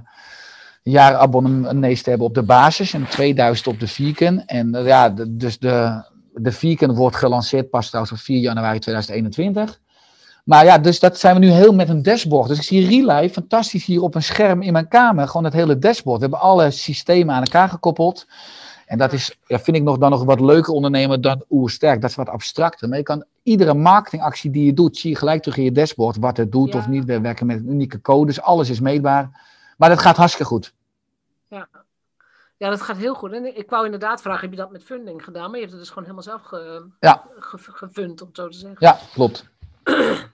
jaar 0.83 1.15
abonnees 1.15 2.01
te 2.01 2.09
hebben 2.09 2.27
op 2.27 2.33
de 2.33 2.43
basis 2.43 2.93
en 2.93 3.07
2000 3.07 3.67
op 3.67 3.79
de 3.79 3.87
vegan. 3.87 4.45
En 4.45 4.75
uh, 4.75 4.85
ja, 4.85 5.09
de, 5.09 5.35
dus 5.35 5.59
de, 5.59 6.03
de 6.33 6.51
vegan 6.51 6.95
wordt 6.95 7.15
gelanceerd 7.15 7.69
pas 7.69 7.87
trouwens 7.87 8.13
op 8.13 8.19
4 8.19 8.39
januari 8.39 8.79
2021. 8.79 9.79
Maar 10.43 10.65
ja, 10.65 10.77
dus 10.77 10.99
dat 10.99 11.17
zijn 11.17 11.33
we 11.33 11.39
nu 11.39 11.49
heel 11.49 11.73
met 11.73 11.89
een 11.89 12.01
dashboard. 12.01 12.47
Dus 12.47 12.57
ik 12.57 12.63
zie 12.63 12.87
Relive 12.87 13.33
fantastisch 13.33 13.85
hier 13.85 14.01
op 14.01 14.15
een 14.15 14.23
scherm 14.23 14.61
in 14.61 14.73
mijn 14.73 14.87
kamer. 14.87 15.27
Gewoon 15.27 15.43
het 15.43 15.53
hele 15.53 15.79
dashboard. 15.79 16.19
We 16.19 16.27
hebben 16.27 16.47
alle 16.47 16.71
systemen 16.71 17.35
aan 17.35 17.43
elkaar 17.43 17.69
gekoppeld. 17.69 18.27
En 18.85 18.97
dat 18.97 19.13
is, 19.13 19.37
ja, 19.45 19.59
vind 19.59 19.77
ik 19.77 19.83
nog, 19.83 19.97
dan 19.97 20.09
nog 20.09 20.23
wat 20.23 20.39
leuker 20.39 20.73
ondernemen 20.73 21.21
dan 21.21 21.43
Oersterk. 21.49 22.01
Dat 22.01 22.09
is 22.09 22.15
wat 22.15 22.29
abstracter. 22.29 22.89
Maar 22.89 22.97
je 22.97 23.03
kan 23.03 23.23
iedere 23.43 23.73
marketingactie 23.73 24.51
die 24.51 24.65
je 24.65 24.73
doet, 24.73 24.97
zie 24.97 25.09
je 25.09 25.15
gelijk 25.15 25.41
terug 25.41 25.57
in 25.57 25.63
je 25.63 25.71
dashboard. 25.71 26.17
Wat 26.17 26.37
het 26.37 26.51
doet 26.51 26.73
ja. 26.73 26.79
of 26.79 26.87
niet. 26.87 27.05
We 27.05 27.21
werken 27.21 27.45
met 27.45 27.59
unieke 27.59 28.01
codes. 28.01 28.41
Alles 28.41 28.69
is 28.69 28.79
meetbaar. 28.79 29.29
Maar 29.77 29.89
dat 29.89 29.99
gaat 29.99 30.17
hartstikke 30.17 30.51
goed. 30.51 30.73
Ja. 31.47 31.67
Ja, 32.57 32.69
dat 32.69 32.81
gaat 32.81 32.97
heel 32.97 33.13
goed. 33.13 33.31
En 33.31 33.57
ik 33.57 33.69
wou 33.69 33.85
inderdaad 33.85 34.21
vragen, 34.21 34.41
heb 34.41 34.51
je 34.51 34.57
dat 34.57 34.71
met 34.71 34.83
funding 34.83 35.23
gedaan? 35.23 35.43
Maar 35.43 35.59
je 35.59 35.59
hebt 35.59 35.71
het 35.71 35.79
dus 35.79 35.89
gewoon 35.89 36.03
helemaal 36.03 36.23
zelf 36.23 36.41
ge, 36.41 36.85
ja. 36.99 37.23
ge, 37.39 37.57
gefund, 37.57 38.21
om 38.21 38.27
het 38.27 38.37
zo 38.37 38.47
te 38.47 38.57
zeggen. 38.57 38.77
Ja, 38.79 38.99
klopt. 39.13 39.49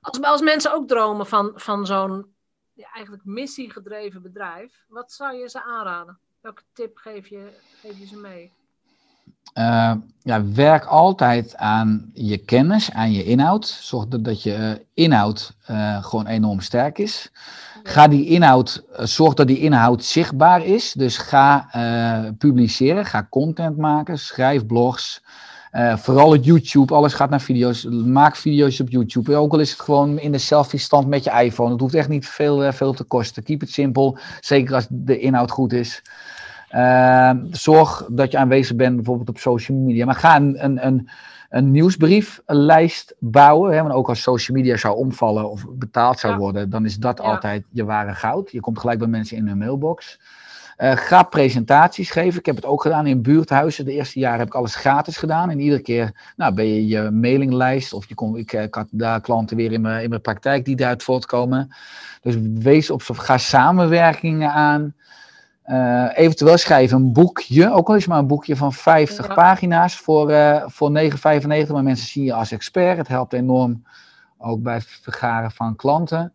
Als, 0.00 0.22
als 0.22 0.40
mensen 0.40 0.74
ook 0.74 0.88
dromen 0.88 1.26
van, 1.26 1.52
van 1.54 1.86
zo'n 1.86 2.26
ja, 2.72 2.88
eigenlijk 2.92 3.24
missiegedreven 3.24 4.22
bedrijf, 4.22 4.84
wat 4.88 5.12
zou 5.12 5.36
je 5.36 5.48
ze 5.48 5.64
aanraden? 5.64 6.18
Welke 6.40 6.62
tip 6.72 6.96
geef 6.96 7.28
je, 7.28 7.52
geef 7.80 7.98
je 7.98 8.06
ze 8.06 8.16
mee? 8.16 8.52
Uh, 9.54 9.92
ja, 10.22 10.44
werk 10.44 10.84
altijd 10.84 11.56
aan 11.56 12.10
je 12.14 12.38
kennis, 12.38 12.90
aan 12.92 13.12
je 13.12 13.24
inhoud. 13.24 13.66
Zorg 13.66 14.06
dat, 14.06 14.24
dat 14.24 14.42
je 14.42 14.56
uh, 14.56 14.84
inhoud 14.94 15.56
uh, 15.70 16.04
gewoon 16.04 16.26
enorm 16.26 16.60
sterk 16.60 16.98
is. 16.98 17.30
Ga 17.82 18.08
die 18.08 18.26
inhoud, 18.26 18.84
zorg 18.96 19.34
dat 19.34 19.46
die 19.46 19.58
inhoud 19.58 20.04
zichtbaar 20.04 20.64
is. 20.64 20.92
Dus 20.92 21.16
ga 21.18 21.68
publiceren, 22.38 23.04
ga 23.06 23.26
content 23.30 23.76
maken, 23.76 24.18
schrijf 24.18 24.66
blogs. 24.66 25.22
Vooral 25.72 26.36
op 26.36 26.44
YouTube, 26.44 26.94
alles 26.94 27.14
gaat 27.14 27.30
naar 27.30 27.40
video's. 27.40 27.84
Maak 27.90 28.36
video's 28.36 28.80
op 28.80 28.88
YouTube. 28.88 29.36
Ook 29.36 29.52
al 29.52 29.58
is 29.58 29.70
het 29.70 29.80
gewoon 29.80 30.18
in 30.18 30.32
de 30.32 30.38
selfie-stand 30.38 31.06
met 31.06 31.24
je 31.24 31.30
iPhone. 31.30 31.70
Het 31.70 31.80
hoeft 31.80 31.94
echt 31.94 32.08
niet 32.08 32.28
veel, 32.28 32.72
veel 32.72 32.92
te 32.92 33.04
kosten. 33.04 33.42
Keep 33.42 33.62
it 33.62 33.70
simpel, 33.70 34.18
zeker 34.40 34.74
als 34.74 34.86
de 34.90 35.18
inhoud 35.18 35.50
goed 35.50 35.72
is. 35.72 36.02
Uh, 36.74 37.30
zorg 37.50 38.06
dat 38.10 38.32
je 38.32 38.38
aanwezig 38.38 38.76
bent 38.76 38.96
bijvoorbeeld 38.96 39.28
op 39.28 39.38
social 39.38 39.78
media. 39.78 40.04
Maar 40.04 40.14
ga 40.14 40.36
een, 40.36 40.64
een, 40.64 40.86
een, 40.86 41.08
een 41.48 41.70
nieuwsbrieflijst 41.70 43.14
bouwen. 43.18 43.72
Hè, 43.74 43.82
want 43.82 43.94
ook 43.94 44.08
als 44.08 44.22
social 44.22 44.56
media 44.56 44.76
zou 44.76 44.96
omvallen 44.96 45.50
of 45.50 45.64
betaald 45.70 46.18
zou 46.18 46.36
worden, 46.36 46.70
dan 46.70 46.84
is 46.84 46.96
dat 46.96 47.18
ja. 47.18 47.24
altijd 47.24 47.64
je 47.70 47.84
ware 47.84 48.14
goud. 48.14 48.50
Je 48.50 48.60
komt 48.60 48.78
gelijk 48.78 48.98
bij 48.98 49.08
mensen 49.08 49.36
in 49.36 49.46
hun 49.46 49.58
mailbox. 49.58 50.20
Uh, 50.82 50.92
ga 50.94 51.22
presentaties 51.22 52.10
geven. 52.10 52.38
Ik 52.38 52.46
heb 52.46 52.56
het 52.56 52.64
ook 52.64 52.82
gedaan 52.82 53.06
in 53.06 53.22
buurthuizen. 53.22 53.84
De 53.84 53.92
eerste 53.92 54.18
jaren 54.18 54.38
heb 54.38 54.46
ik 54.46 54.54
alles 54.54 54.74
gratis 54.74 55.16
gedaan. 55.16 55.50
En 55.50 55.60
iedere 55.60 55.82
keer 55.82 56.32
nou, 56.36 56.54
ben 56.54 56.66
je 56.66 56.86
je 56.86 57.10
mailinglijst. 57.10 57.92
Of 57.92 58.08
je 58.08 58.14
kon, 58.14 58.36
ik, 58.36 58.52
ik 58.52 58.74
had 58.74 58.88
daar 58.90 59.20
klanten 59.20 59.56
weer 59.56 59.72
in 59.72 59.80
mijn, 59.80 60.02
in 60.02 60.08
mijn 60.08 60.20
praktijk 60.20 60.64
die 60.64 60.76
daaruit 60.76 61.02
voortkomen. 61.02 61.74
Dus 62.20 62.36
wees 62.54 62.90
op, 62.90 63.02
ga 63.02 63.38
samenwerkingen 63.38 64.52
aan. 64.52 64.94
Uh, 65.66 66.08
eventueel 66.14 66.58
schrijf 66.58 66.92
een 66.92 67.12
boekje, 67.12 67.72
ook 67.72 67.88
al 67.88 67.94
is 67.94 68.00
het 68.00 68.10
maar 68.10 68.18
een 68.18 68.26
boekje 68.26 68.56
van 68.56 68.72
50 68.72 69.26
ja. 69.26 69.34
pagina's 69.34 69.96
voor, 69.96 70.30
uh, 70.30 70.62
voor 70.66 70.98
9,95. 70.98 71.72
Maar 71.72 71.82
mensen 71.82 72.06
zien 72.06 72.24
je 72.24 72.32
als 72.32 72.52
expert. 72.52 72.96
Het 72.96 73.08
helpt 73.08 73.32
enorm 73.32 73.82
ook 74.38 74.62
bij 74.62 74.74
het 74.74 74.98
vergaren 75.02 75.50
van 75.50 75.76
klanten. 75.76 76.32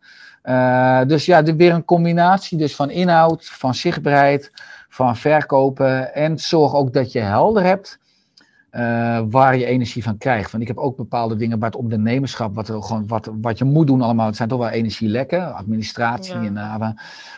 Uh, 0.48 1.02
dus 1.08 1.26
ja, 1.26 1.44
weer 1.44 1.74
een 1.74 1.86
combinatie 1.86 2.58
dus 2.58 2.76
van 2.76 2.90
inhoud, 2.90 3.46
van 3.46 3.76
zichtbaarheid, 3.76 4.52
van 4.90 5.16
verkopen. 5.16 6.14
En 6.14 6.40
zorg 6.40 6.74
ook 6.74 6.94
dat 6.94 7.12
je 7.12 7.20
helder 7.20 7.64
hebt 7.64 8.00
uh, 8.76 9.22
waar 9.30 9.58
je 9.58 9.66
energie 9.66 10.04
van 10.04 10.18
krijgt. 10.18 10.52
Want 10.52 10.64
ik 10.64 10.70
heb 10.70 10.78
ook 10.78 10.98
bepaalde 10.98 11.36
dingen 11.36 11.60
bij 11.60 11.68
het 11.68 11.78
ondernemerschap, 11.78 12.56
wat, 12.56 12.68
er 12.68 12.84
gewoon, 12.84 13.08
wat, 13.08 13.32
wat 13.42 13.58
je 13.58 13.66
moet 13.66 13.88
doen 13.88 14.02
allemaal. 14.02 14.26
Het 14.26 14.36
zijn 14.36 14.50
toch 14.50 14.60
wel 14.60 14.70
energielekken, 14.70 15.56
administratie. 15.56 16.34
Ja. 16.34 16.44
En, 16.44 16.54
uh, 16.54 16.90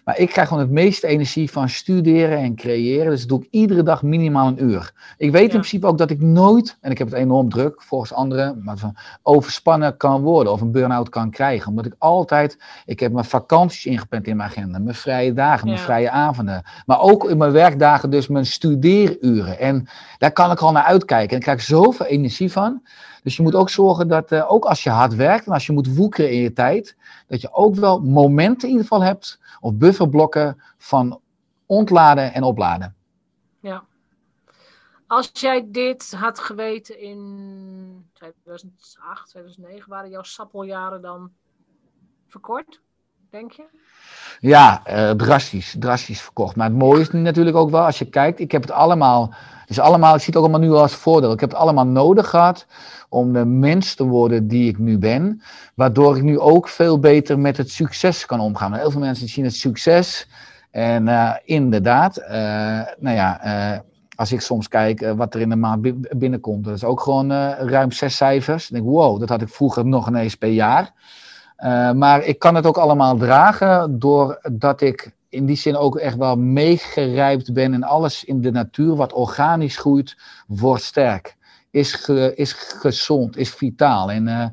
maar 0.05 0.17
ik 0.17 0.29
krijg 0.29 0.47
gewoon 0.47 0.63
het 0.63 0.71
meeste 0.71 1.07
energie 1.07 1.51
van 1.51 1.69
studeren 1.69 2.37
en 2.37 2.55
creëren. 2.55 3.09
Dus 3.09 3.19
dat 3.19 3.29
doe 3.29 3.41
ik 3.41 3.47
iedere 3.51 3.83
dag 3.83 4.03
minimaal 4.03 4.47
een 4.47 4.63
uur. 4.63 4.91
Ik 5.17 5.31
weet 5.31 5.41
ja. 5.41 5.41
in 5.41 5.49
principe 5.49 5.87
ook 5.87 5.97
dat 5.97 6.09
ik 6.09 6.21
nooit, 6.21 6.77
en 6.81 6.91
ik 6.91 6.97
heb 6.97 7.07
het 7.07 7.17
enorm 7.17 7.49
druk 7.49 7.81
volgens 7.81 8.13
anderen, 8.13 8.61
maar 8.63 8.77
van 8.77 8.95
overspannen 9.21 9.97
kan 9.97 10.21
worden 10.21 10.53
of 10.53 10.61
een 10.61 10.71
burn-out 10.71 11.09
kan 11.09 11.29
krijgen. 11.29 11.69
Omdat 11.69 11.85
ik 11.85 11.95
altijd, 11.97 12.59
ik 12.85 12.99
heb 12.99 13.11
mijn 13.11 13.25
vakanties 13.25 13.85
ingepland 13.85 14.27
in 14.27 14.37
mijn 14.37 14.49
agenda, 14.49 14.79
mijn 14.79 14.95
vrije 14.95 15.33
dagen, 15.33 15.65
mijn 15.65 15.79
ja. 15.79 15.83
vrije 15.83 16.09
avonden. 16.09 16.63
Maar 16.85 17.01
ook 17.01 17.29
in 17.29 17.37
mijn 17.37 17.51
werkdagen 17.51 18.09
dus 18.09 18.27
mijn 18.27 18.45
studeeruren. 18.45 19.59
En 19.59 19.87
daar 20.17 20.31
kan 20.31 20.51
ik 20.51 20.59
al 20.59 20.71
naar 20.71 20.83
uitkijken. 20.83 21.26
En 21.31 21.37
ik 21.37 21.43
krijg 21.43 21.61
zoveel 21.61 22.05
energie 22.05 22.51
van. 22.51 22.87
Dus 23.23 23.35
je 23.35 23.43
moet 23.43 23.55
ook 23.55 23.69
zorgen 23.69 24.07
dat, 24.07 24.31
uh, 24.31 24.51
ook 24.51 24.65
als 24.65 24.83
je 24.83 24.89
hard 24.89 25.15
werkt 25.15 25.45
en 25.45 25.53
als 25.53 25.65
je 25.65 25.73
moet 25.73 25.95
woekeren 25.95 26.31
in 26.31 26.41
je 26.41 26.53
tijd, 26.53 26.95
dat 27.27 27.41
je 27.41 27.53
ook 27.53 27.75
wel 27.75 27.99
momenten 27.99 28.67
in 28.67 28.73
ieder 28.73 28.87
geval 28.87 29.03
hebt, 29.03 29.39
of 29.59 29.73
bufferblokken 29.73 30.61
van 30.77 31.19
ontladen 31.65 32.33
en 32.33 32.43
opladen. 32.43 32.95
Ja. 33.59 33.83
Als 35.07 35.29
jij 35.33 35.67
dit 35.71 36.11
had 36.11 36.39
geweten 36.39 36.99
in 36.99 38.09
2008, 38.13 39.29
2009, 39.29 39.89
waren 39.89 40.09
jouw 40.09 40.23
sappeljaren 40.23 41.01
dan 41.01 41.31
verkort, 42.27 42.81
denk 43.29 43.51
je? 43.51 43.63
Ja, 44.39 44.81
uh, 44.87 45.11
drastisch, 45.11 45.75
drastisch 45.79 46.21
verkocht. 46.21 46.55
Maar 46.55 46.67
het 46.67 46.77
mooie 46.77 47.01
is 47.01 47.11
natuurlijk 47.11 47.55
ook 47.55 47.69
wel, 47.69 47.85
als 47.85 47.99
je 47.99 48.05
kijkt, 48.05 48.39
ik 48.39 48.51
heb 48.51 48.61
het 48.61 48.71
allemaal 48.71 49.33
dus 49.67 49.79
allemaal, 49.79 50.13
ik 50.13 50.19
zie 50.19 50.27
het 50.27 50.35
ook 50.35 50.49
allemaal 50.49 50.69
nu 50.69 50.75
als 50.75 50.95
voordeel. 50.95 51.31
Ik 51.31 51.39
heb 51.39 51.49
het 51.49 51.59
allemaal 51.59 51.85
nodig 51.85 52.29
gehad 52.29 52.65
om 53.09 53.33
de 53.33 53.45
mens 53.45 53.95
te 53.95 54.03
worden 54.03 54.47
die 54.47 54.69
ik 54.69 54.77
nu 54.77 54.97
ben. 54.97 55.41
Waardoor 55.75 56.17
ik 56.17 56.23
nu 56.23 56.39
ook 56.39 56.67
veel 56.67 56.99
beter 56.99 57.39
met 57.39 57.57
het 57.57 57.71
succes 57.71 58.25
kan 58.25 58.39
omgaan. 58.39 58.73
heel 58.73 58.91
veel 58.91 58.99
mensen 58.99 59.27
zien 59.27 59.43
het 59.43 59.55
succes. 59.55 60.27
En 60.71 61.07
uh, 61.07 61.33
inderdaad, 61.43 62.19
uh, 62.19 62.27
nou 62.99 63.15
ja, 63.15 63.83
als 64.15 64.31
ik 64.31 64.41
soms 64.41 64.67
kijk 64.67 65.13
wat 65.15 65.33
er 65.33 65.41
in 65.41 65.49
de 65.49 65.55
maand 65.55 65.87
binnenkomt, 66.17 66.65
dat 66.65 66.75
is 66.75 66.83
ook 66.83 67.01
gewoon 67.01 67.31
ruim 67.51 67.91
zes 67.91 68.15
cijfers. 68.15 68.67
Dan 68.67 68.79
denk 68.79 68.91
wow, 68.91 69.19
dat 69.19 69.29
had 69.29 69.41
ik 69.41 69.49
vroeger 69.49 69.85
nog 69.85 70.07
ineens 70.07 70.35
per 70.35 70.49
jaar. 70.49 70.93
Maar 71.95 72.23
ik 72.23 72.39
kan 72.39 72.55
het 72.55 72.65
ook 72.65 72.77
allemaal 72.77 73.17
dragen 73.17 73.99
doordat 73.99 74.81
ik 74.81 75.15
in 75.29 75.45
die 75.45 75.55
zin 75.55 75.75
ook 75.75 75.97
echt 75.97 76.17
wel 76.17 76.35
meegerijpt 76.35 77.53
ben 77.53 77.73
en 77.73 77.83
alles 77.83 78.23
in 78.23 78.41
de 78.41 78.51
natuur 78.51 78.95
wat 78.95 79.13
organisch 79.13 79.77
groeit, 79.77 80.17
wordt 80.47 80.83
sterk. 80.83 81.35
Is, 81.71 82.09
is 82.35 82.53
gezond, 82.53 83.37
is 83.37 83.49
vitaal. 83.49 84.11
En, 84.11 84.27
uh, 84.27 84.45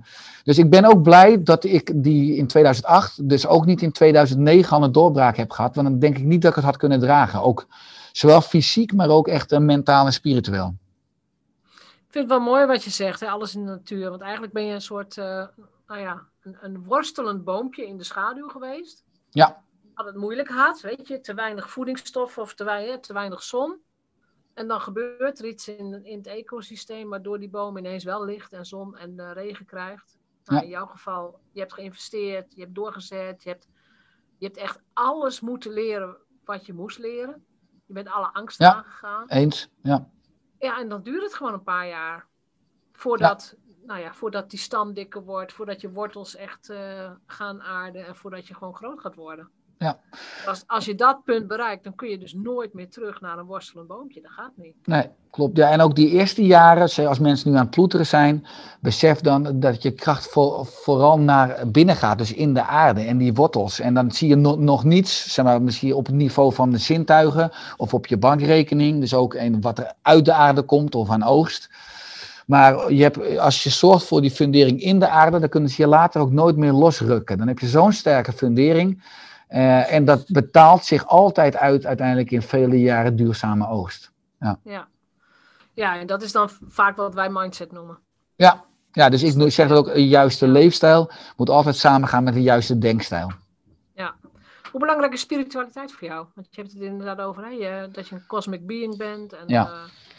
dus 0.45 0.59
ik 0.59 0.71
ben 0.71 0.85
ook 0.85 1.03
blij 1.03 1.43
dat 1.43 1.65
ik 1.65 2.03
die 2.03 2.37
in 2.37 2.47
2008, 2.47 3.29
dus 3.29 3.47
ook 3.47 3.67
niet 3.67 3.83
in 3.83 3.93
2009 3.93 4.77
al 4.77 4.83
een 4.83 4.93
doorbraak 4.93 5.37
heb 5.37 5.51
gehad. 5.51 5.75
Want 5.75 5.89
dan 5.89 5.99
denk 5.99 6.19
ik 6.19 6.25
niet 6.25 6.43
dat 6.43 6.51
ik 6.51 6.57
het 6.57 6.65
had 6.65 6.77
kunnen 6.77 7.01
dragen. 7.01 7.43
Ook 7.43 7.67
zowel 8.13 8.41
fysiek, 8.41 8.93
maar 8.93 9.09
ook 9.09 9.29
echt 9.29 9.53
uh, 9.53 9.59
mentaal 9.59 10.07
en 10.07 10.13
spiritueel. 10.13 10.75
Ik 11.79 12.21
vind 12.21 12.31
het 12.31 12.39
wel 12.39 12.53
mooi 12.53 12.67
wat 12.67 12.85
je 12.85 12.91
zegt, 12.91 13.21
hè? 13.21 13.27
alles 13.27 13.55
in 13.55 13.65
de 13.65 13.71
natuur. 13.71 14.11
Want 14.11 14.23
eigenlijk 14.23 14.53
ben 14.53 14.65
je 14.65 14.75
een 14.75 14.81
soort, 14.81 15.17
nou 15.87 16.01
ja, 16.01 16.23
een, 16.45 16.57
een 16.61 16.85
worstelend 16.85 17.45
boompje 17.45 17.87
in 17.87 17.97
de 17.97 18.05
schaduw 18.05 18.49
geweest. 18.49 19.05
Ja 19.31 19.65
had 19.95 20.07
het 20.07 20.17
moeilijk 20.17 20.49
had, 20.49 20.81
weet 20.81 21.09
je, 21.09 21.21
te 21.21 21.35
weinig 21.35 21.71
voedingsstoffen 21.71 22.43
of 22.43 22.55
te, 22.55 22.65
weinig, 22.65 23.01
te 23.01 23.13
weinig 23.13 23.43
zon. 23.43 23.83
En 24.55 24.69
dan 24.69 24.81
gebeurt 24.81 25.39
er 25.39 25.47
iets 25.47 25.69
in, 25.69 26.05
in 26.05 26.17
het 26.17 26.27
ecosysteem 26.27 27.09
waardoor 27.09 27.39
die 27.39 27.49
boom 27.49 27.77
ineens 27.77 28.05
wel 28.05 28.25
licht 28.25 28.53
en 28.53 28.67
zon 28.67 28.97
en 28.97 29.13
uh, 29.17 29.33
regen 29.33 29.67
krijgt. 29.67 30.19
Nou, 30.45 30.59
ja. 30.59 30.65
In 30.65 30.71
jouw 30.71 30.87
geval, 30.87 31.41
je 31.53 31.61
hebt 31.61 31.73
geïnvesteerd, 31.73 32.55
je 32.55 32.61
hebt 32.61 32.75
doorgezet, 32.75 33.43
je 33.43 33.49
hebt, 33.49 33.69
je 34.39 34.47
hebt 34.47 34.57
echt 34.57 34.81
alles 34.93 35.41
moeten 35.41 35.73
leren 35.73 36.17
wat 36.45 36.67
je 36.67 36.73
moest 36.73 36.99
leren. 36.99 37.45
Je 37.87 37.93
bent 37.93 38.09
alle 38.09 38.33
angsten 38.33 38.67
ja, 38.67 38.75
aangegaan. 38.75 39.29
Eens, 39.29 39.69
ja. 39.83 40.11
Ja, 40.59 40.79
en 40.79 40.89
dan 40.89 41.03
duurt 41.03 41.23
het 41.23 41.35
gewoon 41.35 41.53
een 41.53 41.63
paar 41.63 41.89
jaar 41.89 42.29
voordat. 42.93 43.57
Nou 43.87 44.01
ja, 44.01 44.15
voordat 44.15 44.51
die 44.51 44.59
stam 44.59 44.93
dikker 44.95 45.25
wordt, 45.25 45.53
voordat 45.53 45.81
je 45.81 45.93
wortels 45.93 46.37
echt 46.37 46.71
uh, 46.71 47.11
gaan 47.27 47.63
aarden 47.63 48.07
en 48.07 48.17
voordat 48.17 48.47
je 48.47 48.55
gewoon 48.55 48.75
groot 48.75 49.01
gaat 49.01 49.15
worden. 49.15 49.49
Ja. 49.79 49.99
Als, 50.47 50.65
als 50.67 50.85
je 50.85 50.95
dat 50.95 51.25
punt 51.25 51.47
bereikt, 51.47 51.85
dan 51.85 51.95
kun 51.95 52.09
je 52.09 52.19
dus 52.19 52.35
nooit 52.35 52.75
meer 52.75 52.91
terug 52.91 53.21
naar 53.21 53.39
een 53.39 53.45
worstelend 53.45 53.89
boompje. 53.89 54.21
Dat 54.21 54.31
gaat 54.31 54.53
niet. 54.55 54.75
Nee, 54.85 55.09
klopt. 55.31 55.57
Ja, 55.57 55.71
en 55.71 55.81
ook 55.81 55.95
die 55.95 56.09
eerste 56.09 56.45
jaren, 56.45 57.09
als 57.09 57.19
mensen 57.19 57.51
nu 57.51 57.57
aan 57.57 57.63
het 57.63 57.71
ploeteren 57.71 58.07
zijn, 58.07 58.47
besef 58.81 59.21
dan 59.21 59.61
dat 59.61 59.83
je 59.83 59.91
kracht 59.91 60.31
voor, 60.31 60.67
vooral 60.67 61.19
naar 61.19 61.71
binnen 61.71 61.97
gaat, 61.97 62.19
dus 62.19 62.33
in 62.33 62.55
de 62.55 62.63
aarde 62.63 63.01
en 63.01 63.19
die 63.19 63.35
wortels. 63.35 63.81
En 63.81 63.95
dan 63.95 64.11
zie 64.11 64.29
je 64.29 64.37
no, 64.37 64.57
nog 64.57 64.85
niets, 64.85 65.33
zeg 65.33 65.45
maar, 65.45 65.63
misschien 65.63 65.95
op 65.95 66.07
het 66.07 66.15
niveau 66.15 66.53
van 66.53 66.71
de 66.71 66.79
zintuigen 66.79 67.51
of 67.77 67.95
op 67.95 68.07
je 68.07 68.17
bankrekening. 68.17 69.01
Dus 69.01 69.15
ook 69.15 69.35
een, 69.35 69.61
wat 69.61 69.79
er 69.79 69.93
uit 70.03 70.25
de 70.25 70.33
aarde 70.33 70.63
komt 70.63 70.95
of 70.95 71.11
aan 71.11 71.23
oogst. 71.23 71.71
Maar 72.47 72.93
je 72.93 73.03
hebt, 73.03 73.39
als 73.39 73.63
je 73.63 73.71
zorgt 73.71 74.07
voor 74.07 74.21
die 74.21 74.31
fundering 74.31 74.81
in 74.81 74.99
de 74.99 75.09
aarde, 75.09 75.39
dan 75.39 75.49
kunnen 75.49 75.71
ze 75.71 75.83
je 75.83 75.89
later 75.89 76.21
ook 76.21 76.31
nooit 76.31 76.57
meer 76.57 76.73
losrukken. 76.73 77.39
Dan 77.39 77.49
heb 77.49 77.59
je 77.59 77.67
zo'n 77.67 77.93
sterke 77.93 78.33
fundering 78.33 79.03
uh, 79.55 79.93
en 79.93 80.05
dat 80.05 80.25
betaalt 80.27 80.85
zich 80.85 81.07
altijd 81.07 81.57
uit 81.57 81.87
uiteindelijk 81.87 82.31
in 82.31 82.43
vele 82.43 82.81
jaren 82.81 83.17
duurzame 83.17 83.69
oogst. 83.69 84.13
Ja. 84.41 84.59
Ja. 84.65 84.89
ja, 85.73 85.99
en 85.99 86.07
dat 86.07 86.23
is 86.23 86.33
dan 86.33 86.51
vaak 86.69 86.97
wat 86.97 87.15
wij 87.15 87.31
mindset 87.31 87.73
noemen. 87.73 87.99
Ja, 88.37 88.65
ja 88.93 89.09
dus 89.09 89.23
ik 89.23 89.53
zeg 89.53 89.69
dat 89.69 89.79
ook, 89.79 89.89
een 89.89 90.09
juiste 90.09 90.49
leefstijl 90.49 91.11
moet 91.37 91.51
altijd 91.51 91.77
samengaan 91.77 92.25
met 92.25 92.35
een 92.35 92.43
juiste 92.43 92.79
denkstijl. 92.79 93.31
Ja. 93.95 94.15
Hoe 94.71 94.81
belangrijk 94.81 95.13
is 95.13 95.21
spiritualiteit 95.21 95.93
voor 95.93 96.09
jou? 96.09 96.27
Want 96.35 96.47
je 96.51 96.61
hebt 96.61 96.73
het 96.73 96.83
inderdaad 96.83 97.21
over 97.21 97.45
hè? 97.45 97.51
Je, 97.51 97.89
dat 97.93 98.09
je 98.09 98.15
een 98.15 98.27
cosmic 98.27 98.67
being 98.67 98.97
bent. 98.97 99.33
En, 99.33 99.45
ja. 99.47 99.67
Uh, 99.67 99.73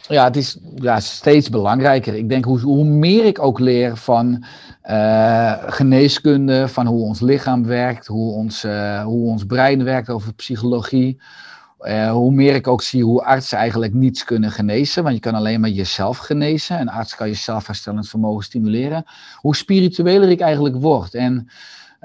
ja, 0.08 0.24
het 0.24 0.36
is 0.36 0.58
ja, 0.76 1.00
steeds 1.00 1.50
belangrijker. 1.50 2.16
Ik 2.16 2.30
denk 2.30 2.46
hoe, 2.46 2.60
hoe 2.60 2.86
meer 2.86 3.26
ik 3.26 3.40
ook 3.40 3.60
leer 3.60 3.98
van 3.98 4.46
uh, 4.90 5.54
geneeskunde, 5.66 6.68
van 6.68 6.86
hoe 6.86 7.04
ons 7.04 7.20
lichaam 7.20 7.66
werkt, 7.66 8.08
hoe 8.08 8.34
ons, 8.34 8.64
uh, 8.64 9.04
hoe 9.04 9.30
ons 9.30 9.46
brein 9.46 9.84
werkt 9.84 10.10
over 10.10 10.34
psychologie. 10.34 11.22
Uh, 11.80 12.12
hoe 12.12 12.32
meer 12.32 12.56
ik 12.56 12.68
ook 12.68 12.82
zie 12.82 13.04
hoe 13.04 13.24
artsen 13.24 13.58
eigenlijk 13.58 13.94
niets 13.94 14.24
kunnen 14.24 14.52
genezen, 14.52 15.04
want 15.04 15.16
je 15.16 15.22
kan 15.22 15.34
alleen 15.34 15.60
maar 15.60 15.70
jezelf 15.70 16.18
genezen. 16.18 16.80
Een 16.80 16.90
arts 16.90 17.16
kan 17.16 17.28
je 17.28 17.34
zelfherstellend 17.34 18.10
vermogen 18.10 18.44
stimuleren. 18.44 19.06
Hoe 19.36 19.56
spiritueler 19.56 20.30
ik 20.30 20.40
eigenlijk 20.40 20.76
word. 20.76 21.14
En 21.14 21.50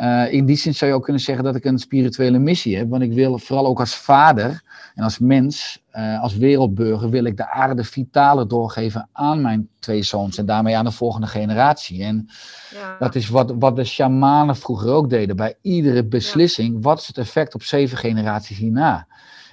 uh, 0.01 0.33
in 0.33 0.47
die 0.47 0.57
zin 0.57 0.75
zou 0.75 0.91
je 0.91 0.97
ook 0.97 1.05
kunnen 1.05 1.23
zeggen 1.23 1.45
dat 1.45 1.57
ik 1.57 1.65
een 1.65 1.79
spirituele 1.79 2.39
missie 2.39 2.77
heb, 2.77 2.89
want 2.89 3.03
ik 3.03 3.13
wil 3.13 3.39
vooral 3.39 3.67
ook 3.67 3.81
als 3.81 3.95
vader 3.95 4.63
en 4.95 5.03
als 5.03 5.19
mens, 5.19 5.83
uh, 5.93 6.23
als 6.23 6.37
wereldburger, 6.37 7.11
wil 7.11 7.25
ik 7.25 7.37
de 7.37 7.51
aarde 7.51 7.85
vitale 7.85 8.47
doorgeven 8.47 9.09
aan 9.13 9.41
mijn 9.41 9.69
twee 9.79 10.03
zoons 10.03 10.39
en 10.39 10.47
daarmee 10.47 10.77
aan 10.77 10.85
de 10.85 10.91
volgende 10.91 11.27
generatie. 11.27 12.03
En 12.03 12.29
ja. 12.75 12.97
dat 12.99 13.15
is 13.15 13.29
wat, 13.29 13.55
wat 13.59 13.77
de 13.77 13.85
shamanen 13.85 14.57
vroeger 14.57 14.91
ook 14.91 15.11
deden. 15.11 15.37
Bij 15.37 15.55
iedere 15.63 16.05
beslissing, 16.05 16.75
ja. 16.75 16.81
wat 16.81 17.01
is 17.01 17.07
het 17.07 17.19
effect 17.19 17.55
op 17.55 17.63
zeven 17.63 17.99
generaties 17.99 18.59
hierna? 18.59 19.07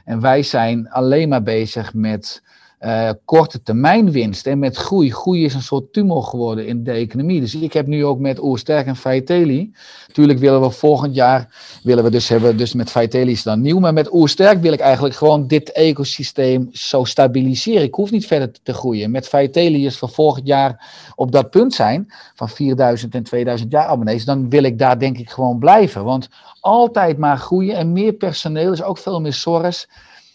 En 0.06 0.20
wij 0.20 0.44
zijn 0.44 0.90
alleen 0.90 1.30
maar 1.30 1.44
bezig 1.44 1.94
met 1.94 2.44
uh, 2.80 3.10
korte 3.26 3.62
termijn 3.62 4.12
winst 4.12 4.48
en 4.48 4.60
met 4.60 4.78
groei. 4.78 5.12
Groei 5.12 5.46
is 5.46 5.54
een 5.54 5.62
soort 5.62 5.94
tumor 5.94 6.24
geworden 6.24 6.68
in 6.68 6.84
de 6.84 6.92
economie. 6.92 7.40
Dus 7.40 7.56
ik 7.56 7.74
heb 7.74 7.88
nu 7.88 8.06
ook 8.06 8.20
met 8.20 8.40
Oersterk 8.40 8.86
en 8.86 8.96
Faiteli. 8.96 9.72
Natuurlijk 10.08 10.40
willen 10.40 10.62
we 10.62 10.70
volgend 10.70 11.16
jaar, 11.16 11.48
willen 11.84 12.04
we 12.04 12.10
dus 12.10 12.28
hebben, 12.28 12.58
dus 12.58 12.74
met 12.74 12.92
Faiteli 12.92 13.32
is 13.32 13.44
dan 13.44 13.62
nieuw. 13.62 13.80
Maar 13.80 13.94
met 13.94 14.14
Oersterk 14.14 14.62
wil 14.62 14.74
ik 14.74 14.80
eigenlijk 14.80 15.16
gewoon 15.16 15.48
dit 15.48 15.72
ecosysteem 15.72 16.70
zo 16.72 17.04
stabiliseren. 17.04 17.84
Ik 17.84 17.94
hoef 17.94 18.12
niet 18.12 18.28
verder 18.28 18.52
te 18.64 18.74
groeien. 18.74 19.12
Met 19.12 19.28
Faiteli 19.28 19.86
is 19.86 19.98
voor 19.98 20.10
volgend 20.10 20.48
jaar 20.48 20.86
op 21.16 21.32
dat 21.32 21.50
punt 21.50 21.74
zijn 21.74 22.14
van 22.36 22.50
4000 22.50 23.16
en 23.16 23.24
2000 23.24 23.72
jaar 23.72 23.86
abonnees. 23.86 24.26
Dan 24.26 24.50
wil 24.50 24.64
ik 24.64 24.80
daar 24.80 25.00
denk 25.00 25.18
ik 25.18 25.30
gewoon 25.30 25.60
blijven. 25.60 26.04
Want 26.04 26.30
altijd 26.60 27.18
maar 27.18 27.38
groeien 27.38 27.76
en 27.76 27.92
meer 27.92 28.14
personeel 28.14 28.72
is 28.72 28.84
ook 28.84 28.98
veel 28.98 29.22
meer 29.22 29.34
zorg. 29.34 29.88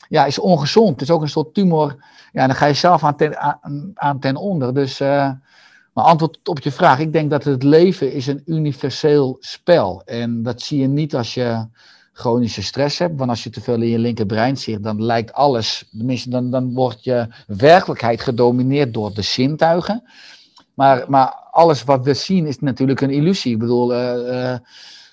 Ja, 0.09 0.24
is 0.24 0.38
ongezond. 0.38 0.90
Het 0.90 1.09
is 1.09 1.11
ook 1.11 1.22
een 1.22 1.28
soort 1.28 1.55
tumor 1.55 1.96
ja, 2.32 2.46
dan 2.46 2.57
ga 2.57 2.66
je 2.66 2.74
zelf 2.74 3.05
aan 3.05 3.16
ten, 3.16 3.38
aan, 3.94 4.18
ten 4.20 4.36
onder. 4.36 4.74
Dus, 4.74 5.00
uh, 5.00 5.30
maar 5.92 6.05
antwoord 6.05 6.48
op 6.48 6.61
je 6.61 6.72
vraag, 6.72 6.98
ik 6.98 7.12
denk 7.12 7.30
dat 7.30 7.44
het 7.44 7.62
leven 7.62 8.12
is 8.12 8.26
een 8.26 8.42
universeel 8.46 9.36
spel. 9.40 10.03
En 10.05 10.42
dat 10.42 10.62
zie 10.62 10.80
je 10.80 10.86
niet 10.86 11.14
als 11.14 11.34
je 11.34 11.66
chronische 12.12 12.62
stress 12.62 12.98
hebt. 12.98 13.18
Want 13.18 13.30
als 13.30 13.42
je 13.42 13.50
te 13.50 13.61
veel 13.61 13.74
in 13.82 13.88
je 13.88 13.98
linkerbrein 13.98 14.57
zit, 14.57 14.82
dan 14.82 15.03
lijkt 15.03 15.32
alles, 15.32 15.88
tenminste, 15.96 16.30
dan, 16.30 16.50
dan 16.50 16.74
wordt 16.74 17.05
je 17.05 17.26
werkelijkheid 17.46 18.20
gedomineerd 18.20 18.94
door 18.94 19.14
de 19.14 19.22
zintuigen. 19.22 20.03
Maar, 20.74 21.05
maar 21.09 21.34
alles 21.50 21.84
wat 21.84 22.05
we 22.05 22.14
zien 22.14 22.46
is 22.46 22.59
natuurlijk 22.59 23.00
een 23.00 23.11
illusie. 23.11 23.53
Ik 23.53 23.59
bedoel, 23.59 23.92
uh, 23.92 24.14
uh, 24.14 24.57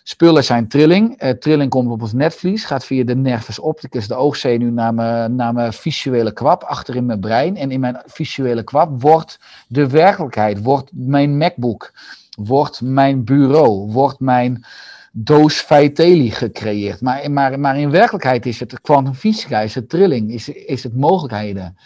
Spullen 0.09 0.43
zijn 0.43 0.67
trilling. 0.67 1.23
Uh, 1.23 1.29
trilling 1.29 1.69
komt 1.69 1.91
op 1.91 2.01
ons 2.01 2.13
netvlies, 2.13 2.65
gaat 2.65 2.85
via 2.85 3.03
de 3.03 3.15
nervus 3.15 3.59
opticus, 3.59 4.07
de 4.07 4.15
oogzenuw, 4.15 4.71
naar 4.71 4.93
mijn, 4.93 5.35
naar 5.35 5.53
mijn 5.53 5.73
visuele 5.73 6.33
kwap, 6.33 6.63
achter 6.63 6.95
in 6.95 7.05
mijn 7.05 7.19
brein. 7.19 7.57
En 7.57 7.71
in 7.71 7.79
mijn 7.79 8.01
visuele 8.05 8.63
kwap 8.63 9.01
wordt 9.01 9.39
de 9.67 9.87
werkelijkheid, 9.87 10.63
wordt 10.63 10.89
mijn 10.93 11.37
MacBook, 11.37 11.91
wordt 12.37 12.81
mijn 12.81 13.23
bureau, 13.23 13.91
wordt 13.91 14.19
mijn 14.19 14.65
doos 15.11 15.59
Feiteli 15.59 16.31
gecreëerd. 16.31 17.01
Maar, 17.01 17.31
maar, 17.31 17.59
maar 17.59 17.79
in 17.79 17.91
werkelijkheid 17.91 18.45
is 18.45 18.59
het 18.59 18.81
kwantumfysica, 18.81 19.59
is 19.59 19.75
het 19.75 19.89
trilling, 19.89 20.31
is, 20.31 20.49
is 20.49 20.83
het 20.83 20.95
mogelijkheden. 20.95 21.77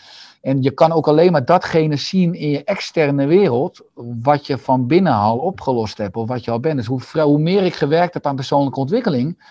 En 0.43 0.61
je 0.61 0.71
kan 0.71 0.91
ook 0.91 1.07
alleen 1.07 1.31
maar 1.31 1.45
datgene 1.45 1.95
zien 1.95 2.33
in 2.33 2.49
je 2.49 2.63
externe 2.63 3.25
wereld, 3.25 3.81
wat 4.21 4.47
je 4.47 4.57
van 4.57 4.87
binnen 4.87 5.13
al 5.13 5.37
opgelost 5.37 5.97
hebt, 5.97 6.15
of 6.15 6.27
wat 6.27 6.43
je 6.43 6.51
al 6.51 6.59
bent. 6.59 6.77
Dus 6.77 7.13
hoe, 7.13 7.39
meer 7.39 7.63
ik 7.63 7.73
gewerkt 7.73 8.13
heb 8.13 8.25
aan 8.25 8.35
persoonlijke 8.35 8.79
ontwikkeling, 8.79 9.43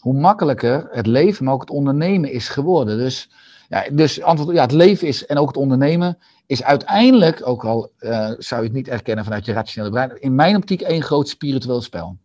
hoe 0.00 0.14
makkelijker 0.14 0.88
het 0.90 1.06
leven, 1.06 1.44
maar 1.44 1.54
ook 1.54 1.60
het 1.60 1.70
ondernemen 1.70 2.30
is 2.32 2.48
geworden. 2.48 2.98
Dus, 2.98 3.30
ja, 3.68 3.84
dus 3.92 4.22
antwoord, 4.22 4.56
ja, 4.56 4.62
het 4.62 4.72
leven 4.72 5.08
is, 5.08 5.26
en 5.26 5.38
ook 5.38 5.46
het 5.46 5.56
ondernemen, 5.56 6.18
is 6.46 6.62
uiteindelijk, 6.62 7.46
ook 7.46 7.64
al 7.64 7.90
uh, 8.00 8.30
zou 8.38 8.60
je 8.60 8.66
het 8.66 8.76
niet 8.76 8.88
erkennen 8.88 9.24
vanuit 9.24 9.44
je 9.44 9.52
rationele 9.52 9.90
brein, 9.92 10.20
in 10.22 10.34
mijn 10.34 10.56
optiek 10.56 10.80
één 10.80 11.02
groot 11.02 11.28
spiritueel 11.28 11.82
spel. 11.82 12.16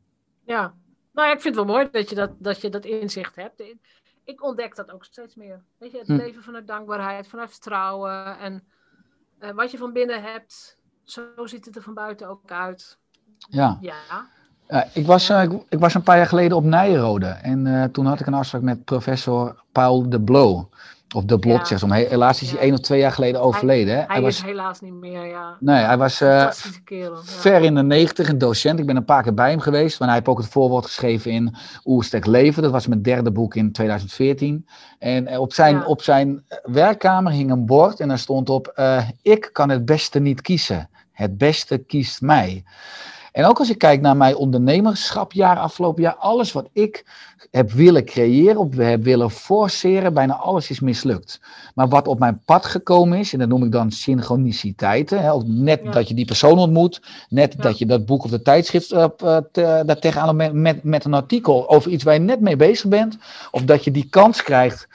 Ja, 0.46 0.74
nou 1.14 1.32
ik 1.32 1.42
vind 1.42 1.56
het 1.56 1.66
wel 1.66 1.76
mooi 1.76 1.88
dat 1.92 2.10
je 2.10 2.16
dat, 2.16 2.32
dat, 2.38 2.62
je 2.62 2.70
dat 2.70 2.86
inzicht 2.86 3.36
hebt 3.36 3.64
ik 4.30 4.44
ontdek 4.44 4.76
dat 4.76 4.92
ook 4.92 5.06
steeds 5.06 5.36
meer. 5.36 5.64
Weet 5.78 5.92
je, 5.92 5.98
het 5.98 6.08
hm. 6.08 6.16
leven 6.16 6.44
vanuit 6.44 6.68
dankbaarheid, 6.68 7.28
vanuit 7.28 7.50
vertrouwen. 7.50 8.38
En 8.38 8.64
uh, 9.40 9.52
wat 9.52 9.72
je 9.72 9.78
van 9.78 9.94
binnen 9.94 10.24
hebt, 10.24 10.78
zo 11.04 11.24
ziet 11.44 11.66
het 11.66 11.76
er 11.76 11.82
van 11.82 11.94
buiten 11.94 12.28
ook 12.28 12.52
uit. 12.52 12.98
Ja. 13.50 13.78
Ja. 13.82 14.28
ja 14.68 14.88
ik, 14.94 15.06
was, 15.06 15.30
uh, 15.30 15.44
ik, 15.44 15.52
ik, 15.70 15.80
was 15.80 15.94
een 15.94 16.04
paar 16.04 16.18
jaar 16.18 16.28
geleden 16.28 16.58
op 16.58 16.64
Nijrode. 16.64 17.28
En 17.28 17.92
toen 17.92 18.06
had 18.06 18.20
ik 18.20 18.28
een 18.28 18.34
afspraak 18.34 18.62
met 18.62 18.84
professor 18.84 19.64
Paul 19.72 20.10
de 20.10 20.22
Blow. 20.22 20.66
Of 21.16 21.24
de 21.24 21.40
blok, 21.40 21.66
ja. 21.66 21.92
Helaas 21.92 22.42
is 22.42 22.52
hij 22.52 22.60
één 22.60 22.74
of 22.74 22.80
twee 22.80 23.00
jaar 23.00 23.12
geleden 23.12 23.42
overleden. 23.42 23.96
Hij, 23.96 24.06
hij, 24.08 24.22
was, 24.22 24.36
is 24.36 24.42
helaas 24.42 24.82
niet 24.82 24.94
meer, 24.94 25.26
ja. 25.26 25.58
Nee, 25.60 25.84
hij 25.84 25.98
was 25.98 26.22
uh, 26.22 26.50
kerel, 26.84 27.16
ja. 27.16 27.22
ver 27.24 27.64
in 27.64 27.76
de 27.76 27.84
negentig, 27.84 28.30
een 28.30 28.38
docent. 28.38 28.80
Ik 28.80 28.86
ben 28.86 28.96
een 28.96 29.06
paar 29.06 29.24
keer 29.24 29.34
bij 29.34 29.50
hem 29.50 29.60
geweest. 29.60 29.98
Want 29.98 30.12
hij 30.12 30.20
heeft 30.20 30.32
ook 30.32 30.38
het 30.38 30.48
voorwoord 30.48 30.86
geschreven 30.86 31.32
in 31.32 31.56
Oerstek 31.86 32.26
Leven. 32.26 32.64
Dat 32.64 32.72
was 32.72 32.88
mijn 32.88 33.02
derde 33.02 33.32
boek 33.32 33.56
in 33.56 33.72
2014. 33.72 34.68
En 35.00 35.28
eh, 35.28 35.40
op 35.40 35.54
zijn, 35.54 35.86
op 35.86 36.02
zijn 36.02 36.44
werkkamer 36.64 37.32
hing 37.32 37.52
een 37.52 37.66
bord 37.66 38.00
en 38.00 38.08
daar 38.08 38.20
stond 38.20 38.50
op... 38.50 38.74
Uh, 38.76 39.10
ik 39.22 39.50
kan 39.54 39.70
het 39.70 39.86
beste 39.86 40.20
niet 40.20 40.42
kiezen. 40.42 40.90
Het 41.12 41.38
beste 41.38 41.78
kiest 41.78 42.22
mij. 42.22 42.64
En 43.32 43.46
ook 43.46 43.60
als 43.60 43.70
ik 43.70 43.78
kijk 43.78 44.02
naar 44.02 44.18
mijn 44.18 44.36
ondernemerschapjaar 44.36 45.58
afgelopen 45.58 46.02
jaar, 46.02 46.16
alles 46.16 46.52
wat 46.52 46.70
ik 46.74 47.06
heb 47.52 47.72
willen 47.72 48.06
creëren, 48.06 48.58
of 48.58 48.76
heb 48.76 49.04
willen 49.04 49.32
forceren, 49.32 50.14
bijna 50.14 50.36
alles 50.36 50.70
is 50.70 50.80
mislukt. 50.80 51.42
Maar 51.76 51.88
wat 51.88 52.08
op 52.08 52.20
mijn 52.20 52.42
pad 52.46 52.66
gekomen 52.66 53.18
is, 53.18 53.34
en 53.34 53.40
dat 53.40 53.48
noem 53.48 53.64
ik 53.64 53.72
dan 53.72 53.92
synchroniciteiten, 53.92 55.22
hè, 55.22 55.38
net 55.46 55.94
dat 55.94 56.08
je 56.08 56.14
die 56.14 56.26
persoon 56.26 56.58
ontmoet, 56.58 57.02
net 57.30 57.56
dat 57.58 57.78
je 57.78 57.86
dat 57.86 58.06
boek 58.06 58.24
of 58.24 58.30
de 58.30 58.42
tijdschrift 58.42 58.92
uh, 58.92 59.08
daar 59.52 60.00
tegenaan 60.00 60.36
met, 60.36 60.54
met, 60.54 60.84
met 60.84 61.06
een 61.06 61.14
artikel 61.14 61.70
over 61.70 61.92
iets 61.92 62.04
waar 62.04 62.14
je 62.14 62.20
net 62.20 62.42
mee 62.42 62.56
bezig 62.56 62.90
bent, 62.90 63.18
of 63.52 63.64
dat 63.64 63.84
je 63.84 63.92
die 63.92 64.08
kans 64.10 64.44
krijgt 64.44 64.88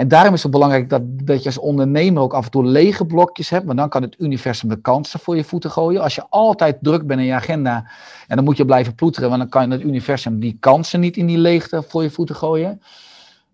en 0.00 0.08
daarom 0.08 0.34
is 0.34 0.42
het 0.42 0.52
belangrijk 0.52 0.88
dat, 0.88 1.02
dat 1.04 1.38
je 1.42 1.48
als 1.48 1.58
ondernemer 1.58 2.22
ook 2.22 2.34
af 2.34 2.44
en 2.44 2.50
toe 2.50 2.64
lege 2.64 3.04
blokjes 3.04 3.50
hebt, 3.50 3.66
want 3.66 3.78
dan 3.78 3.88
kan 3.88 4.02
het 4.02 4.16
universum 4.18 4.68
de 4.68 4.80
kansen 4.80 5.20
voor 5.20 5.36
je 5.36 5.44
voeten 5.44 5.70
gooien. 5.70 6.02
Als 6.02 6.14
je 6.14 6.24
altijd 6.28 6.78
druk 6.80 7.06
bent 7.06 7.20
in 7.20 7.26
je 7.26 7.32
agenda, 7.32 7.90
en 8.28 8.36
dan 8.36 8.44
moet 8.44 8.56
je 8.56 8.64
blijven 8.64 8.94
ploeteren, 8.94 9.28
want 9.28 9.40
dan 9.40 9.50
kan 9.50 9.70
het 9.70 9.82
universum 9.82 10.40
die 10.40 10.56
kansen 10.60 11.00
niet 11.00 11.16
in 11.16 11.26
die 11.26 11.38
leegte 11.38 11.82
voor 11.90 12.02
je 12.02 12.10
voeten 12.10 12.36
gooien. 12.36 12.82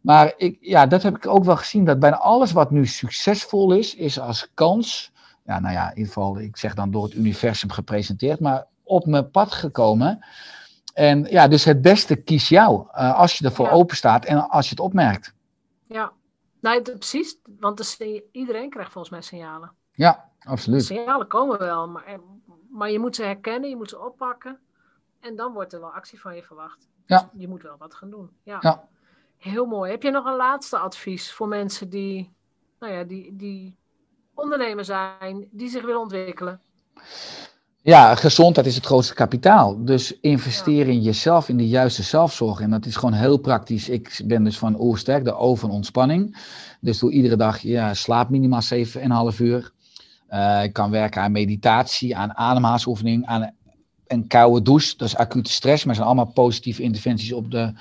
Maar 0.01 0.32
ik, 0.37 0.59
ja, 0.61 0.87
dat 0.87 1.03
heb 1.03 1.16
ik 1.16 1.26
ook 1.26 1.45
wel 1.45 1.57
gezien, 1.57 1.84
dat 1.84 1.99
bijna 1.99 2.16
alles 2.16 2.53
wat 2.53 2.70
nu 2.70 2.87
succesvol 2.87 3.72
is, 3.72 3.95
is 3.95 4.20
als 4.20 4.51
kans, 4.55 5.12
ja, 5.45 5.61
nou 5.61 5.74
ja, 5.74 5.91
in 5.91 5.97
ieder 5.97 6.12
geval, 6.12 6.39
ik 6.39 6.57
zeg 6.57 6.74
dan 6.74 6.91
door 6.91 7.05
het 7.05 7.14
universum 7.14 7.70
gepresenteerd, 7.70 8.41
maar 8.41 8.66
op 8.82 9.07
mijn 9.07 9.30
pad 9.30 9.53
gekomen. 9.53 10.24
En 10.95 11.24
ja, 11.24 11.49
dus 11.49 11.64
het 11.64 11.82
beste 11.82 12.16
kies 12.16 12.49
jou, 12.49 12.87
uh, 12.95 13.18
als 13.18 13.39
je 13.39 13.45
ervoor 13.45 13.66
ja. 13.66 13.72
open 13.72 13.97
staat 13.97 14.24
en 14.24 14.49
als 14.49 14.64
je 14.64 14.70
het 14.70 14.80
opmerkt. 14.80 15.34
Ja, 15.89 16.12
Nee, 16.66 16.82
precies. 16.82 17.39
Want 17.59 17.99
iedereen 18.32 18.70
krijgt 18.70 18.93
volgens 18.93 19.12
mij 19.12 19.22
signalen. 19.22 19.72
Ja, 19.93 20.30
absoluut. 20.39 20.84
signalen 20.84 21.26
komen 21.26 21.59
wel, 21.59 21.89
maar, 21.89 22.05
eh, 22.05 22.18
maar 22.70 22.91
je 22.91 22.99
moet 22.99 23.16
ze 23.16 23.22
herkennen, 23.22 23.68
je 23.68 23.76
moet 23.76 23.89
ze 23.89 24.01
oppakken. 24.01 24.61
En 25.20 25.37
dan 25.37 25.53
wordt 25.53 25.72
er 25.72 25.80
wel 25.80 25.93
actie 25.93 26.20
van 26.20 26.34
je 26.34 26.43
verwacht. 26.43 26.89
Ja. 27.07 27.30
Dus 27.32 27.40
je 27.40 27.48
moet 27.48 27.62
wel 27.62 27.76
wat 27.78 27.94
gaan 27.94 28.11
doen. 28.11 28.30
Ja. 28.42 28.59
ja. 28.61 28.88
Heel 29.36 29.66
mooi. 29.66 29.90
Heb 29.90 30.02
je 30.02 30.11
nog 30.11 30.24
een 30.24 30.36
laatste 30.36 30.78
advies 30.78 31.32
voor 31.32 31.48
mensen 31.48 31.88
die, 31.90 32.32
nou 32.78 32.92
ja, 32.92 33.04
die, 33.04 33.36
die 33.36 33.76
ondernemer 34.34 34.84
zijn, 34.84 35.48
die 35.50 35.68
zich 35.68 35.84
willen 35.84 36.00
ontwikkelen? 36.00 36.61
Ja, 37.82 38.14
gezondheid 38.14 38.66
is 38.66 38.74
het 38.74 38.86
grootste 38.86 39.14
kapitaal. 39.14 39.84
Dus 39.84 40.20
investeer 40.20 40.88
in 40.88 41.02
jezelf, 41.02 41.48
in 41.48 41.57
de 41.57 41.68
juiste 41.68 42.02
zelfzorg. 42.02 42.61
En 42.61 42.70
dat 42.70 42.86
is 42.86 42.96
gewoon 42.96 43.14
heel 43.14 43.36
praktisch. 43.36 43.88
Ik 43.88 44.20
ben 44.24 44.44
dus 44.44 44.59
van 44.59 44.80
oersterk, 44.80 45.24
de 45.24 45.34
O 45.34 45.54
van 45.54 45.70
ontspanning. 45.70 46.36
Dus 46.80 46.98
doe 46.98 47.12
iedere 47.12 47.36
dag, 47.36 47.59
ja, 47.59 47.94
slaap 47.94 48.28
minimaal 48.28 48.62
7,5 49.32 49.38
uur. 49.38 49.72
Uh, 50.30 50.62
ik 50.62 50.72
kan 50.72 50.90
werken 50.90 51.22
aan 51.22 51.32
meditatie, 51.32 52.16
aan 52.16 52.36
ademhalingsoefening, 52.36 53.26
aan 53.26 53.54
een 54.07 54.26
koude 54.26 54.62
douche. 54.62 54.94
Dat 54.96 55.09
is 55.09 55.16
acute 55.16 55.52
stress, 55.52 55.84
maar 55.84 55.94
zijn 55.94 56.07
allemaal 56.07 56.32
positieve 56.32 56.82
interventies 56.82 57.32
op 57.32 57.50
de 57.50 57.72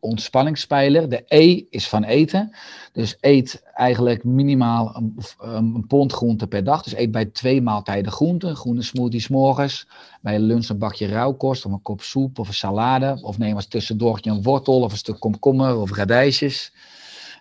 ontspanningspijler. 0.00 1.08
De 1.08 1.24
E 1.26 1.62
is 1.70 1.88
van 1.88 2.04
eten. 2.04 2.54
Dus 2.92 3.16
eet 3.20 3.62
eigenlijk 3.74 4.24
minimaal 4.24 4.96
een, 4.96 5.16
een 5.38 5.86
pond 5.86 6.12
groente 6.12 6.46
per 6.46 6.64
dag. 6.64 6.82
Dus 6.82 6.94
eet 6.94 7.10
bij 7.10 7.24
twee 7.24 7.62
maaltijden 7.62 8.12
groente. 8.12 8.54
Groene 8.54 8.82
smoothies 8.82 9.28
morgens. 9.28 9.88
Bij 10.20 10.38
lunch 10.38 10.68
een 10.68 10.78
bakje 10.78 11.06
rauwkost 11.06 11.66
of 11.66 11.72
een 11.72 11.82
kop 11.82 12.02
soep 12.02 12.38
of 12.38 12.48
een 12.48 12.54
salade. 12.54 13.18
Of 13.22 13.38
neem 13.38 13.54
als 13.54 13.66
tussendoortje 13.66 14.30
een 14.30 14.42
wortel 14.42 14.80
of 14.80 14.92
een 14.92 14.98
stuk 14.98 15.20
komkommer 15.20 15.76
of 15.76 15.92
radijsjes. 15.92 16.72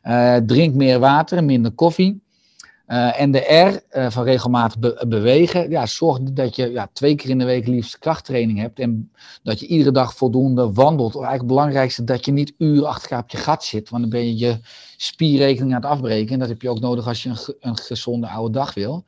Uh, 0.03 0.36
drink 0.36 0.76
meer 0.76 0.99
water 0.99 1.38
en 1.38 1.45
minder 1.45 1.72
koffie. 1.72 2.22
Uh, 2.90 3.22
en 3.22 3.32
de 3.32 3.40
R 3.40 3.98
uh, 3.98 4.10
van 4.10 4.24
regelmatig 4.24 4.80
be 4.80 5.06
bewegen, 5.08 5.70
ja, 5.70 5.86
zorg 5.86 6.20
dat 6.22 6.56
je 6.56 6.72
ja, 6.72 6.90
twee 6.94 7.16
keer 7.16 7.30
in 7.30 7.38
de 7.38 7.46
week 7.46 7.68
liefst 7.68 8.00
krachttraining 8.00 8.60
hebt 8.60 8.80
en 8.80 9.12
dat 9.44 9.60
je 9.60 9.68
iedere 9.68 9.92
dag 9.92 10.14
voldoende 10.14 10.72
wandelt. 10.72 11.16
Of 11.16 11.22
eigenlijk 11.24 11.40
het 11.42 11.48
belangrijkste, 11.48 12.04
dat 12.04 12.26
je 12.26 12.32
niet 12.32 12.54
uren 12.58 12.88
achter 12.88 13.04
elkaar 13.04 13.24
op 13.24 13.30
je 13.30 13.38
gat 13.38 13.64
zit, 13.64 13.90
want 13.90 14.02
dan 14.02 14.12
ben 14.12 14.26
je 14.26 14.38
je 14.38 14.60
spierrekening 14.98 15.74
aan 15.74 15.82
het 15.82 15.90
afbreken. 15.90 16.34
En 16.34 16.40
dat 16.40 16.48
heb 16.48 16.62
je 16.62 16.70
ook 16.70 16.80
nodig 16.80 17.08
als 17.08 17.24
je 17.24 17.30
een, 17.30 17.56
een 17.60 17.78
gezonde 17.78 18.28
oude 18.28 18.54
dag 18.54 18.74
wil. 18.74 19.04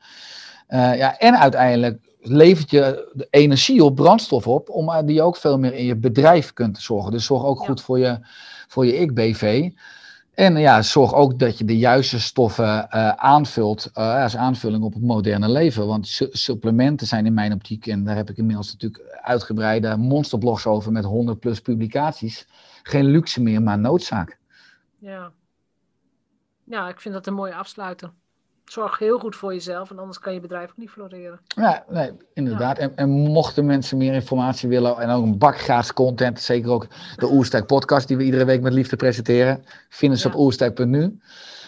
Uh, 0.68 0.96
ja, 0.96 1.18
en 1.18 1.38
uiteindelijk 1.38 1.98
levert 2.20 2.70
je 2.70 3.10
de 3.12 3.26
energie 3.30 3.84
op, 3.84 3.94
brandstof 3.94 4.46
op, 4.46 4.70
om 4.70 5.06
die 5.06 5.22
ook 5.22 5.36
veel 5.36 5.58
meer 5.58 5.74
in 5.74 5.84
je 5.84 5.96
bedrijf 5.96 6.52
kunt 6.52 6.78
zorgen. 6.78 7.12
Dus 7.12 7.24
zorg 7.24 7.44
ook 7.44 7.64
goed 7.64 7.80
voor 7.80 7.98
je, 7.98 8.18
voor 8.68 8.86
je 8.86 8.96
ik-BV. 8.96 9.70
En 10.42 10.56
ja, 10.56 10.82
zorg 10.82 11.14
ook 11.14 11.38
dat 11.38 11.58
je 11.58 11.64
de 11.64 11.78
juiste 11.78 12.20
stoffen 12.20 12.64
uh, 12.64 13.08
aanvult 13.08 13.90
uh, 13.94 14.22
als 14.22 14.36
aanvulling 14.36 14.84
op 14.84 14.92
het 14.92 15.02
moderne 15.02 15.48
leven. 15.48 15.86
Want 15.86 16.08
su 16.08 16.28
supplementen 16.30 17.06
zijn 17.06 17.26
in 17.26 17.34
mijn 17.34 17.52
optiek, 17.52 17.86
en 17.86 18.04
daar 18.04 18.16
heb 18.16 18.30
ik 18.30 18.36
inmiddels 18.36 18.72
natuurlijk 18.72 19.18
uitgebreide 19.20 19.96
monsterblogs 19.96 20.66
over 20.66 20.92
met 20.92 21.04
100 21.04 21.40
plus 21.40 21.60
publicaties, 21.60 22.46
geen 22.82 23.04
luxe 23.04 23.42
meer, 23.42 23.62
maar 23.62 23.78
noodzaak. 23.78 24.38
Ja. 24.98 25.32
ja, 26.64 26.88
ik 26.88 27.00
vind 27.00 27.14
dat 27.14 27.26
een 27.26 27.34
mooie 27.34 27.54
afsluiter 27.54 28.12
zorg 28.72 28.98
heel 28.98 29.18
goed 29.18 29.36
voor 29.36 29.52
jezelf 29.52 29.90
en 29.90 29.98
anders 29.98 30.18
kan 30.18 30.32
je 30.34 30.40
bedrijf 30.40 30.70
ook 30.70 30.76
niet 30.76 30.90
floreren. 30.90 31.40
Ja, 31.46 31.84
nee, 31.88 32.10
inderdaad. 32.34 32.78
En, 32.78 32.96
en, 32.96 33.08
mochten 33.08 33.66
mensen 33.66 33.98
meer 33.98 34.14
informatie 34.14 34.68
willen 34.68 34.98
en 34.98 35.10
ook 35.10 35.24
een 35.24 35.38
bak 35.38 35.58
gratis 35.58 35.92
content, 35.92 36.40
zeker 36.40 36.70
ook 36.70 36.86
de 37.16 37.30
Oerstijk 37.32 37.66
podcast 37.66 38.08
die 38.08 38.16
we 38.16 38.24
iedere 38.24 38.44
week 38.44 38.60
met 38.60 38.72
liefde 38.72 38.96
presenteren, 38.96 39.64
vinden 39.88 40.18
ze 40.18 40.28
ja. 40.28 40.34
op 40.34 40.40
oerstijk.nu. 40.40 41.18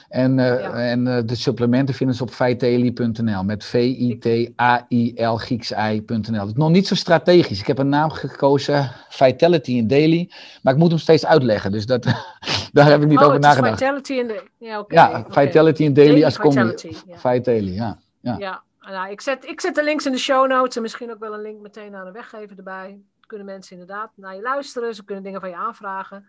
En, 0.09 0.39
uh, 0.39 0.61
ja. 0.61 0.73
en 0.73 1.07
uh, 1.07 1.19
de 1.25 1.35
supplementen 1.35 1.95
vinden 1.95 2.17
ze 2.17 2.23
op 2.23 2.31
feiteli.nl 2.31 3.45
met 3.45 3.65
V-I-T-A-I-L 3.65 5.37
Grieks-I.nl. 5.37 6.51
Nog 6.55 6.71
niet 6.71 6.87
zo 6.87 6.95
strategisch. 6.95 7.61
Ik 7.61 7.67
heb 7.67 7.79
een 7.79 7.89
naam 7.89 8.11
gekozen, 8.11 8.91
Vitality 9.09 9.73
in 9.73 9.87
Daily, 9.87 10.31
maar 10.63 10.73
ik 10.73 10.79
moet 10.79 10.91
hem 10.91 10.99
steeds 10.99 11.27
uitleggen. 11.27 11.73
Dus 11.73 11.87
dat, 11.87 12.05
daar 12.73 12.87
heb 12.87 13.03
ik 13.03 13.09
niet 13.09 13.19
oh, 13.19 13.25
over 13.25 13.41
nagedacht. 13.41 13.79
Vitality 13.79 14.13
in 14.13 14.27
de... 14.27 14.43
Ja, 14.59 14.79
okay, 14.79 14.99
ja 14.99 15.19
okay. 15.19 15.47
Vitality 15.47 15.83
in 15.83 15.95
Daily, 15.95 16.11
Daily 16.11 16.25
als 16.25 16.39
combi. 16.39 16.75
ja. 17.07 17.19
Vitality, 17.19 17.73
ja. 17.73 17.99
Ja, 18.21 18.37
ja. 18.39 18.63
Nou, 18.81 19.11
ik, 19.11 19.21
zet, 19.21 19.45
ik 19.45 19.61
zet 19.61 19.75
de 19.75 19.85
links 19.85 20.07
in 20.07 20.13
de 20.13 20.19
show 20.19 20.49
notes 20.49 20.77
en 20.77 20.83
misschien 20.83 21.11
ook 21.11 21.19
wel 21.19 21.35
een 21.35 21.43
link 21.43 21.61
meteen 21.61 21.91
naar 21.91 22.05
de 22.05 22.13
weggever 22.13 22.57
erbij. 22.57 23.01
Kunnen 23.27 23.47
mensen 23.47 23.73
inderdaad 23.73 24.11
naar 24.15 24.35
je 24.35 24.43
luisteren, 24.43 24.95
ze 24.95 25.05
kunnen 25.05 25.25
dingen 25.25 25.41
van 25.41 25.49
je 25.49 25.57
aanvragen. 25.57 26.27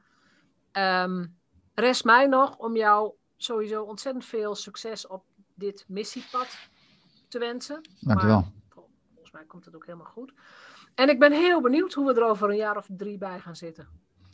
Um, 0.74 1.36
rest 1.74 2.04
mij 2.04 2.26
nog 2.26 2.58
om 2.58 2.76
jou 2.76 3.14
sowieso 3.38 3.84
ontzettend 3.84 4.26
veel 4.26 4.56
succes 4.56 5.08
op 5.08 5.24
dit 5.54 5.86
missiepad 5.88 6.58
te 7.28 7.40
wensen. 7.40 7.82
Dankjewel. 8.00 8.40
Maar, 8.40 8.84
volgens 9.14 9.34
mij 9.34 9.44
komt 9.48 9.66
het 9.66 9.76
ook 9.76 9.86
helemaal 9.86 10.12
goed. 10.12 10.34
En 10.96 11.10
ik 11.10 11.20
ben 11.20 11.32
heel 11.32 11.62
benieuwd 11.62 11.94
hoe 11.94 12.14
we 12.14 12.20
er 12.20 12.28
over 12.28 12.50
een 12.50 12.56
jaar 12.56 12.78
of 12.78 12.88
drie 12.90 13.18
bij 13.18 13.40
gaan 13.40 13.56
zitten. 13.56 13.88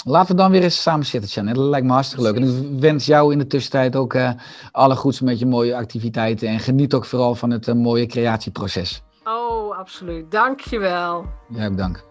Laten 0.06 0.36
we 0.36 0.42
dan 0.42 0.52
weer 0.52 0.64
eens 0.64 0.82
samen 0.82 1.06
zitten, 1.06 1.30
Chanel. 1.30 1.54
Dat 1.54 1.64
lijkt 1.64 1.86
me 1.86 1.94
hartstikke 1.94 2.24
leuk. 2.24 2.36
En 2.36 2.74
ik 2.74 2.80
wens 2.80 3.06
jou 3.06 3.32
in 3.32 3.38
de 3.38 3.48
tussentijd 3.48 3.96
ook 3.96 4.14
uh, 4.14 4.32
alle 4.72 4.96
goeds 4.96 5.22
met 5.22 5.40
je 5.40 5.46
mooie 5.46 5.76
activiteiten. 5.76 6.48
En 6.48 6.60
geniet 6.60 6.94
ook 6.94 7.06
vooral 7.06 7.36
van 7.36 7.50
het 7.50 7.68
uh, 7.68 7.76
mooie 7.76 8.06
creatieproces. 8.06 9.04
Oh, 9.24 9.78
absoluut. 9.78 10.32
Dankjewel. 10.32 11.26
Jij 11.50 11.68
ook 11.68 11.78
dank. 11.78 12.11